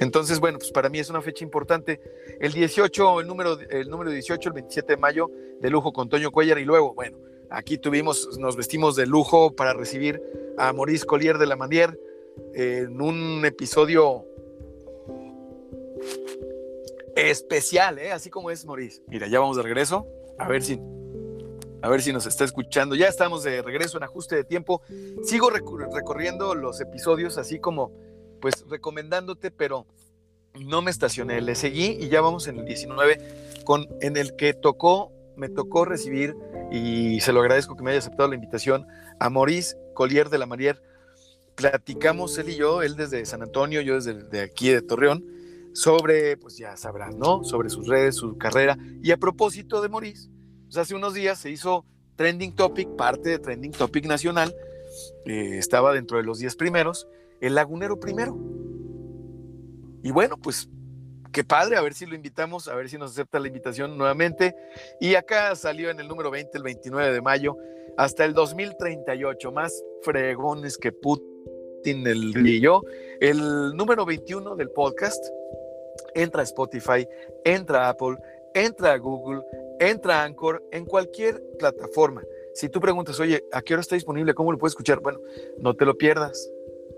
Entonces, 0.00 0.40
bueno, 0.40 0.58
pues 0.58 0.70
para 0.72 0.88
mí 0.88 0.98
es 0.98 1.10
una 1.10 1.22
fecha 1.22 1.44
importante. 1.44 2.00
El 2.40 2.52
18, 2.52 3.20
el 3.20 3.26
número, 3.26 3.58
el 3.70 3.88
número 3.88 4.10
18, 4.10 4.48
el 4.48 4.52
27 4.54 4.94
de 4.94 4.96
mayo, 4.96 5.30
de 5.60 5.70
lujo 5.70 5.92
con 5.92 6.08
Toño 6.08 6.30
Cuellar, 6.30 6.58
y 6.58 6.64
luego, 6.64 6.92
bueno, 6.94 7.18
Aquí 7.52 7.76
tuvimos, 7.76 8.38
nos 8.38 8.56
vestimos 8.56 8.96
de 8.96 9.06
lujo 9.06 9.54
para 9.54 9.74
recibir 9.74 10.22
a 10.56 10.72
Maurice 10.72 11.04
Collier 11.04 11.36
de 11.36 11.46
la 11.46 11.56
Manier 11.56 11.98
en 12.54 13.00
un 13.00 13.44
episodio 13.44 14.24
especial, 17.14 17.98
¿eh? 17.98 18.12
así 18.12 18.30
como 18.30 18.50
es 18.50 18.64
Maurice. 18.64 19.02
Mira, 19.06 19.26
ya 19.26 19.38
vamos 19.38 19.56
de 19.56 19.62
regreso. 19.62 20.06
A 20.38 20.48
ver 20.48 20.62
si, 20.62 20.80
a 21.82 21.88
ver 21.90 22.00
si 22.00 22.12
nos 22.12 22.24
está 22.26 22.44
escuchando. 22.44 22.94
Ya 22.94 23.08
estamos 23.08 23.42
de 23.42 23.60
regreso 23.60 23.98
en 23.98 24.04
ajuste 24.04 24.34
de 24.34 24.44
tiempo. 24.44 24.80
Sigo 25.22 25.50
recorriendo 25.50 26.54
los 26.54 26.80
episodios 26.80 27.36
así 27.36 27.58
como, 27.58 27.92
pues 28.40 28.64
recomendándote, 28.68 29.50
pero 29.50 29.86
no 30.58 30.80
me 30.80 30.90
estacioné. 30.90 31.42
Le 31.42 31.54
seguí 31.54 31.98
y 32.00 32.08
ya 32.08 32.22
vamos 32.22 32.48
en 32.48 32.60
el 32.60 32.64
19 32.64 33.18
con 33.64 33.88
en 34.00 34.16
el 34.16 34.36
que 34.36 34.54
tocó, 34.54 35.12
me 35.36 35.48
tocó 35.48 35.84
recibir 35.84 36.36
y 36.70 37.20
se 37.20 37.32
lo 37.32 37.40
agradezco 37.40 37.76
que 37.76 37.82
me 37.82 37.90
haya 37.90 37.98
aceptado 37.98 38.28
la 38.28 38.34
invitación 38.34 38.86
a 39.18 39.30
Maurice 39.30 39.76
Collier 39.94 40.28
de 40.28 40.38
la 40.38 40.46
Marier. 40.46 40.82
Platicamos 41.54 42.36
él 42.38 42.50
y 42.50 42.56
yo, 42.56 42.82
él 42.82 42.96
desde 42.96 43.24
San 43.26 43.42
Antonio, 43.42 43.80
yo 43.80 43.94
desde 43.94 44.14
de 44.14 44.40
aquí 44.40 44.70
de 44.70 44.82
Torreón, 44.82 45.24
sobre, 45.74 46.36
pues 46.36 46.56
ya 46.56 46.76
sabrán, 46.76 47.18
¿no? 47.18 47.44
Sobre 47.44 47.70
sus 47.70 47.86
redes, 47.86 48.16
su 48.16 48.36
carrera. 48.36 48.76
Y 49.02 49.10
a 49.10 49.16
propósito 49.16 49.80
de 49.80 49.88
Maurice, 49.88 50.28
pues 50.64 50.76
hace 50.76 50.94
unos 50.94 51.14
días 51.14 51.38
se 51.38 51.50
hizo 51.50 51.84
Trending 52.16 52.54
Topic, 52.54 52.88
parte 52.96 53.30
de 53.30 53.38
Trending 53.38 53.72
Topic 53.72 54.06
Nacional, 54.06 54.54
eh, 55.24 55.58
estaba 55.58 55.92
dentro 55.92 56.18
de 56.18 56.24
los 56.24 56.38
10 56.38 56.56
primeros, 56.56 57.08
el 57.40 57.54
lagunero 57.54 57.98
primero. 57.98 58.38
Y 60.02 60.10
bueno, 60.10 60.36
pues 60.36 60.68
qué 61.32 61.44
padre, 61.44 61.76
a 61.76 61.80
ver 61.80 61.94
si 61.94 62.06
lo 62.06 62.14
invitamos, 62.14 62.68
a 62.68 62.74
ver 62.74 62.88
si 62.88 62.98
nos 62.98 63.12
acepta 63.12 63.40
la 63.40 63.48
invitación 63.48 63.96
nuevamente. 63.96 64.54
Y 65.00 65.14
acá 65.14 65.56
salió 65.56 65.90
en 65.90 65.98
el 65.98 66.06
número 66.06 66.30
20, 66.30 66.56
el 66.58 66.62
29 66.62 67.12
de 67.12 67.20
mayo, 67.20 67.56
hasta 67.96 68.24
el 68.24 68.34
2038, 68.34 69.50
más 69.52 69.82
fregones 70.02 70.76
que 70.78 70.92
Putin 70.92 72.06
el 72.06 72.46
y. 72.46 72.62
El 73.20 73.74
número 73.76 74.04
21 74.04 74.54
del 74.56 74.70
podcast 74.70 75.24
entra 76.14 76.42
a 76.42 76.44
Spotify, 76.44 77.06
entra 77.44 77.86
a 77.86 77.88
Apple, 77.90 78.16
entra 78.54 78.92
a 78.92 78.98
Google, 78.98 79.42
entra 79.80 80.22
a 80.22 80.24
Anchor, 80.24 80.62
en 80.70 80.84
cualquier 80.84 81.42
plataforma. 81.58 82.22
Si 82.54 82.68
tú 82.68 82.80
preguntas, 82.80 83.18
oye, 83.18 83.42
¿a 83.52 83.62
qué 83.62 83.74
hora 83.74 83.80
está 83.80 83.94
disponible? 83.94 84.34
¿Cómo 84.34 84.52
lo 84.52 84.58
puedes 84.58 84.72
escuchar? 84.72 85.00
Bueno, 85.00 85.20
no 85.58 85.74
te 85.74 85.86
lo 85.86 85.96
pierdas. 85.96 86.50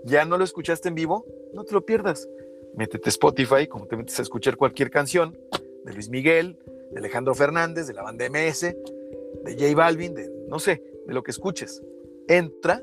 ¿Ya 0.03 0.25
no 0.25 0.37
lo 0.37 0.43
escuchaste 0.43 0.89
en 0.89 0.95
vivo? 0.95 1.25
No 1.53 1.63
te 1.63 1.73
lo 1.73 1.85
pierdas 1.85 2.27
métete 2.75 3.09
Spotify, 3.09 3.67
como 3.67 3.87
te 3.87 3.95
metes 3.95 4.19
a 4.19 4.21
escuchar 4.21 4.57
cualquier 4.57 4.89
canción 4.89 5.37
de 5.83 5.93
Luis 5.93 6.09
Miguel, 6.09 6.57
de 6.91 6.99
Alejandro 6.99 7.35
Fernández, 7.35 7.87
de 7.87 7.93
la 7.93 8.03
banda 8.03 8.29
MS, 8.29 8.61
de 8.61 9.53
J 9.53 9.75
Balvin, 9.75 10.13
de 10.13 10.29
no 10.47 10.59
sé, 10.59 10.81
de 11.05 11.13
lo 11.13 11.23
que 11.23 11.31
escuches. 11.31 11.81
Entra 12.27 12.81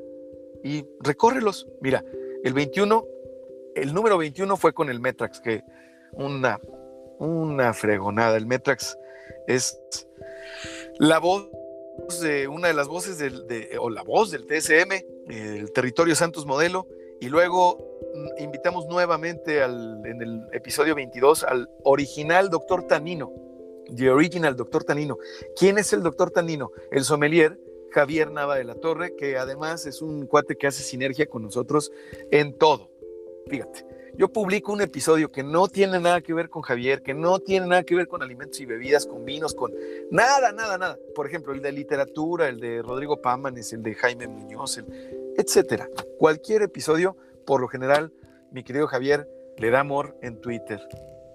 y 0.62 0.84
recórrelos. 1.01 1.68
Mira, 1.80 2.05
el 2.45 2.55
21, 2.55 3.07
el 3.74 3.95
número 3.95 4.18
21 4.18 4.57
fue 4.57 4.72
con 4.72 4.90
el 4.90 5.01
Metrax, 5.01 5.40
que 5.40 5.62
una, 6.12 6.61
una 7.18 7.74
fregonada. 7.74 8.36
El 8.36 8.47
Metrax 8.47 8.97
es 9.47 9.80
la 10.99 11.18
voz 11.18 11.51
de 12.22 12.49
una 12.49 12.68
de 12.68 12.74
las 12.74 12.88
voces 12.88 13.18
del, 13.18 13.47
de, 13.47 13.76
o 13.78 13.90
la 13.90 14.03
voz 14.03 14.30
del 14.30 14.47
TSM, 14.47 14.93
el 15.28 15.72
Territorio 15.72 16.14
Santos 16.14 16.47
Modelo, 16.47 16.86
y 17.22 17.28
luego 17.28 17.78
invitamos 18.40 18.86
nuevamente 18.86 19.62
al, 19.62 20.04
en 20.04 20.20
el 20.22 20.42
episodio 20.52 20.96
22 20.96 21.44
al 21.44 21.70
original 21.84 22.50
doctor 22.50 22.88
Tanino, 22.88 23.32
The 23.94 24.10
Original 24.10 24.56
Doctor 24.56 24.82
Tanino. 24.82 25.18
¿Quién 25.56 25.78
es 25.78 25.92
el 25.92 26.02
doctor 26.02 26.32
Tanino? 26.32 26.72
El 26.90 27.04
sommelier 27.04 27.60
Javier 27.92 28.32
Nava 28.32 28.56
de 28.56 28.64
la 28.64 28.74
Torre, 28.74 29.14
que 29.14 29.38
además 29.38 29.86
es 29.86 30.02
un 30.02 30.26
cuate 30.26 30.56
que 30.56 30.66
hace 30.66 30.82
sinergia 30.82 31.26
con 31.26 31.44
nosotros 31.44 31.92
en 32.32 32.58
todo. 32.58 32.90
Fíjate, 33.46 33.86
yo 34.18 34.32
publico 34.32 34.72
un 34.72 34.80
episodio 34.80 35.30
que 35.30 35.44
no 35.44 35.68
tiene 35.68 36.00
nada 36.00 36.22
que 36.22 36.34
ver 36.34 36.48
con 36.48 36.62
Javier, 36.62 37.02
que 37.02 37.14
no 37.14 37.38
tiene 37.38 37.68
nada 37.68 37.84
que 37.84 37.94
ver 37.94 38.08
con 38.08 38.24
alimentos 38.24 38.58
y 38.58 38.66
bebidas, 38.66 39.06
con 39.06 39.24
vinos, 39.24 39.54
con 39.54 39.72
nada, 40.10 40.50
nada, 40.50 40.76
nada. 40.76 40.98
Por 41.14 41.28
ejemplo, 41.28 41.52
el 41.52 41.62
de 41.62 41.70
literatura, 41.70 42.48
el 42.48 42.58
de 42.58 42.82
Rodrigo 42.82 43.22
Pámanes, 43.22 43.72
el 43.72 43.84
de 43.84 43.94
Jaime 43.94 44.26
Muñoz, 44.26 44.78
el, 44.78 45.21
etcétera. 45.37 45.89
Cualquier 46.18 46.62
episodio 46.62 47.16
por 47.45 47.61
lo 47.61 47.68
general, 47.68 48.12
mi 48.51 48.62
querido 48.62 48.87
Javier 48.87 49.28
le 49.59 49.70
da 49.70 49.80
amor 49.80 50.16
en 50.22 50.41
Twitter, 50.41 50.80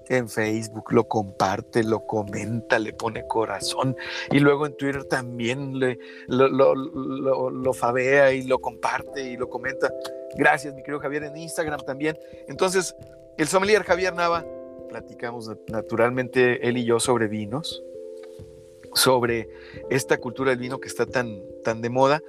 en 0.10 0.30
Facebook, 0.30 0.92
lo 0.92 1.08
comparte, 1.08 1.84
lo 1.84 2.06
comenta, 2.06 2.80
le 2.80 2.94
pone 2.94 3.28
corazón 3.28 3.96
y 4.32 4.40
luego 4.40 4.66
en 4.66 4.76
Twitter 4.78 5.04
también 5.04 5.80
le, 5.80 6.00
lo, 6.28 6.48
lo, 6.76 7.74
fabea 7.74 8.32
y 8.32 8.44
lo 8.44 8.60
comparte 8.60 9.24
y 9.24 9.38
lo 9.38 9.50
comenta. 9.50 9.92
Gracias, 10.36 10.74
mi 10.74 10.82
querido 10.82 11.00
Javier, 11.00 11.24
en 11.24 11.38
Instagram 11.38 11.82
también. 11.86 12.18
Entonces, 12.48 12.96
El 13.38 13.48
sommelier 13.48 13.84
Javier 13.84 14.14
Nava, 14.14 14.46
platicamos 14.90 15.52
naturalmente 15.68 16.68
él 16.68 16.78
y 16.78 16.86
yo 16.86 17.00
sobre 17.00 17.28
vinos, 17.28 17.84
sobre 18.94 19.50
esta 19.90 20.18
cultura 20.18 20.52
del 20.52 20.60
vino 20.60 20.80
que 20.80 20.88
está 20.88 21.06
tan, 21.06 21.42
tan 21.64 21.82
de 21.82 21.90
moda. 21.90 22.22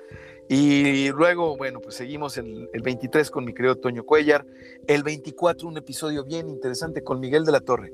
Y 0.48 1.10
luego, 1.10 1.56
bueno, 1.56 1.80
pues 1.80 1.96
seguimos 1.96 2.38
el, 2.38 2.70
el 2.72 2.82
23 2.82 3.30
con 3.30 3.44
mi 3.44 3.52
querido 3.52 3.76
Toño 3.76 4.04
Cuellar, 4.04 4.46
el 4.86 5.02
24 5.02 5.68
un 5.68 5.76
episodio 5.76 6.24
bien 6.24 6.48
interesante 6.48 7.02
con 7.04 7.20
Miguel 7.20 7.44
de 7.44 7.52
la 7.52 7.60
Torre, 7.60 7.92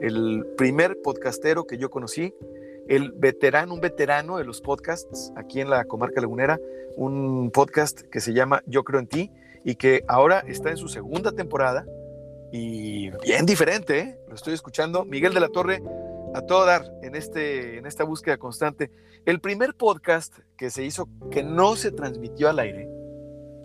el 0.00 0.44
primer 0.56 1.00
podcastero 1.00 1.64
que 1.64 1.78
yo 1.78 1.90
conocí, 1.90 2.34
el 2.88 3.12
veterano, 3.12 3.74
un 3.74 3.80
veterano 3.80 4.38
de 4.38 4.44
los 4.44 4.60
podcasts 4.60 5.32
aquí 5.36 5.60
en 5.60 5.70
la 5.70 5.84
comarca 5.84 6.20
lagunera, 6.20 6.58
un 6.96 7.50
podcast 7.52 8.00
que 8.02 8.20
se 8.20 8.32
llama 8.32 8.62
Yo 8.66 8.82
creo 8.82 9.00
en 9.00 9.06
ti 9.06 9.30
y 9.64 9.76
que 9.76 10.04
ahora 10.08 10.40
está 10.48 10.70
en 10.70 10.76
su 10.76 10.88
segunda 10.88 11.30
temporada 11.32 11.86
y 12.50 13.10
bien 13.22 13.46
diferente, 13.46 13.98
¿eh? 13.98 14.18
lo 14.28 14.34
estoy 14.34 14.54
escuchando. 14.54 15.04
Miguel 15.04 15.32
de 15.32 15.40
la 15.40 15.48
Torre, 15.48 15.80
a 16.34 16.42
todo 16.42 16.66
dar 16.66 16.84
en, 17.02 17.14
este, 17.14 17.78
en 17.78 17.86
esta 17.86 18.04
búsqueda 18.04 18.36
constante. 18.36 18.90
El 19.24 19.40
primer 19.40 19.74
podcast 19.76 20.36
que 20.56 20.68
se 20.70 20.84
hizo 20.84 21.08
que 21.30 21.44
no 21.44 21.76
se 21.76 21.92
transmitió 21.92 22.48
al 22.48 22.58
aire, 22.58 22.88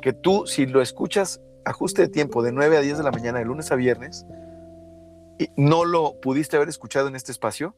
que 0.04 0.14
tú, 0.14 0.46
si 0.46 0.68
lo 0.68 0.84
escuchas, 0.84 1.42
ajuste 1.66 2.04
de 2.04 2.10
tiempo 2.10 2.44
de 2.44 2.52
9 2.52 2.78
a 2.78 2.82
10 2.82 3.00
de 3.00 3.04
la 3.04 3.10
mañana, 3.10 3.40
de 3.40 3.46
lunes 3.46 3.72
a 3.72 3.76
viernes, 3.76 4.24
y 5.40 5.50
no 5.58 5.84
lo 5.84 6.22
pudiste 6.22 6.58
haber 6.58 6.70
escuchado 6.70 7.08
en 7.08 7.16
este 7.16 7.32
espacio, 7.32 7.76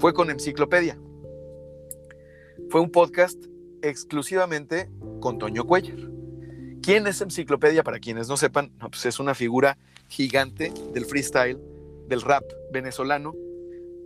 fue 0.00 0.12
con 0.12 0.28
Enciclopedia. 0.28 0.98
Fue 2.68 2.80
un 2.80 2.90
podcast 2.90 3.38
exclusivamente 3.82 4.90
con 5.20 5.38
Toño 5.38 5.64
Cuellar. 5.64 6.10
¿Quién 6.82 7.06
es 7.06 7.20
Enciclopedia? 7.20 7.84
Para 7.84 8.00
quienes 8.00 8.28
no 8.28 8.36
sepan, 8.36 8.72
pues 8.90 9.06
es 9.06 9.20
una 9.20 9.36
figura 9.36 9.78
gigante 10.08 10.72
del 10.92 11.06
freestyle, 11.06 11.60
del 12.08 12.22
rap 12.22 12.42
venezolano, 12.72 13.36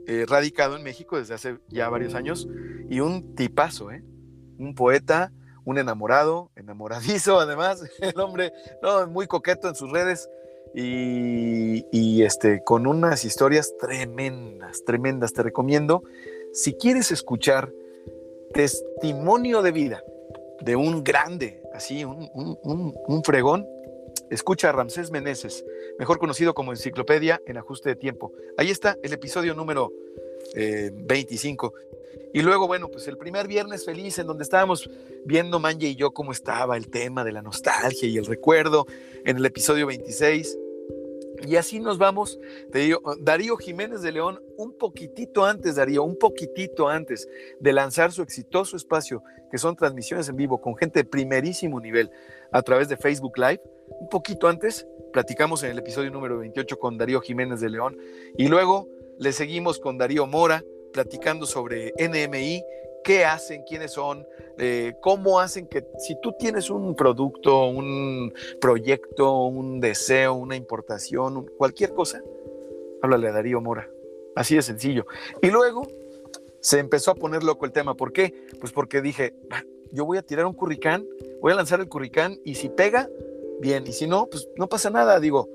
eh, 0.09 0.25
radicado 0.27 0.75
en 0.75 0.83
México 0.83 1.19
desde 1.19 1.35
hace 1.35 1.59
ya 1.69 1.91
varios 1.91 2.15
años, 2.15 2.49
y 2.89 3.01
un 3.01 3.35
tipazo, 3.35 3.91
¿eh? 3.91 4.03
un 4.59 4.75
poeta, 4.75 5.33
un 5.67 5.77
enamorado, 5.77 6.51
enamoradizo 6.57 7.39
además, 7.41 7.83
el 8.01 8.19
hombre 8.19 8.51
no, 8.83 9.07
muy 9.07 9.27
coqueto 9.27 9.69
en 9.69 9.75
sus 9.75 9.93
redes 9.93 10.31
y, 10.75 11.85
y 11.93 12.23
este, 12.23 12.65
con 12.65 12.87
unas 12.87 13.27
historias 13.27 13.75
tremendas, 13.79 14.83
tremendas. 14.87 15.35
Te 15.35 15.43
recomiendo, 15.43 16.03
si 16.55 16.73
quieres 16.73 17.13
escuchar 17.13 17.71
testimonio 18.55 19.61
de 19.61 19.73
vida 19.73 20.03
de 20.63 20.75
un 20.75 21.05
grande, 21.05 21.63
así, 21.75 22.03
un, 22.03 22.31
un, 22.33 22.95
un 23.07 23.25
fregón, 23.25 23.67
Escucha 24.31 24.69
a 24.69 24.73
Ramsés 24.73 25.11
Meneses, 25.11 25.65
mejor 25.99 26.19
conocido 26.19 26.55
como 26.55 26.73
Enciclopedia 26.73 27.41
en 27.47 27.57
Ajuste 27.57 27.91
de 27.91 27.97
Tiempo. 27.97 28.33
Ahí 28.59 28.71
está 28.71 28.97
el 29.03 29.13
episodio 29.13 29.55
número 29.55 29.93
25. 30.55 31.75
Eh, 31.75 32.31
y 32.35 32.43
luego, 32.43 32.67
bueno, 32.67 32.89
pues 32.89 33.09
el 33.09 33.17
primer 33.17 33.49
viernes 33.49 33.87
feliz 33.87 34.19
en 34.19 34.27
donde 34.27 34.45
estábamos 34.45 34.91
viendo 35.25 35.61
Manje 35.61 35.89
y 35.89 35.97
yo 35.97 36.13
cómo 36.13 36.33
estaba 36.33 36.77
el 36.77 36.89
tema 36.89 37.25
de 37.25 37.33
la 37.33 37.41
nostalgia 37.41 38.09
y 38.09 38.19
el 38.19 38.27
recuerdo 38.27 38.87
en 39.25 39.39
el 39.39 39.47
episodio 39.47 39.87
26. 39.87 40.59
Y 41.47 41.57
así 41.57 41.79
nos 41.79 41.99
vamos, 41.99 42.39
Darío 43.21 43.57
Jiménez 43.57 44.03
de 44.03 44.13
León, 44.13 44.43
un 44.57 44.77
poquitito 44.77 45.45
antes, 45.45 45.77
Darío, 45.77 46.03
un 46.03 46.19
poquitito 46.19 46.89
antes 46.89 47.29
de 47.61 47.73
lanzar 47.73 48.13
su 48.13 48.23
exitoso 48.23 48.77
espacio, 48.77 49.23
que 49.51 49.57
son 49.57 49.77
transmisiones 49.77 50.29
en 50.29 50.37
vivo 50.37 50.61
con 50.61 50.77
gente 50.77 51.01
de 51.01 51.05
primerísimo 51.05 51.81
nivel 51.81 52.11
a 52.51 52.61
través 52.63 52.89
de 52.89 52.97
Facebook 52.97 53.39
Live, 53.39 53.61
un 54.01 54.09
poquito 54.09 54.49
antes, 54.49 54.87
platicamos 55.13 55.63
en 55.63 55.71
el 55.71 55.79
episodio 55.79 56.11
número 56.11 56.39
28 56.39 56.79
con 56.79 56.99
Darío 56.99 57.21
Jiménez 57.21 57.61
de 57.61 57.71
León 57.71 57.99
y 58.37 58.49
luego 58.49 58.89
le 59.19 59.33
seguimos 59.33 59.79
con 59.79 59.99
Darío 59.99 60.27
Mora 60.27 60.65
platicando 60.93 61.47
sobre 61.47 61.93
NMI, 61.99 62.63
qué 63.05 63.25
hacen, 63.25 63.63
quiénes 63.63 63.93
son, 63.93 64.27
eh, 64.59 64.95
cómo 65.01 65.41
hacen 65.41 65.67
que 65.67 65.87
si 65.99 66.21
tú 66.21 66.35
tienes 66.39 66.71
un 66.71 66.95
producto, 66.95 67.67
un 67.69 68.33
proyecto, 68.61 69.45
un 69.45 69.81
deseo, 69.81 70.35
una 70.35 70.57
importación, 70.57 71.47
cualquier 71.57 71.95
cosa, 71.95 72.23
háblale 73.03 73.29
a 73.29 73.33
Darío 73.33 73.61
Mora. 73.61 73.89
Así 74.35 74.55
de 74.55 74.63
sencillo. 74.63 75.07
Y 75.43 75.51
luego 75.51 75.87
se 76.61 76.79
empezó 76.79 77.11
a 77.11 77.15
poner 77.15 77.43
loco 77.43 77.67
el 77.67 77.73
tema. 77.73 77.95
¿Por 77.95 78.13
qué? 78.13 78.47
Pues 78.61 78.73
porque 78.73 79.01
dije, 79.01 79.35
yo 79.91 80.05
voy 80.05 80.19
a 80.19 80.23
tirar 80.23 80.47
un 80.47 80.55
curricán, 80.55 81.07
voy 81.41 81.53
a 81.53 81.57
lanzar 81.57 81.81
el 81.81 81.89
curricán 81.89 82.39
y 82.45 82.55
si 82.55 82.69
pega, 82.69 83.09
bien, 83.61 83.87
y 83.87 83.93
si 83.93 84.07
no, 84.07 84.27
pues 84.27 84.49
no 84.57 84.69
pasa 84.69 84.91
nada, 84.91 85.21
digo, 85.21 85.49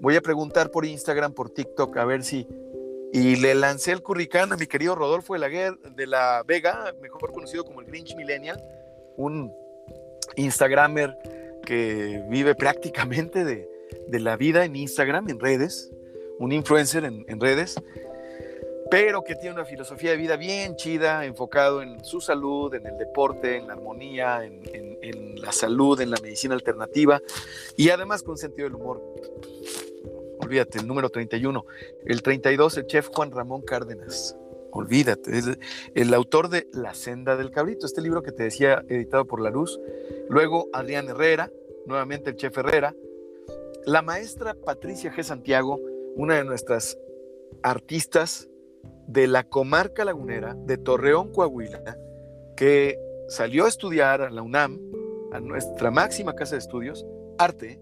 voy 0.00 0.16
a 0.16 0.20
preguntar 0.20 0.70
por 0.70 0.84
Instagram, 0.84 1.32
por 1.32 1.50
TikTok, 1.50 1.96
a 1.96 2.04
ver 2.04 2.24
si... 2.24 2.46
Y 3.12 3.36
le 3.36 3.56
lancé 3.56 3.90
el 3.90 4.02
curricán 4.02 4.52
a 4.52 4.56
mi 4.56 4.68
querido 4.68 4.94
Rodolfo 4.94 5.34
de 5.34 5.40
la, 5.40 5.48
de 5.48 6.06
la 6.06 6.44
Vega, 6.46 6.94
mejor 7.02 7.32
conocido 7.32 7.64
como 7.64 7.80
el 7.80 7.86
Grinch 7.88 8.14
Millennial, 8.14 8.62
un 9.16 9.52
Instagramer 10.36 11.16
que 11.66 12.22
vive 12.28 12.54
prácticamente 12.54 13.44
de, 13.44 13.68
de 14.06 14.20
la 14.20 14.36
vida 14.36 14.64
en 14.64 14.76
Instagram, 14.76 15.28
en 15.28 15.40
redes, 15.40 15.90
un 16.38 16.52
influencer 16.52 17.04
en, 17.04 17.24
en 17.28 17.40
redes, 17.40 17.82
pero 18.90 19.22
que 19.22 19.36
tiene 19.36 19.54
una 19.54 19.64
filosofía 19.64 20.10
de 20.10 20.16
vida 20.16 20.36
bien 20.36 20.74
chida, 20.74 21.24
enfocado 21.24 21.80
en 21.80 22.04
su 22.04 22.20
salud, 22.20 22.74
en 22.74 22.86
el 22.86 22.98
deporte, 22.98 23.56
en 23.56 23.68
la 23.68 23.74
armonía, 23.74 24.44
en, 24.44 24.60
la 25.40 25.52
salud, 25.52 26.00
en 26.00 26.10
la 26.10 26.18
medicina 26.20 26.54
alternativa 26.54 27.22
y 27.76 27.88
además 27.88 28.22
con 28.22 28.36
sentido 28.36 28.68
del 28.68 28.74
humor. 28.74 29.02
Olvídate, 30.38 30.78
el 30.78 30.86
número 30.86 31.08
31. 31.08 31.64
El 32.04 32.22
32, 32.22 32.76
el 32.78 32.86
chef 32.86 33.08
Juan 33.08 33.30
Ramón 33.30 33.62
Cárdenas. 33.62 34.36
Olvídate, 34.72 35.38
es 35.38 35.46
el 35.94 36.12
autor 36.12 36.48
de 36.48 36.68
La 36.72 36.94
senda 36.94 37.36
del 37.36 37.50
cabrito, 37.50 37.86
este 37.86 38.02
libro 38.02 38.22
que 38.22 38.32
te 38.32 38.42
decía 38.42 38.84
editado 38.88 39.24
por 39.24 39.40
La 39.40 39.50
Luz. 39.50 39.80
Luego 40.28 40.68
Adrián 40.72 41.08
Herrera, 41.08 41.50
nuevamente 41.86 42.30
el 42.30 42.36
chef 42.36 42.56
Herrera. 42.58 42.94
La 43.86 44.02
maestra 44.02 44.54
Patricia 44.54 45.12
G. 45.12 45.22
Santiago, 45.22 45.80
una 46.16 46.36
de 46.36 46.44
nuestras 46.44 46.98
artistas 47.62 48.49
de 49.06 49.26
la 49.26 49.44
comarca 49.44 50.04
lagunera 50.04 50.54
de 50.54 50.78
Torreón, 50.78 51.32
Coahuila, 51.32 51.96
que 52.56 52.98
salió 53.28 53.64
a 53.64 53.68
estudiar 53.68 54.22
a 54.22 54.30
la 54.30 54.42
UNAM, 54.42 54.78
a 55.32 55.40
nuestra 55.40 55.90
máxima 55.90 56.34
casa 56.34 56.56
de 56.56 56.58
estudios, 56.58 57.06
arte, 57.38 57.80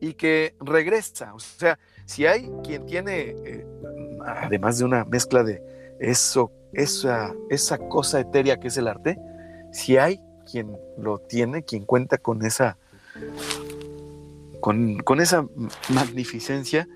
y 0.00 0.14
que 0.14 0.54
regresa. 0.60 1.34
O 1.34 1.38
sea, 1.38 1.78
si 2.06 2.26
hay 2.26 2.50
quien 2.64 2.86
tiene, 2.86 3.36
eh, 3.44 3.66
además 4.24 4.78
de 4.78 4.84
una 4.84 5.04
mezcla 5.04 5.44
de 5.44 5.62
eso, 6.00 6.50
esa, 6.72 7.34
esa 7.50 7.78
cosa 7.78 8.20
etérea 8.20 8.58
que 8.58 8.68
es 8.68 8.76
el 8.76 8.88
arte, 8.88 9.18
si 9.72 9.96
hay 9.98 10.20
quien 10.50 10.76
lo 10.98 11.18
tiene, 11.18 11.62
quien 11.62 11.84
cuenta 11.84 12.18
con 12.18 12.44
esa, 12.44 12.76
con, 14.60 14.98
con 15.00 15.20
esa 15.20 15.46
magnificencia, 15.90 16.88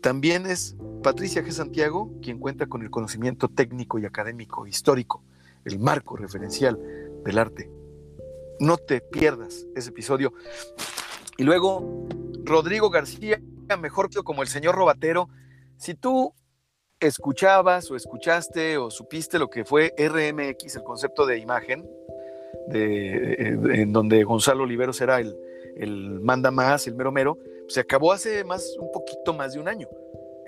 también 0.00 0.46
es 0.46 0.76
Patricia 1.02 1.42
G. 1.42 1.50
Santiago 1.50 2.10
quien 2.22 2.38
cuenta 2.38 2.66
con 2.66 2.82
el 2.82 2.90
conocimiento 2.90 3.48
técnico 3.48 3.98
y 3.98 4.06
académico 4.06 4.66
histórico, 4.66 5.22
el 5.64 5.78
marco 5.78 6.16
referencial 6.16 6.78
del 7.24 7.38
arte. 7.38 7.70
No 8.60 8.76
te 8.76 9.00
pierdas 9.00 9.66
ese 9.76 9.90
episodio. 9.90 10.32
Y 11.36 11.44
luego, 11.44 12.08
Rodrigo 12.44 12.90
García, 12.90 13.40
mejor 13.76 14.08
que 14.10 14.22
como 14.22 14.42
el 14.42 14.48
señor 14.48 14.74
Robatero. 14.74 15.28
Si 15.76 15.94
tú 15.94 16.32
escuchabas 16.98 17.90
o 17.90 17.96
escuchaste 17.96 18.78
o 18.78 18.90
supiste 18.90 19.38
lo 19.38 19.48
que 19.48 19.64
fue 19.64 19.94
RMX, 19.96 20.76
el 20.76 20.82
concepto 20.82 21.26
de 21.26 21.38
imagen, 21.38 21.88
en 22.70 23.92
donde 23.92 24.24
Gonzalo 24.24 24.64
Oliveros 24.64 25.00
era 25.00 25.20
el, 25.20 25.36
el 25.76 26.20
manda 26.20 26.50
más, 26.50 26.86
el 26.86 26.94
mero 26.94 27.12
mero, 27.12 27.38
se 27.68 27.80
acabó 27.80 28.12
hace 28.12 28.42
más, 28.44 28.76
un 28.80 28.90
poquito 28.90 29.32
más 29.32 29.52
de 29.52 29.60
un 29.60 29.68
año. 29.68 29.88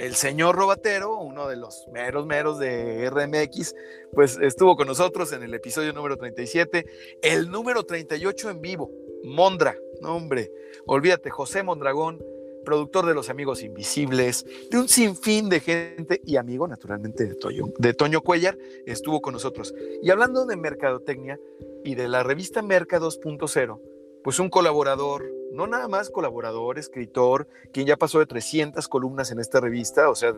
El 0.01 0.15
señor 0.15 0.57
Robatero, 0.57 1.19
uno 1.19 1.47
de 1.47 1.57
los 1.57 1.87
meros 1.93 2.25
meros 2.25 2.59
de 2.59 3.11
RMX, 3.11 3.75
pues 4.15 4.39
estuvo 4.41 4.75
con 4.75 4.87
nosotros 4.87 5.31
en 5.35 5.43
el 5.43 5.53
episodio 5.53 5.93
número 5.93 6.17
37, 6.17 6.87
el 7.21 7.51
número 7.51 7.85
38 7.85 8.49
en 8.49 8.63
vivo, 8.63 8.91
Mondra, 9.25 9.77
no 10.01 10.17
hombre, 10.17 10.51
olvídate, 10.87 11.29
José 11.29 11.63
Mondragón, 11.63 12.19
productor 12.65 13.05
de 13.05 13.13
Los 13.13 13.29
Amigos 13.29 13.63
Invisibles, 13.63 14.47
de 14.71 14.79
un 14.79 14.89
sinfín 14.89 15.51
de 15.51 15.61
gente 15.61 16.23
y 16.25 16.37
amigo 16.37 16.67
naturalmente 16.67 17.27
de, 17.27 17.37
de 17.77 17.93
Toño 17.93 18.23
Cuellar, 18.23 18.57
estuvo 18.87 19.21
con 19.21 19.35
nosotros. 19.35 19.75
Y 20.03 20.09
hablando 20.09 20.47
de 20.47 20.57
mercadotecnia 20.57 21.39
y 21.85 21.95
de 21.95 22.09
la 22.09 22.23
revista 22.23 22.63
Merca 22.63 22.99
2.0, 22.99 23.79
pues 24.25 24.39
un 24.39 24.49
colaborador, 24.49 25.31
no 25.53 25.67
nada 25.67 25.89
más 25.89 26.11
colaborador, 26.11 26.79
escritor, 26.79 27.49
quien 27.73 27.87
ya 27.87 27.97
pasó 27.97 28.19
de 28.19 28.27
300 28.27 28.87
columnas 28.89 29.31
en 29.31 29.41
esta 29.41 29.61
revista, 29.61 30.09
o 30.11 30.15
sea, 30.15 30.35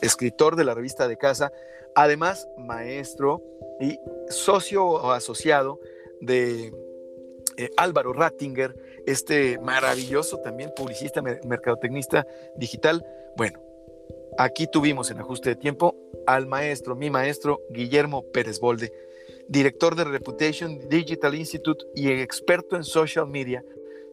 escritor 0.00 0.56
de 0.56 0.64
la 0.64 0.74
revista 0.74 1.08
de 1.08 1.16
casa, 1.16 1.52
además 1.94 2.48
maestro 2.58 3.42
y 3.80 3.98
socio 4.28 4.84
o 4.84 5.10
asociado 5.10 5.80
de 6.20 6.72
eh, 7.56 7.70
Álvaro 7.76 8.12
Rattinger 8.12 8.74
este 9.06 9.58
maravilloso 9.58 10.38
también 10.38 10.72
publicista, 10.74 11.22
mercadotecnista 11.22 12.26
digital. 12.56 13.04
Bueno, 13.36 13.60
aquí 14.38 14.66
tuvimos 14.66 15.10
en 15.10 15.18
ajuste 15.18 15.50
de 15.50 15.56
tiempo 15.56 15.96
al 16.26 16.46
maestro, 16.46 16.94
mi 16.94 17.10
maestro, 17.10 17.60
Guillermo 17.70 18.22
Pérez 18.32 18.60
Bolde, 18.60 18.92
director 19.48 19.96
de 19.96 20.04
Reputation 20.04 20.88
Digital 20.88 21.34
Institute 21.34 21.84
y 21.94 22.10
experto 22.10 22.76
en 22.76 22.84
social 22.84 23.26
media 23.26 23.64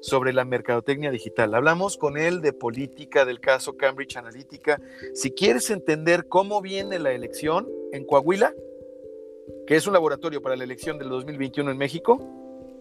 sobre 0.01 0.33
la 0.33 0.45
mercadotecnia 0.45 1.11
digital. 1.11 1.53
Hablamos 1.53 1.97
con 1.97 2.17
él 2.17 2.41
de 2.41 2.53
política 2.53 3.25
del 3.25 3.39
caso 3.39 3.77
Cambridge 3.77 4.17
Analytica. 4.17 4.81
Si 5.13 5.31
quieres 5.31 5.69
entender 5.69 6.27
cómo 6.27 6.61
viene 6.61 6.99
la 6.99 7.11
elección 7.11 7.67
en 7.91 8.05
Coahuila, 8.05 8.53
que 9.67 9.75
es 9.75 9.87
un 9.87 9.93
laboratorio 9.93 10.41
para 10.41 10.55
la 10.55 10.63
elección 10.63 10.97
del 10.97 11.09
2021 11.09 11.71
en 11.71 11.77
México, 11.77 12.19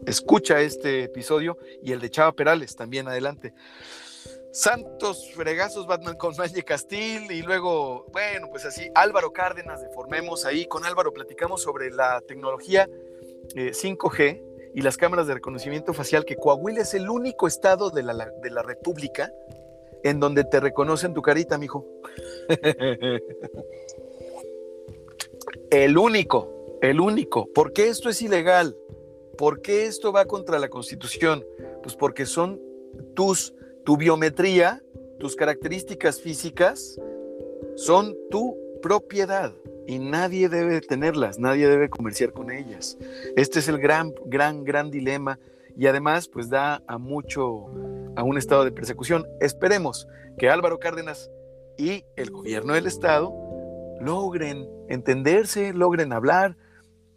escucha 0.06 0.60
este 0.60 1.04
episodio 1.04 1.58
y 1.82 1.92
el 1.92 2.00
de 2.00 2.10
Chava 2.10 2.32
Perales 2.32 2.76
también 2.76 3.08
adelante. 3.08 3.52
Santos 4.52 5.30
fregazos 5.34 5.86
Batman 5.86 6.16
con 6.16 6.34
Valle 6.34 6.62
Castil 6.62 7.30
y 7.30 7.42
luego, 7.42 8.06
bueno, 8.12 8.48
pues 8.50 8.64
así, 8.64 8.88
Álvaro 8.94 9.32
Cárdenas 9.32 9.82
de 9.82 9.88
Formemos 9.90 10.46
ahí, 10.46 10.66
con 10.66 10.84
Álvaro 10.84 11.12
platicamos 11.12 11.62
sobre 11.62 11.90
la 11.90 12.20
tecnología 12.22 12.88
5G 13.54 14.20
eh, 14.20 14.47
y 14.74 14.82
las 14.82 14.96
cámaras 14.96 15.26
de 15.26 15.34
reconocimiento 15.34 15.92
facial, 15.92 16.24
que 16.24 16.36
Coahuila 16.36 16.82
es 16.82 16.94
el 16.94 17.08
único 17.08 17.46
estado 17.46 17.90
de 17.90 18.02
la, 18.02 18.30
de 18.42 18.50
la 18.50 18.62
República 18.62 19.32
en 20.02 20.20
donde 20.20 20.44
te 20.44 20.60
reconocen 20.60 21.14
tu 21.14 21.22
carita, 21.22 21.58
mijo. 21.58 21.86
el 25.70 25.98
único, 25.98 26.78
el 26.82 27.00
único. 27.00 27.46
¿Por 27.52 27.72
qué 27.72 27.88
esto 27.88 28.08
es 28.08 28.22
ilegal? 28.22 28.76
¿Por 29.36 29.60
qué 29.60 29.86
esto 29.86 30.12
va 30.12 30.24
contra 30.26 30.58
la 30.58 30.68
Constitución? 30.68 31.44
Pues 31.82 31.96
porque 31.96 32.26
son 32.26 32.60
tus, 33.14 33.54
tu 33.84 33.96
biometría, 33.96 34.82
tus 35.18 35.36
características 35.36 36.20
físicas, 36.20 37.00
son 37.76 38.16
tu 38.30 38.56
propiedad 38.82 39.52
y 39.88 39.98
nadie 39.98 40.50
debe 40.50 40.82
tenerlas, 40.82 41.38
nadie 41.38 41.66
debe 41.66 41.88
comerciar 41.88 42.32
con 42.32 42.50
ellas. 42.50 42.98
Este 43.36 43.58
es 43.60 43.68
el 43.68 43.78
gran, 43.78 44.12
gran, 44.26 44.62
gran 44.62 44.90
dilema 44.90 45.38
y 45.78 45.86
además 45.86 46.28
pues 46.28 46.50
da 46.50 46.82
a 46.86 46.98
mucho, 46.98 47.68
a 48.14 48.22
un 48.22 48.36
estado 48.36 48.66
de 48.66 48.70
persecución. 48.70 49.26
Esperemos 49.40 50.06
que 50.36 50.50
Álvaro 50.50 50.78
Cárdenas 50.78 51.30
y 51.78 52.04
el 52.16 52.30
gobierno 52.30 52.74
del 52.74 52.86
estado 52.86 53.32
logren 53.98 54.68
entenderse, 54.90 55.72
logren 55.72 56.12
hablar, 56.12 56.58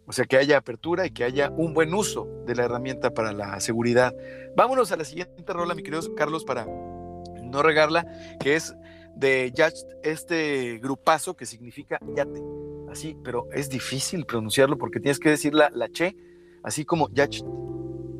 o 0.06 0.12
sea, 0.12 0.24
que 0.24 0.38
haya 0.38 0.56
apertura 0.56 1.04
y 1.04 1.10
que 1.10 1.24
haya 1.24 1.50
un 1.50 1.74
buen 1.74 1.92
uso 1.92 2.26
de 2.46 2.54
la 2.54 2.64
herramienta 2.64 3.10
para 3.10 3.32
la 3.32 3.60
seguridad. 3.60 4.14
Vámonos 4.56 4.92
a 4.92 4.96
la 4.96 5.04
siguiente 5.04 5.52
rola, 5.52 5.74
mi 5.74 5.82
querido 5.82 6.14
Carlos, 6.14 6.44
para 6.44 6.64
no 6.64 7.62
regarla, 7.62 8.06
que 8.40 8.56
es 8.56 8.74
de 9.16 9.52
Yacht, 9.54 9.76
este 10.02 10.78
grupazo 10.78 11.34
que 11.34 11.46
significa 11.46 11.98
yate. 12.14 12.42
Así, 12.90 13.16
pero 13.22 13.48
es 13.52 13.68
difícil 13.68 14.26
pronunciarlo 14.26 14.76
porque 14.76 15.00
tienes 15.00 15.18
que 15.18 15.30
decir 15.30 15.54
la, 15.54 15.70
la 15.70 15.88
che, 15.88 16.16
así 16.62 16.84
como 16.84 17.08
Yacht 17.10 17.44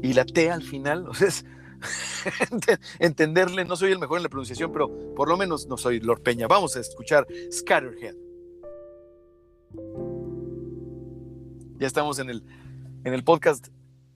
y 0.03 0.13
la 0.15 0.25
T 0.25 0.51
al 0.51 0.63
final. 0.63 1.07
O 1.13 1.15
sea, 1.15 2.79
entenderle, 3.01 3.65
no 3.65 3.75
soy 3.75 3.91
el 3.91 3.99
mejor 3.99 4.19
en 4.19 4.23
la 4.23 4.29
pronunciación, 4.29 4.71
pero 4.71 4.89
por 5.17 5.29
lo 5.29 5.37
menos 5.37 5.67
no 5.67 5.77
soy 5.77 5.99
Lord 5.99 6.23
Peña. 6.23 6.47
Vamos 6.47 6.77
a 6.77 6.81
escuchar 6.81 7.27
Scatterhead. 7.51 8.15
Ya 11.79 11.87
estamos 11.89 12.21
en 12.21 12.31
el, 12.31 12.45
en 13.03 13.15
el 13.15 13.25
podcast. 13.25 13.67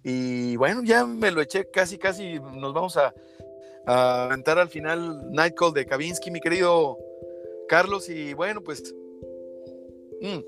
Y 0.04 0.54
bueno, 0.54 0.84
ya 0.84 1.04
me 1.04 1.32
lo 1.32 1.40
eché 1.40 1.68
casi, 1.68 1.98
casi. 1.98 2.38
Nos 2.38 2.72
vamos 2.72 2.96
a, 2.96 3.12
a 3.86 4.24
aventar 4.24 4.58
al 4.58 4.68
final 4.68 5.30
Nightcall 5.30 5.72
de 5.72 5.86
Kavinsky, 5.86 6.30
mi 6.30 6.40
querido 6.40 6.98
Carlos. 7.68 8.08
Y 8.08 8.34
bueno, 8.34 8.60
pues. 8.62 8.94
Mm, 10.20 10.38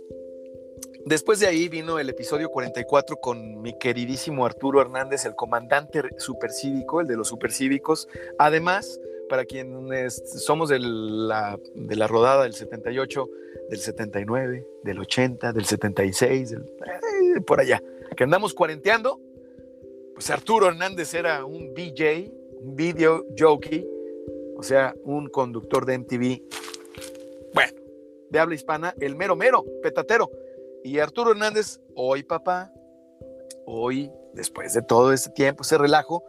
después 1.05 1.41
de 1.41 1.47
ahí 1.47 1.69
vino 1.69 1.99
el 1.99 2.09
episodio 2.09 2.51
44 2.51 3.17
con 3.17 3.61
mi 3.61 3.79
queridísimo 3.79 4.45
Arturo 4.45 4.81
Hernández, 4.81 5.25
el 5.25 5.35
comandante 5.35 6.03
supercívico, 6.19 7.01
el 7.01 7.07
de 7.07 7.17
los 7.17 7.29
supercívicos. 7.29 8.09
Además, 8.39 9.01
para 9.29 9.45
quienes 9.45 10.23
somos 10.45 10.69
de 10.69 10.79
la, 10.81 11.59
de 11.75 11.97
la 11.97 12.07
rodada 12.07 12.45
del 12.45 12.55
78, 12.55 13.29
del 13.71 13.79
79, 13.79 14.67
del 14.83 14.99
80, 14.99 15.53
del 15.53 15.65
76, 15.65 16.53
eh, 16.53 17.41
por 17.47 17.61
allá, 17.61 17.83
que 18.17 18.25
andamos 18.25 18.55
cuarenteando, 18.55 19.21
pues 20.15 20.31
Arturo 20.31 20.69
Hernández 20.69 21.15
era 21.15 21.45
un 21.45 21.75
BJ, 21.75 22.33
un 22.33 22.38
video 22.63 23.25
jockey, 23.39 23.87
o 24.57 24.63
sea, 24.63 24.95
un 25.05 25.29
conductor 25.29 25.87
de 25.87 25.99
MTV, 25.99 26.43
bueno, 27.55 27.73
de 28.31 28.39
habla 28.39 28.55
hispana, 28.55 28.95
el 29.01 29.17
mero 29.17 29.37
mero, 29.37 29.65
petatero. 29.83 30.31
Y 30.85 30.99
Arturo 30.99 31.33
Hernández, 31.33 31.81
hoy 31.95 32.23
papá, 32.23 32.73
hoy, 33.67 34.11
después 34.33 34.73
de 34.75 34.83
todo 34.83 35.13
este 35.13 35.31
tiempo, 35.31 35.63
ese 35.63 35.77
relajo, 35.77 36.25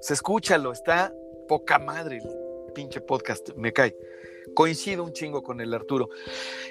se 0.00 0.14
escúchalo, 0.14 0.72
está 0.72 1.12
poca 1.48 1.78
madre 1.78 2.18
el 2.18 2.72
pinche 2.72 3.00
podcast, 3.00 3.50
me 3.56 3.72
cae. 3.72 3.96
Coincido 4.54 5.02
un 5.02 5.12
chingo 5.12 5.42
con 5.42 5.60
el 5.60 5.74
Arturo. 5.74 6.08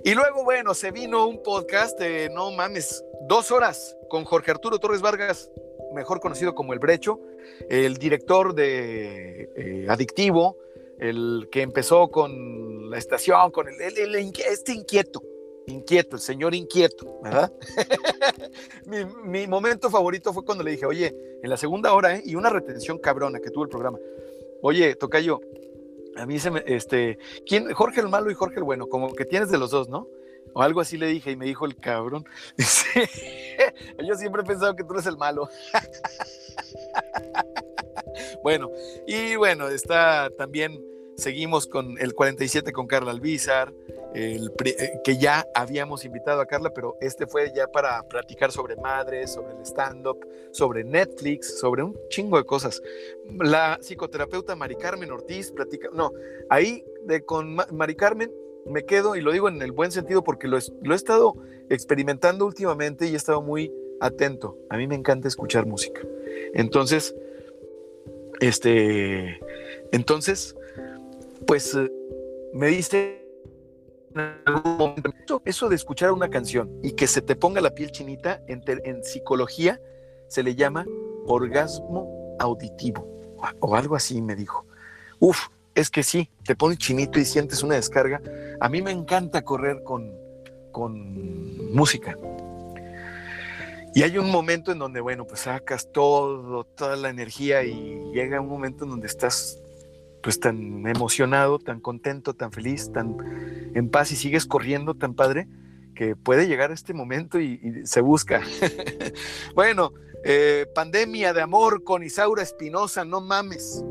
Y 0.03 0.13
luego, 0.13 0.43
bueno, 0.43 0.73
se 0.73 0.91
vino 0.91 1.27
un 1.27 1.43
podcast 1.43 1.99
de, 1.99 2.29
no 2.29 2.51
mames, 2.51 3.03
dos 3.27 3.51
horas 3.51 3.97
con 4.09 4.23
Jorge 4.23 4.51
Arturo 4.51 4.79
Torres 4.79 5.01
Vargas, 5.01 5.49
mejor 5.95 6.19
conocido 6.19 6.53
como 6.53 6.73
El 6.73 6.79
Brecho, 6.79 7.19
el 7.69 7.97
director 7.97 8.53
de 8.53 9.49
eh, 9.55 9.87
Adictivo, 9.89 10.57
el 10.99 11.47
que 11.51 11.61
empezó 11.61 12.09
con 12.09 12.89
la 12.89 12.97
estación, 12.97 13.51
con 13.51 13.67
el, 13.67 14.13
este 14.47 14.73
inquieto, 14.73 15.23
inquieto, 15.65 16.15
el 16.15 16.21
señor 16.21 16.53
inquieto, 16.53 17.19
¿verdad? 17.23 17.51
mi, 19.25 19.47
momento 19.47 19.89
favorito 19.89 20.31
fue 20.33 20.45
cuando 20.45 20.63
le 20.63 20.71
dije, 20.71 20.85
oye, 20.85 21.15
en 21.41 21.49
la 21.49 21.57
segunda 21.57 21.93
hora, 21.93 22.15
¿eh? 22.15 22.23
y 22.23 22.35
una 22.35 22.49
retención 22.49 22.99
cabrona 22.99 23.39
que 23.39 23.49
tuvo 23.49 23.63
el 23.63 23.69
programa, 23.69 23.97
oye, 24.61 24.95
Tocayo, 24.95 25.41
a 26.15 26.25
mí 26.25 26.39
se 26.39 26.51
me, 26.51 26.63
este, 26.65 27.17
¿quién? 27.45 27.73
Jorge 27.73 27.99
el 27.99 28.09
malo 28.09 28.31
y 28.31 28.35
Jorge 28.35 28.57
el 28.57 28.63
bueno, 28.63 28.87
como 28.87 29.13
que 29.13 29.25
tienes 29.25 29.49
de 29.49 29.57
los 29.57 29.71
dos, 29.71 29.89
¿no? 29.89 30.07
O 30.53 30.61
algo 30.61 30.81
así 30.81 30.97
le 30.97 31.07
dije 31.07 31.31
y 31.31 31.35
me 31.35 31.45
dijo 31.45 31.65
el 31.65 31.75
cabrón. 31.75 32.25
yo 32.57 34.15
siempre 34.15 34.41
he 34.41 34.45
pensado 34.45 34.75
que 34.75 34.83
tú 34.83 34.93
eres 34.93 35.05
el 35.05 35.17
malo. 35.17 35.49
bueno, 38.43 38.69
y 39.07 39.35
bueno, 39.35 39.67
está 39.67 40.29
también, 40.37 40.81
seguimos 41.17 41.67
con 41.67 41.97
el 41.99 42.13
47 42.13 42.71
con 42.71 42.87
Carla 42.87 43.11
Albizar, 43.11 43.73
eh, 44.13 44.39
que 45.03 45.17
ya 45.17 45.45
habíamos 45.53 46.05
invitado 46.05 46.39
a 46.39 46.45
Carla, 46.45 46.71
pero 46.73 46.95
este 47.01 47.27
fue 47.27 47.51
ya 47.53 47.67
para 47.67 48.01
platicar 48.03 48.49
sobre 48.49 48.77
madres, 48.77 49.33
sobre 49.33 49.55
el 49.55 49.65
stand-up, 49.65 50.25
sobre 50.51 50.85
Netflix, 50.85 51.59
sobre 51.59 51.83
un 51.83 51.99
chingo 52.07 52.37
de 52.37 52.45
cosas. 52.45 52.81
La 53.39 53.77
psicoterapeuta 53.81 54.55
Mari 54.55 54.77
Carmen 54.77 55.11
Ortiz 55.11 55.51
platica, 55.51 55.89
no, 55.91 56.13
ahí 56.49 56.85
de, 57.03 57.25
con 57.25 57.57
Mari 57.73 57.95
Carmen 57.95 58.31
me 58.65 58.85
quedo, 58.85 59.15
y 59.15 59.21
lo 59.21 59.31
digo 59.31 59.47
en 59.47 59.61
el 59.61 59.71
buen 59.71 59.91
sentido 59.91 60.23
porque 60.23 60.47
lo, 60.47 60.57
he 60.57 60.95
estado 60.95 61.35
experimentando 61.69 62.45
últimamente 62.45 63.07
y 63.07 63.13
he 63.13 63.15
estado 63.15 63.41
muy 63.41 63.71
atento. 63.99 64.57
A 64.69 64.77
mí 64.77 64.87
me 64.87 64.95
encanta 64.95 65.27
escuchar 65.27 65.65
música. 65.65 66.01
Entonces, 66.53 67.15
este, 68.39 69.39
entonces, 69.91 70.55
pues 71.47 71.75
eh, 71.75 71.91
me 72.53 72.67
dice 72.67 73.21
eso 75.45 75.69
de 75.69 75.75
escuchar 75.75 76.11
una 76.11 76.29
canción 76.29 76.71
y 76.81 76.93
que 76.93 77.07
se 77.07 77.21
te 77.21 77.35
ponga 77.35 77.61
la 77.61 77.71
piel 77.71 77.91
chinita, 77.91 78.41
en 78.47 79.03
psicología 79.03 79.81
se 80.27 80.41
le 80.41 80.55
llama 80.55 80.85
orgasmo 81.27 82.35
auditivo 82.39 83.15
o 83.59 83.75
algo 83.75 83.95
así, 83.95 84.21
me 84.21 84.35
dijo. 84.35 84.65
Uf, 85.19 85.47
es 85.75 85.89
que 85.89 86.03
sí, 86.03 86.29
te 86.45 86.55
pones 86.55 86.77
chinito 86.77 87.19
y 87.19 87.25
sientes 87.25 87.63
una 87.63 87.75
descarga. 87.75 88.21
A 88.59 88.69
mí 88.69 88.81
me 88.81 88.91
encanta 88.91 89.43
correr 89.43 89.83
con, 89.83 90.11
con 90.71 91.73
música. 91.73 92.17
Y 93.93 94.03
hay 94.03 94.17
un 94.17 94.29
momento 94.29 94.71
en 94.71 94.79
donde, 94.79 94.99
bueno, 94.99 95.25
pues 95.25 95.41
sacas 95.41 95.91
todo, 95.91 96.65
toda 96.65 96.97
la 96.97 97.09
energía 97.09 97.63
y 97.63 98.11
llega 98.13 98.41
un 98.41 98.49
momento 98.49 98.83
en 98.83 98.91
donde 98.91 99.07
estás 99.07 99.61
pues 100.21 100.39
tan 100.39 100.85
emocionado, 100.87 101.59
tan 101.59 101.79
contento, 101.79 102.33
tan 102.33 102.51
feliz, 102.51 102.91
tan 102.91 103.15
en 103.73 103.89
paz 103.89 104.11
y 104.11 104.15
sigues 104.15 104.45
corriendo 104.45 104.95
tan 104.95 105.13
padre 105.13 105.47
que 105.95 106.15
puede 106.15 106.47
llegar 106.47 106.71
este 106.71 106.93
momento 106.93 107.39
y, 107.39 107.85
se 107.85 108.01
busca. 108.01 108.41
bueno, 109.55 109.93
eh, 110.23 110.65
pandemia 110.75 111.33
de 111.33 111.41
amor 111.41 111.83
con 111.83 112.03
Isaura 112.03 112.43
Espinosa, 112.43 113.05
no 113.05 113.21
mames. 113.21 113.83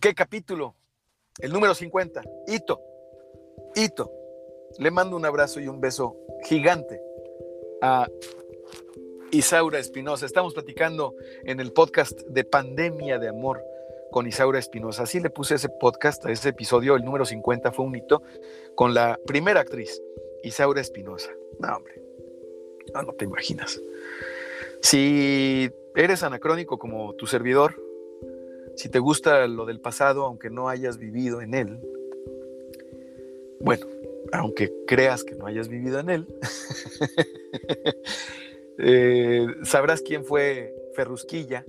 ¿Qué 0.00 0.14
capítulo? 0.14 0.76
El 1.40 1.52
número 1.52 1.74
50. 1.74 2.22
Hito. 2.46 2.80
Hito. 3.74 4.10
Le 4.78 4.90
mando 4.90 5.14
un 5.14 5.26
abrazo 5.26 5.60
y 5.60 5.68
un 5.68 5.78
beso 5.78 6.16
gigante 6.44 7.02
a 7.82 8.08
Isaura 9.30 9.78
Espinosa. 9.78 10.24
Estamos 10.24 10.54
platicando 10.54 11.14
en 11.44 11.60
el 11.60 11.74
podcast 11.74 12.18
de 12.28 12.44
Pandemia 12.44 13.18
de 13.18 13.28
Amor 13.28 13.62
con 14.10 14.26
Isaura 14.26 14.58
Espinosa. 14.58 15.02
Así 15.02 15.20
le 15.20 15.28
puse 15.28 15.56
ese 15.56 15.68
podcast, 15.68 16.24
a 16.24 16.32
ese 16.32 16.48
episodio, 16.48 16.96
el 16.96 17.04
número 17.04 17.26
50 17.26 17.70
fue 17.70 17.84
un 17.84 17.94
hito, 17.94 18.22
con 18.74 18.94
la 18.94 19.20
primera 19.26 19.60
actriz, 19.60 20.00
Isaura 20.42 20.80
Espinosa. 20.80 21.30
No, 21.58 21.76
hombre, 21.76 22.02
no, 22.94 23.02
no 23.02 23.12
te 23.12 23.26
imaginas. 23.26 23.78
Si 24.80 25.70
eres 25.94 26.22
anacrónico 26.22 26.78
como 26.78 27.12
tu 27.16 27.26
servidor, 27.26 27.89
si 28.76 28.88
te 28.88 28.98
gusta 28.98 29.46
lo 29.46 29.66
del 29.66 29.80
pasado, 29.80 30.24
aunque 30.24 30.50
no 30.50 30.68
hayas 30.68 30.98
vivido 30.98 31.40
en 31.40 31.54
él, 31.54 31.80
bueno, 33.60 33.86
aunque 34.32 34.72
creas 34.86 35.24
que 35.24 35.34
no 35.34 35.46
hayas 35.46 35.68
vivido 35.68 36.00
en 36.00 36.10
él, 36.10 36.34
eh, 38.78 39.46
sabrás 39.64 40.02
quién 40.02 40.24
fue 40.24 40.74
Ferrusquilla. 40.94 41.64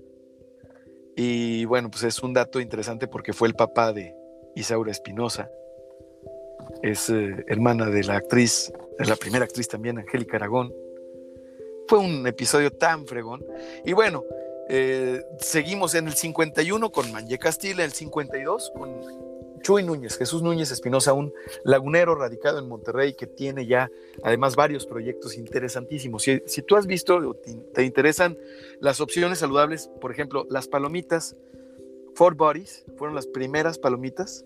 Y 1.15 1.65
bueno, 1.65 1.91
pues 1.91 2.03
es 2.03 2.23
un 2.23 2.33
dato 2.33 2.61
interesante 2.61 3.07
porque 3.07 3.33
fue 3.33 3.49
el 3.49 3.55
papá 3.55 3.91
de 3.91 4.15
Isaura 4.55 4.91
Espinosa. 4.91 5.49
Es 6.81 7.09
eh, 7.09 7.43
hermana 7.47 7.89
de 7.89 8.03
la 8.03 8.15
actriz, 8.15 8.71
de 8.97 9.05
la 9.05 9.15
primera 9.15 9.43
actriz 9.43 9.67
también, 9.67 9.99
Angélica 9.99 10.37
Aragón. 10.37 10.73
Fue 11.87 11.99
un 11.99 12.25
episodio 12.25 12.71
tan 12.71 13.05
fregón. 13.05 13.45
Y 13.83 13.91
bueno, 13.91 14.23
eh, 14.73 15.25
seguimos 15.37 15.95
en 15.95 16.07
el 16.07 16.13
51 16.13 16.93
con 16.93 17.11
Manje 17.11 17.37
Castilla, 17.37 17.83
el 17.83 17.91
52 17.91 18.71
con 18.73 19.01
Chuy 19.61 19.83
Núñez, 19.83 20.17
Jesús 20.17 20.41
Núñez 20.41 20.71
Espinosa, 20.71 21.11
un 21.11 21.33
lagunero 21.65 22.15
radicado 22.15 22.57
en 22.57 22.69
Monterrey 22.69 23.13
que 23.13 23.27
tiene 23.27 23.65
ya 23.65 23.91
además 24.23 24.55
varios 24.55 24.85
proyectos 24.85 25.35
interesantísimos. 25.35 26.23
Si, 26.23 26.61
tú 26.61 26.77
has 26.77 26.87
visto, 26.87 27.33
te, 27.33 27.53
te, 27.53 27.83
interesan 27.83 28.37
las 28.79 29.01
opciones 29.01 29.39
saludables, 29.39 29.89
por 29.99 30.09
ejemplo, 30.09 30.47
las 30.49 30.69
palomitas 30.69 31.35
Four 32.15 32.35
Bodies, 32.35 32.85
fueron 32.95 33.13
las 33.13 33.27
primeras 33.27 33.77
palomitas, 33.77 34.45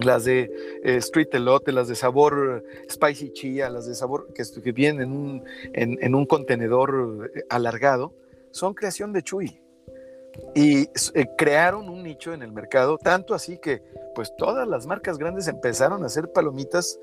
las 0.00 0.24
de 0.24 0.52
eh, 0.84 0.96
Street 0.98 1.28
Elote, 1.32 1.72
las 1.72 1.88
de 1.88 1.96
sabor 1.96 2.64
Spicy 2.88 3.32
Chia, 3.32 3.70
las 3.70 3.88
de 3.88 3.96
sabor 3.96 4.32
que, 4.34 4.44
que 4.62 4.70
vienen 4.70 5.02
en 5.02 5.12
un, 5.12 6.08
en 6.08 6.26
contenedor 6.26 7.32
eh, 7.34 7.42
alargado, 7.50 8.14
son 8.52 8.74
creación 8.74 9.12
de 9.12 9.22
Chuy 9.22 9.62
y 10.54 10.88
eh, 11.14 11.26
crearon 11.36 11.88
un 11.88 12.02
nicho 12.02 12.32
en 12.32 12.42
el 12.42 12.52
mercado, 12.52 12.98
tanto 12.98 13.34
así 13.34 13.58
que 13.58 13.82
pues 14.14 14.34
todas 14.36 14.66
las 14.68 14.86
marcas 14.86 15.18
grandes 15.18 15.48
empezaron 15.48 16.02
a 16.02 16.06
hacer 16.06 16.30
palomitas 16.32 16.98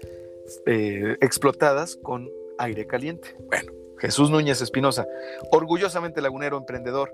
eh, 0.65 1.17
explotadas 1.21 1.97
con 2.01 2.29
aire 2.57 2.87
caliente. 2.87 3.35
Bueno, 3.47 3.71
Jesús 3.99 4.29
Núñez 4.29 4.61
Espinosa, 4.61 5.07
orgullosamente 5.51 6.21
lagunero 6.21 6.57
emprendedor, 6.57 7.13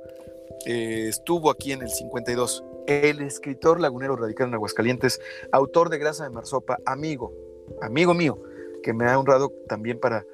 eh, 0.66 1.08
estuvo 1.10 1.50
aquí 1.50 1.72
en 1.72 1.82
el 1.82 1.90
52. 1.90 2.64
El 2.88 3.22
escritor 3.22 3.80
lagunero 3.80 4.16
radicado 4.16 4.50
en 4.50 4.54
Aguascalientes, 4.54 5.20
autor 5.52 5.90
de 5.90 5.98
Grasa 5.98 6.24
de 6.24 6.30
Marsopa, 6.30 6.78
amigo, 6.86 7.34
amigo 7.82 8.14
mío, 8.14 8.38
que 8.84 8.94
me 8.94 9.06
ha 9.06 9.18
honrado 9.18 9.52
también 9.68 10.00
para 10.00 10.26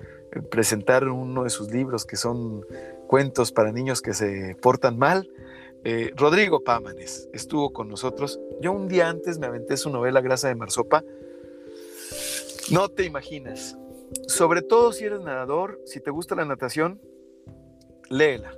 presentar 0.50 1.08
uno 1.08 1.44
de 1.44 1.50
sus 1.50 1.72
libros 1.72 2.06
que 2.06 2.16
son 2.16 2.66
cuentos 3.12 3.52
para 3.52 3.74
niños 3.74 4.02
que 4.02 4.14
se 4.14 4.56
portan 4.62 4.98
mal 4.98 5.30
eh, 5.84 6.14
Rodrigo 6.16 6.64
Pámanes 6.64 7.28
estuvo 7.34 7.74
con 7.74 7.90
nosotros. 7.90 8.40
Yo 8.62 8.72
un 8.72 8.88
día 8.88 9.10
antes 9.10 9.38
me 9.38 9.48
aventé 9.48 9.76
su 9.76 9.90
novela 9.90 10.22
Grasa 10.22 10.48
de 10.48 10.56
Marsopa. 10.56 11.04
No 12.70 12.88
te 12.88 13.04
imaginas. 13.04 13.78
Sobre 14.28 14.62
todo 14.62 14.94
si 14.94 15.04
eres 15.04 15.20
nadador, 15.20 15.82
si 15.86 16.00
te 16.00 16.10
gusta 16.10 16.36
la 16.36 16.46
natación, 16.46 17.02
léela. 18.10 18.56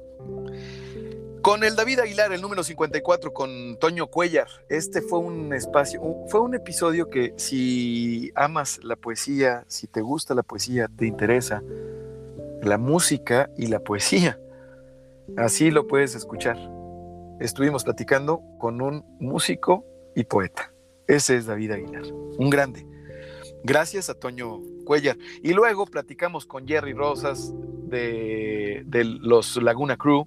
Con 1.41 1.63
el 1.63 1.75
David 1.75 2.01
Aguilar, 2.01 2.31
el 2.31 2.41
número 2.41 2.63
54, 2.63 3.33
con 3.33 3.77
Toño 3.79 4.05
Cuellar. 4.05 4.47
Este 4.69 5.01
fue 5.01 5.17
un 5.17 5.51
espacio, 5.51 5.99
fue 6.27 6.41
un 6.41 6.53
episodio 6.53 7.09
que 7.09 7.33
si 7.37 8.31
amas 8.35 8.79
la 8.83 8.97
poesía, 8.97 9.63
si 9.67 9.87
te 9.87 10.01
gusta 10.01 10.35
la 10.35 10.43
poesía, 10.43 10.87
te 10.95 11.07
interesa 11.07 11.63
la 12.61 12.77
música 12.77 13.49
y 13.57 13.67
la 13.67 13.79
poesía, 13.79 14.39
así 15.37 15.71
lo 15.71 15.87
puedes 15.87 16.15
escuchar 16.15 16.57
estuvimos 17.43 17.83
platicando 17.83 18.41
con 18.57 18.81
un 18.81 19.05
músico 19.19 19.85
y 20.15 20.23
poeta. 20.23 20.71
Ese 21.07 21.35
es 21.35 21.45
David 21.45 21.71
Aguilar, 21.71 22.03
un 22.37 22.49
grande. 22.49 22.85
Gracias 23.63 24.09
a 24.09 24.13
Toño 24.13 24.61
Cuellar. 24.85 25.17
Y 25.41 25.53
luego 25.53 25.85
platicamos 25.85 26.45
con 26.45 26.67
Jerry 26.67 26.93
Rosas 26.93 27.53
de, 27.87 28.85
los 29.21 29.61
Laguna 29.61 29.97
Crew. 29.97 30.25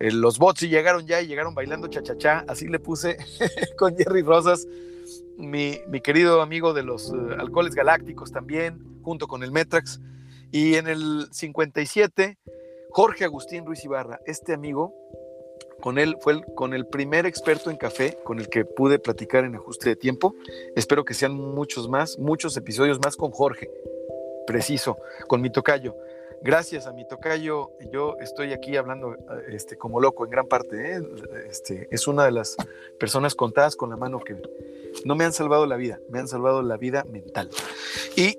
Eh, 0.00 0.10
los 0.10 0.38
bots 0.38 0.62
llegaron 0.62 1.06
ya 1.06 1.20
y 1.20 1.26
llegaron 1.26 1.54
bailando 1.54 1.88
cha-cha-cha. 1.88 2.44
Así 2.48 2.66
le 2.66 2.78
puse 2.78 3.18
con 3.78 3.96
Jerry 3.96 4.22
Rosas, 4.22 4.66
mi, 5.36 5.78
querido 6.02 6.40
amigo 6.40 6.72
de 6.72 6.82
los 6.82 7.10
eh, 7.10 7.16
alcoholes 7.38 7.74
galácticos 7.74 8.32
también, 8.32 8.82
junto 9.02 9.28
con 9.28 9.42
el 9.42 9.52
Metrax. 9.52 10.00
Y 10.50 10.76
en 10.76 10.88
el 10.88 11.26
57, 11.30 12.38
Jorge 12.94 13.24
Agustín 13.24 13.66
Ruiz 13.66 13.84
Ibarra, 13.84 14.20
este 14.24 14.52
amigo 14.52 14.94
con 15.80 15.98
él 15.98 16.16
fue 16.20 16.34
el, 16.34 16.44
con 16.54 16.74
el 16.74 16.86
primer 16.86 17.26
experto 17.26 17.72
en 17.72 17.76
café 17.76 18.16
con 18.22 18.38
el 18.38 18.48
que 18.48 18.64
pude 18.64 19.00
platicar 19.00 19.44
en 19.44 19.56
ajuste 19.56 19.88
de 19.88 19.96
tiempo. 19.96 20.36
Espero 20.76 21.04
que 21.04 21.12
sean 21.12 21.34
muchos 21.34 21.88
más, 21.88 22.20
muchos 22.20 22.56
episodios 22.56 23.00
más 23.00 23.16
con 23.16 23.32
Jorge, 23.32 23.68
preciso, 24.46 24.96
con 25.26 25.40
mi 25.40 25.50
tocayo. 25.50 25.96
Gracias 26.40 26.86
a 26.86 26.92
mi 26.92 27.04
tocayo, 27.04 27.72
yo 27.92 28.16
estoy 28.20 28.52
aquí 28.52 28.76
hablando 28.76 29.16
este, 29.48 29.76
como 29.76 30.00
loco 30.00 30.24
en 30.24 30.30
gran 30.30 30.46
parte. 30.46 30.96
¿eh? 30.96 31.02
Este, 31.50 31.88
es 31.90 32.06
una 32.06 32.24
de 32.24 32.30
las 32.30 32.56
personas 33.00 33.34
contadas 33.34 33.74
con 33.74 33.90
la 33.90 33.96
mano 33.96 34.20
que 34.20 34.36
no 35.04 35.16
me 35.16 35.24
han 35.24 35.32
salvado 35.32 35.66
la 35.66 35.74
vida, 35.74 35.98
me 36.10 36.20
han 36.20 36.28
salvado 36.28 36.62
la 36.62 36.76
vida 36.76 37.02
mental. 37.10 37.50
Y 38.14 38.38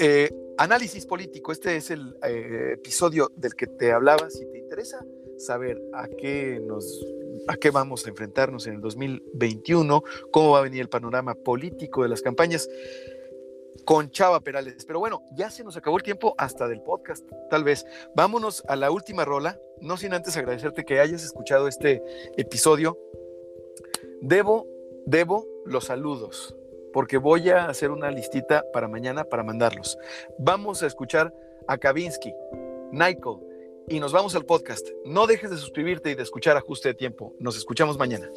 eh, 0.00 0.30
análisis 0.58 1.06
político, 1.06 1.52
este 1.52 1.76
es 1.76 1.90
el 1.90 2.16
eh, 2.22 2.72
episodio 2.74 3.30
del 3.36 3.54
que 3.54 3.66
te 3.66 3.92
hablaba. 3.92 4.30
Si 4.30 4.44
te 4.50 4.58
interesa, 4.58 5.04
saber 5.38 5.80
a 5.92 6.08
qué 6.08 6.60
nos 6.64 7.04
a 7.46 7.56
qué 7.56 7.70
vamos 7.70 8.06
a 8.06 8.10
enfrentarnos 8.10 8.66
en 8.66 8.74
el 8.74 8.80
2021, 8.80 10.02
cómo 10.30 10.52
va 10.52 10.60
a 10.60 10.62
venir 10.62 10.80
el 10.80 10.88
panorama 10.88 11.34
político 11.34 12.02
de 12.02 12.08
las 12.08 12.22
campañas 12.22 12.68
con 13.84 14.10
Chava 14.10 14.40
Perales. 14.40 14.84
Pero 14.86 14.98
bueno, 14.98 15.22
ya 15.36 15.50
se 15.50 15.64
nos 15.64 15.76
acabó 15.76 15.96
el 15.96 16.02
tiempo 16.02 16.34
hasta 16.38 16.68
del 16.68 16.80
podcast, 16.80 17.26
tal 17.50 17.64
vez. 17.64 17.84
Vámonos 18.14 18.62
a 18.68 18.76
la 18.76 18.90
última 18.90 19.24
rola, 19.24 19.60
no 19.80 19.96
sin 19.96 20.14
antes 20.14 20.36
agradecerte 20.36 20.84
que 20.84 21.00
hayas 21.00 21.24
escuchado 21.24 21.68
este 21.68 22.02
episodio. 22.36 22.98
Debo, 24.22 24.66
debo 25.04 25.46
los 25.66 25.84
saludos, 25.84 26.56
porque 26.94 27.18
voy 27.18 27.50
a 27.50 27.66
hacer 27.66 27.90
una 27.90 28.08
listita 28.12 28.64
para 28.72 28.86
mañana 28.86 29.24
para 29.24 29.42
mandarlos. 29.42 29.98
Vamos 30.38 30.84
a 30.84 30.86
escuchar 30.86 31.34
a 31.66 31.76
Kavinsky, 31.76 32.32
Nicole, 32.92 33.42
y 33.88 33.98
nos 33.98 34.12
vamos 34.12 34.36
al 34.36 34.46
podcast. 34.46 34.88
No 35.04 35.26
dejes 35.26 35.50
de 35.50 35.56
suscribirte 35.56 36.12
y 36.12 36.14
de 36.14 36.22
escuchar 36.22 36.56
Ajuste 36.56 36.90
de 36.90 36.94
Tiempo. 36.94 37.34
Nos 37.40 37.56
escuchamos 37.56 37.98
mañana. 37.98 38.30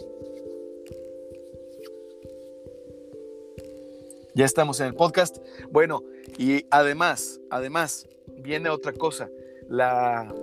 Ya 4.34 4.46
estamos 4.46 4.80
en 4.80 4.88
el 4.88 4.96
podcast. 4.96 5.38
Bueno, 5.70 6.04
y 6.40 6.66
además, 6.72 7.40
además, 7.52 8.08
viene 8.40 8.70
otra 8.70 8.92
cosa. 8.92 9.30
La 9.70 10.34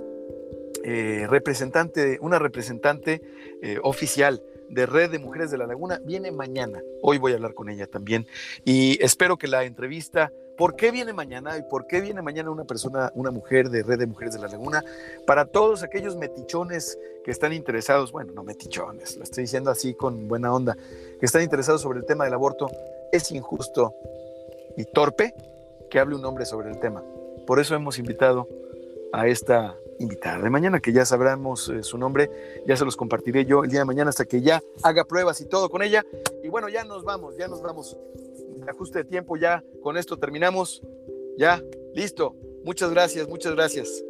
eh, 0.85 1.27
representante, 1.29 2.19
una 2.21 2.39
representante 2.39 3.23
eh, 3.61 3.81
oficial 3.83 4.41
de 4.69 4.87
Red 4.87 5.11
de 5.11 5.19
Mujeres 5.19 5.51
de 5.51 5.59
la 5.59 5.67
Laguna 5.67 6.01
viene 6.05 6.33
mañana. 6.33 6.83
Hoy 7.03 7.19
voy 7.19 7.33
a 7.33 7.37
hablar 7.37 7.55
con 7.55 7.69
ella 7.69 7.87
también. 7.87 8.27
Y 8.65 9.03
espero 9.03 9.37
que 9.37 9.49
la 9.49 9.65
entrevista 9.65 10.31
¿Por 10.57 10.77
qué 10.77 10.93
viene 10.93 11.13
mañana? 11.13 11.59
¿Y 11.59 11.63
por 11.63 11.87
qué 11.87 12.01
viene 12.01 12.23
mañana 12.23 12.51
una 12.51 12.65
persona, 12.65 13.11
una 13.15 13.33
mujer 13.33 13.71
de 13.71 13.83
Red 13.83 13.99
de 13.99 14.07
Mujeres 14.07 14.35
de 14.35 14.41
la 14.41 14.47
Laguna? 14.47 14.85
Para 15.27 15.47
todos 15.47 15.83
aquellos 15.83 16.17
metichones 16.17 16.97
que 17.25 17.33
están 17.33 17.53
interesados, 17.53 18.13
bueno, 18.13 18.33
no 18.33 18.45
metichones, 18.45 19.17
lo 19.17 19.25
estoy 19.25 19.45
diciendo 19.45 19.71
así 19.71 19.95
con 19.95 20.29
buena 20.29 20.55
onda, 20.55 20.77
que 21.19 21.27
están 21.27 21.43
interesados 21.43 21.83
sobre 21.83 21.99
el 21.99 22.07
tema 22.07 22.25
del 22.25 22.35
aborto, 22.35 22.71
es 23.11 23.33
injusto 23.33 23.95
y 24.77 24.85
torpe 24.85 25.35
que 25.91 25.99
hable 25.99 26.15
un 26.15 26.25
hombre 26.25 26.45
sobre 26.45 26.71
el 26.71 26.79
tema. 26.79 27.03
Por 27.47 27.59
eso 27.59 27.75
hemos 27.75 27.99
invitado 27.99 28.49
a 29.13 29.27
esta 29.27 29.77
invitada 29.99 30.43
de 30.43 30.51
mañana, 30.51 30.81
que 30.81 30.93
ya 30.93 31.05
sabremos 31.05 31.69
eh, 31.69 31.83
su 31.83 31.99
nombre, 31.99 32.31
ya 32.67 32.77
se 32.77 32.85
los 32.85 32.97
compartiré 32.97 33.45
yo 33.45 33.65
el 33.65 33.71
día 33.71 33.81
de 33.81 33.85
mañana 33.87 34.11
hasta 34.11 34.25
que 34.25 34.43
ya 34.43 34.63
haga 34.83 35.05
pruebas 35.05 35.41
y 35.41 35.47
todo 35.47 35.69
con 35.69 35.83
ella. 35.83 36.05
Y 36.43 36.49
bueno, 36.49 36.69
ya 36.69 36.85
nos 36.85 37.05
vamos, 37.05 37.37
ya 37.37 37.49
nos 37.49 37.63
vamos 37.63 37.97
ajuste 38.69 39.01
de 39.01 39.05
tiempo, 39.05 39.37
ya 39.37 39.63
con 39.83 39.97
esto 39.97 40.17
terminamos. 40.19 40.83
Ya, 41.37 41.63
listo. 41.95 42.37
Muchas 42.65 42.91
gracias, 42.91 43.29
muchas 43.29 43.55
gracias. 43.55 44.05